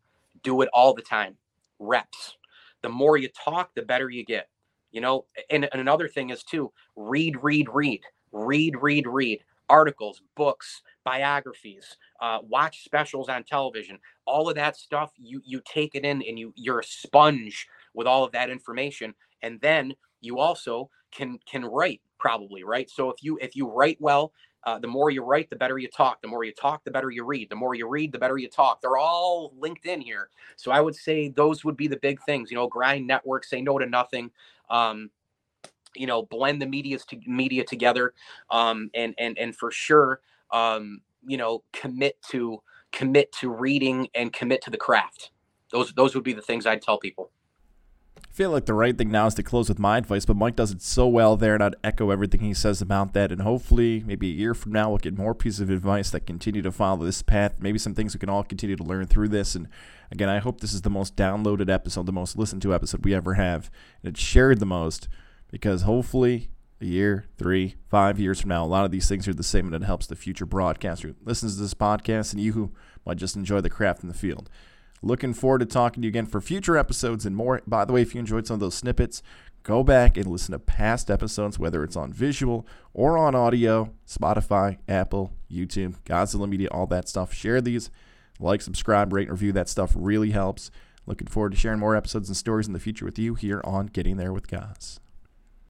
do 0.43 0.61
it 0.63 0.69
all 0.73 0.95
the 0.95 1.03
time 1.03 1.37
reps. 1.79 2.37
The 2.83 2.89
more 2.89 3.17
you 3.17 3.29
talk, 3.29 3.75
the 3.75 3.83
better 3.83 4.09
you 4.09 4.25
get. 4.25 4.49
You 4.93 5.01
know, 5.01 5.27
and, 5.51 5.69
and 5.71 5.81
another 5.81 6.09
thing 6.09 6.31
is 6.31 6.43
too 6.43 6.73
read, 6.97 7.37
read, 7.43 7.69
read, 7.73 8.03
read, 8.33 8.77
read, 8.81 9.07
read 9.07 9.41
articles, 9.71 10.21
books, 10.37 10.83
biographies, 11.05 11.97
uh, 12.21 12.41
watch 12.43 12.85
specials 12.85 13.29
on 13.29 13.45
television. 13.45 13.99
All 14.27 14.49
of 14.49 14.57
that 14.57 14.77
stuff, 14.77 15.13
you 15.17 15.41
you 15.45 15.63
take 15.65 15.95
it 15.95 16.05
in 16.05 16.23
and 16.23 16.39
you 16.39 16.53
you're 16.57 16.81
a 16.81 16.85
sponge 16.85 17.67
with 17.95 18.07
all 18.07 18.25
of 18.25 18.33
that 18.33 18.51
information, 18.51 19.15
and 19.43 19.61
then 19.61 19.95
you 20.21 20.39
also 20.39 20.91
can 21.13 21.39
can 21.47 21.65
write 21.65 22.01
probably 22.19 22.65
right. 22.65 22.91
So 22.91 23.11
if 23.11 23.23
you 23.23 23.39
if 23.41 23.57
you 23.57 23.69
write 23.69 23.97
well, 24.01 24.33
uh, 24.65 24.79
the 24.79 24.89
more 24.89 25.11
you 25.11 25.23
write, 25.23 25.49
the 25.49 25.57
better 25.57 25.79
you 25.79 25.89
talk. 25.89 26.21
The 26.21 26.29
more 26.29 26.45
you 26.45 26.53
talk, 26.53 26.85
the 26.85 26.91
better 26.91 27.11
you 27.11 27.25
read. 27.25 27.49
The 27.49 27.57
more 27.57 27.75
you 27.75 27.89
read, 27.89 28.13
the 28.13 28.19
better 28.19 28.37
you 28.37 28.49
talk. 28.49 28.81
They're 28.81 28.99
all 28.99 29.55
linked 29.59 29.87
in 29.87 30.01
here. 30.01 30.29
So 30.57 30.71
I 30.71 30.81
would 30.81 30.95
say 30.95 31.29
those 31.31 31.65
would 31.65 31.77
be 31.77 31.89
the 31.89 31.97
big 31.97 32.21
things. 32.25 32.51
You 32.51 32.57
know, 32.57 32.69
grind 32.69 33.07
network, 33.07 33.45
say 33.45 33.63
no 33.63 33.79
to 33.79 33.87
nothing. 33.87 34.31
Um, 34.69 35.11
you 35.95 36.07
know, 36.07 36.23
blend 36.23 36.61
the 36.63 36.67
media's 36.67 37.05
to, 37.07 37.19
media 37.27 37.65
together, 37.65 38.15
um, 38.51 38.91
and 38.95 39.15
and 39.19 39.39
and 39.39 39.57
for 39.57 39.71
sure, 39.71 40.21
um, 40.53 41.01
you 41.27 41.37
know, 41.37 41.63
commit 41.73 42.21
to 42.31 42.63
commit 42.93 43.33
to 43.33 43.51
reading 43.51 44.09
and 44.15 44.33
commit 44.33 44.63
to 44.63 44.71
the 44.71 44.77
craft. 44.77 45.31
Those 45.71 45.93
those 45.93 46.15
would 46.15 46.25
be 46.25 46.33
the 46.33 46.43
things 46.43 46.67
I'd 46.67 46.83
tell 46.83 46.99
people. 46.99 47.31
I 48.19 48.33
feel 48.33 48.51
like 48.51 48.67
the 48.67 48.75
right 48.75 48.97
thing 48.97 49.11
now 49.11 49.27
is 49.27 49.35
to 49.35 49.43
close 49.43 49.69
with 49.69 49.79
my 49.79 49.99
advice, 49.99 50.25
but 50.25 50.37
Mike 50.37 50.55
does 50.55 50.71
it 50.71 50.83
so 50.83 51.07
well 51.07 51.37
there, 51.37 51.55
and 51.55 51.63
I'd 51.63 51.75
echo 51.83 52.11
everything 52.11 52.41
he 52.41 52.55
says 52.55 52.81
about 52.81 53.13
that. 53.15 53.33
And 53.33 53.43
hopefully, 53.43 54.05
maybe 54.07 54.31
a 54.31 54.35
year 54.35 54.55
from 54.55 54.73
now, 54.73 54.89
we'll 54.89 54.99
get 54.99 55.19
more 55.19 55.35
pieces 55.35 55.61
of 55.61 55.71
advice 55.71 56.11
that 56.11 56.27
continue 56.27 56.63
to 56.63 56.71
follow 56.71 57.05
this 57.05 57.23
path. 57.23 57.55
Maybe 57.59 57.79
some 57.79 57.95
things 57.95 58.15
we 58.15 58.21
can 58.21 58.29
all 58.29 58.45
continue 58.45 58.77
to 58.77 58.85
learn 58.85 59.07
through 59.07 59.29
this. 59.29 59.55
And 59.55 59.69
again, 60.13 60.29
I 60.29 60.39
hope 60.39 60.61
this 60.61 60.73
is 60.73 60.83
the 60.83 60.91
most 60.91 61.17
downloaded 61.17 61.71
episode, 61.71 62.07
the 62.07 62.13
most 62.13 62.37
listened 62.37 62.63
to 62.63 62.75
episode 62.75 63.05
we 63.05 63.15
ever 63.15 63.35
have, 63.35 63.71
and 64.03 64.13
it's 64.13 64.21
shared 64.21 64.61
the 64.61 64.67
most 64.67 65.09
because 65.51 65.83
hopefully, 65.83 66.51
a 66.81 66.87
year, 66.87 67.27
three, 67.37 67.77
five 67.89 68.19
years 68.19 68.41
from 68.41 68.49
now, 68.49 68.65
a 68.65 68.67
lot 68.67 68.85
of 68.85 68.91
these 68.91 69.09
things 69.09 69.29
are 69.29 69.35
the 69.35 69.43
same, 69.43 69.67
and 69.67 69.75
it 69.75 69.87
helps 69.87 70.07
the 70.07 70.17
future 70.17 70.47
broadcaster 70.47 71.09
who 71.09 71.15
listens 71.25 71.57
to 71.57 71.63
this 71.63 71.75
podcast 71.75 72.33
and 72.33 72.41
you 72.41 72.53
who 72.53 72.73
might 73.05 73.19
just 73.19 73.37
enjoy 73.37 73.61
the 73.61 73.71
craft 73.71 74.03
in 74.03 74.09
the 74.09 74.15
field. 74.15 74.49
Looking 75.03 75.33
forward 75.33 75.61
to 75.61 75.67
talking 75.67 76.03
to 76.03 76.07
you 76.07 76.11
again 76.11 76.27
for 76.27 76.41
future 76.41 76.77
episodes 76.77 77.25
and 77.25 77.35
more. 77.35 77.63
By 77.67 77.85
the 77.85 77.93
way, 77.93 78.03
if 78.03 78.15
you 78.15 78.19
enjoyed 78.19 78.47
some 78.47 78.55
of 78.55 78.61
those 78.61 78.75
snippets, 78.75 79.23
go 79.63 79.83
back 79.83 80.17
and 80.17 80.27
listen 80.27 80.53
to 80.53 80.59
past 80.59 81.11
episodes, 81.11 81.59
whether 81.59 81.83
it's 81.83 81.97
on 81.97 82.13
visual 82.13 82.67
or 82.93 83.17
on 83.17 83.35
audio, 83.35 83.93
Spotify, 84.07 84.79
Apple, 84.89 85.33
YouTube, 85.51 85.97
Godzilla 86.05 86.49
Media, 86.49 86.69
all 86.71 86.87
that 86.89 87.09
stuff. 87.09 87.33
Share 87.33 87.63
these, 87.63 87.91
like, 88.39 88.61
subscribe, 88.61 89.13
rate, 89.13 89.29
and 89.29 89.33
review. 89.33 89.53
That 89.53 89.71
stuff 89.71 89.93
really 89.95 90.31
helps. 90.31 90.71
Looking 91.07 91.29
forward 91.29 91.53
to 91.53 91.59
sharing 91.59 91.81
more 91.81 91.97
episodes 91.97 92.29
and 92.29 92.37
stories 92.37 92.67
in 92.67 92.75
the 92.75 92.79
future 92.79 93.07
with 93.07 93.19
you 93.19 93.35
here 93.35 93.63
on 93.65 93.87
Getting 93.87 94.19
There 94.19 94.35
with 94.35 94.49
Goz. 94.49 95.01